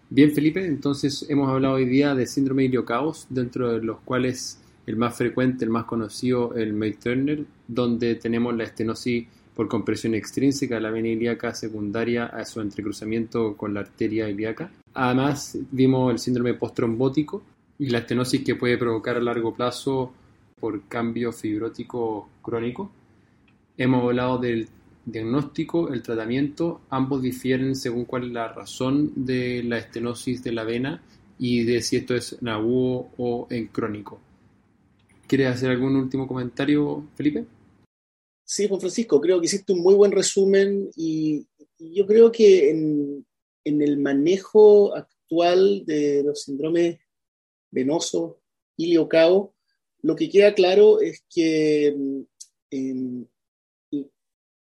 Bien, 0.09 0.33
Felipe, 0.33 0.65
entonces 0.65 1.27
hemos 1.29 1.49
hablado 1.49 1.75
hoy 1.75 1.87
día 1.87 2.15
de 2.15 2.27
síndrome 2.27 2.65
iliocaos, 2.65 3.27
dentro 3.29 3.73
de 3.73 3.83
los 3.83 4.01
cuales 4.01 4.61
el 4.87 4.97
más 4.97 5.17
frecuente, 5.17 5.65
el 5.65 5.71
más 5.71 5.85
conocido, 5.85 6.55
el 6.55 6.73
May-Turner, 6.73 7.45
donde 7.67 8.15
tenemos 8.15 8.57
la 8.57 8.65
estenosis 8.65 9.27
por 9.57 9.69
compresión 9.69 10.15
extrínseca 10.15 10.75
de 10.75 10.83
la 10.83 10.91
vena 10.91 11.09
ilíaca 11.09 11.55
secundaria 11.55 12.27
a 12.27 12.45
su 12.45 12.61
entrecruzamiento 12.61 13.57
con 13.57 13.73
la 13.73 13.81
arteria 13.81 14.29
ilíaca. 14.29 14.71
Además, 14.93 15.59
vimos 15.71 16.13
el 16.13 16.19
síndrome 16.19 16.53
postrombótico 16.53 17.43
y 17.79 17.89
la 17.89 17.99
estenosis 17.99 18.45
que 18.45 18.55
puede 18.55 18.77
provocar 18.77 19.17
a 19.17 19.21
largo 19.21 19.55
plazo 19.55 20.13
por 20.61 20.83
cambio 20.89 21.33
fibrótico 21.33 22.29
crónico. 22.43 22.91
Hemos 23.79 24.05
hablado 24.05 24.37
del 24.37 24.69
diagnóstico, 25.07 25.89
el 25.89 26.03
tratamiento, 26.03 26.83
ambos 26.91 27.23
difieren 27.23 27.77
según 27.77 28.05
cuál 28.05 28.25
es 28.25 28.33
la 28.33 28.49
razón 28.49 29.13
de 29.17 29.63
la 29.63 29.79
estenosis 29.79 30.43
de 30.45 30.53
la 30.53 30.65
vena 30.65 31.01
y 31.39 31.65
de 31.65 31.81
si 31.81 31.97
esto 31.97 32.15
es 32.15 32.37
en 32.43 32.49
agudo 32.49 33.09
o 33.17 33.47
en 33.49 33.69
crónico. 33.69 34.21
¿Quieres 35.27 35.49
hacer 35.49 35.71
algún 35.71 35.97
último 35.97 36.27
comentario, 36.27 37.05
Felipe? 37.17 37.47
Sí, 38.49 38.69
Juan 38.69 38.81
Francisco, 38.81 39.21
creo 39.21 39.41
que 39.41 39.47
hiciste 39.47 39.73
un 39.73 39.83
muy 39.83 39.95
buen 39.95 40.13
resumen 40.13 40.89
y, 40.95 41.49
yo 41.79 42.07
creo 42.07 42.31
que 42.31 42.71
en, 42.71 43.27
el 43.65 43.99
manejo 43.99 44.95
actual 44.95 45.85
de 45.85 46.23
los 46.23 46.43
síndromes 46.43 46.99
venosos, 47.73 48.37
iliocao, 48.77 49.53
lo 50.03 50.15
que 50.15 50.31
queda 50.31 50.55
claro 50.55 51.01
es 51.01 51.25
que 51.29 52.25
mm, 52.71 53.23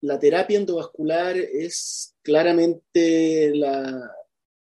la 0.01 0.19
terapia 0.19 0.57
endovascular 0.57 1.35
es 1.35 2.15
claramente 2.21 3.53
la, 3.55 4.09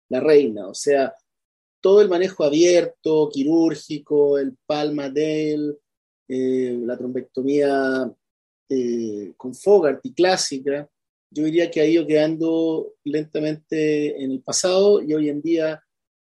reina, 0.10 0.68
o 0.68 0.74
sea, 0.74 1.16
todo 1.80 2.02
el 2.02 2.10
manejo 2.10 2.44
abierto, 2.44 3.30
quirúrgico, 3.32 4.38
el 4.38 4.58
palmadel, 4.66 5.80
eh, 6.28 6.78
la 6.82 6.98
trombectomía 6.98 8.14
eh, 8.70 9.34
con 9.38 9.54
Fogarty 9.54 10.14
clásica, 10.14 10.90
yo 11.30 11.44
diría 11.44 11.70
que 11.70 11.82
ha 11.82 11.86
ido 11.86 12.08
quedando 12.08 12.94
lentamente 13.04 14.22
en 14.24 14.32
el 14.32 14.42
pasado 14.42 15.02
y 15.02 15.14
hoy 15.14 15.30
en 15.30 15.42
día 15.42 15.84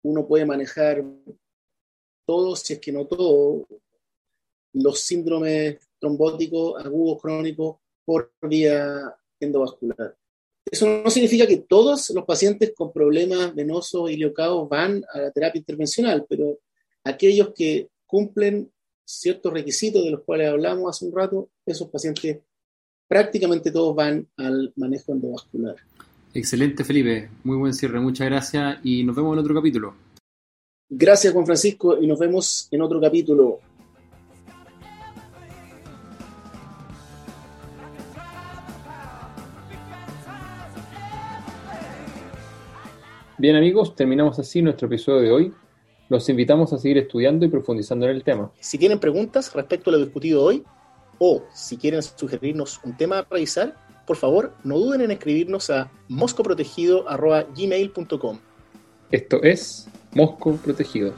uno 0.03 0.27
puede 0.27 0.45
manejar 0.45 1.03
todo, 2.25 2.55
si 2.55 2.73
es 2.73 2.79
que 2.79 2.91
no 2.91 3.05
todo, 3.05 3.67
los 4.73 4.99
síndromes 4.99 5.77
trombóticos 5.99 6.83
agudos 6.83 7.21
crónicos 7.21 7.77
por 8.05 8.31
vía 8.41 9.15
endovascular. 9.39 10.15
Eso 10.69 10.85
no 11.03 11.09
significa 11.09 11.47
que 11.47 11.57
todos 11.57 12.09
los 12.09 12.25
pacientes 12.25 12.73
con 12.75 12.91
problemas 12.91 13.55
venosos 13.55 14.11
iliocaos 14.11 14.67
van 14.67 15.03
a 15.13 15.21
la 15.21 15.31
terapia 15.31 15.59
intervencional, 15.59 16.25
pero 16.27 16.59
aquellos 17.03 17.53
que 17.53 17.89
cumplen 18.05 18.71
ciertos 19.07 19.53
requisitos 19.53 20.03
de 20.03 20.11
los 20.11 20.21
cuales 20.23 20.49
hablamos 20.49 20.89
hace 20.89 21.05
un 21.05 21.15
rato, 21.15 21.49
esos 21.65 21.89
pacientes 21.89 22.39
prácticamente 23.07 23.71
todos 23.71 23.95
van 23.95 24.27
al 24.35 24.73
manejo 24.75 25.13
endovascular. 25.13 25.75
Excelente, 26.33 26.83
Felipe. 26.83 27.29
Muy 27.43 27.57
buen 27.57 27.73
cierre. 27.73 27.99
Muchas 27.99 28.27
gracias 28.27 28.79
y 28.83 29.03
nos 29.03 29.15
vemos 29.15 29.33
en 29.33 29.39
otro 29.39 29.55
capítulo. 29.55 29.95
Gracias, 30.89 31.33
Juan 31.33 31.45
Francisco, 31.45 32.01
y 32.01 32.07
nos 32.07 32.19
vemos 32.19 32.67
en 32.69 32.81
otro 32.81 32.99
capítulo. 32.99 33.59
Bien 43.37 43.55
amigos, 43.55 43.95
terminamos 43.95 44.39
así 44.39 44.61
nuestro 44.61 44.87
episodio 44.87 45.21
de 45.21 45.31
hoy. 45.31 45.53
Los 46.09 46.27
invitamos 46.29 46.71
a 46.73 46.77
seguir 46.77 46.97
estudiando 46.97 47.45
y 47.45 47.49
profundizando 47.49 48.05
en 48.05 48.15
el 48.15 48.23
tema. 48.23 48.49
Si 48.59 48.77
tienen 48.77 48.99
preguntas 48.99 49.53
respecto 49.53 49.89
a 49.89 49.93
lo 49.93 49.99
discutido 49.99 50.43
hoy, 50.43 50.63
o 51.19 51.43
si 51.53 51.77
quieren 51.77 52.01
sugerirnos 52.01 52.79
un 52.83 52.95
tema 52.95 53.19
a 53.19 53.27
revisar, 53.29 53.75
por 54.05 54.15
favor, 54.15 54.53
no 54.63 54.79
duden 54.79 55.01
en 55.01 55.11
escribirnos 55.11 55.69
a 55.69 55.91
moscoprotegido.gmail.com. 56.07 58.39
Esto 59.11 59.43
es 59.43 59.89
Mosco 60.13 60.55
Protegido. 60.55 61.13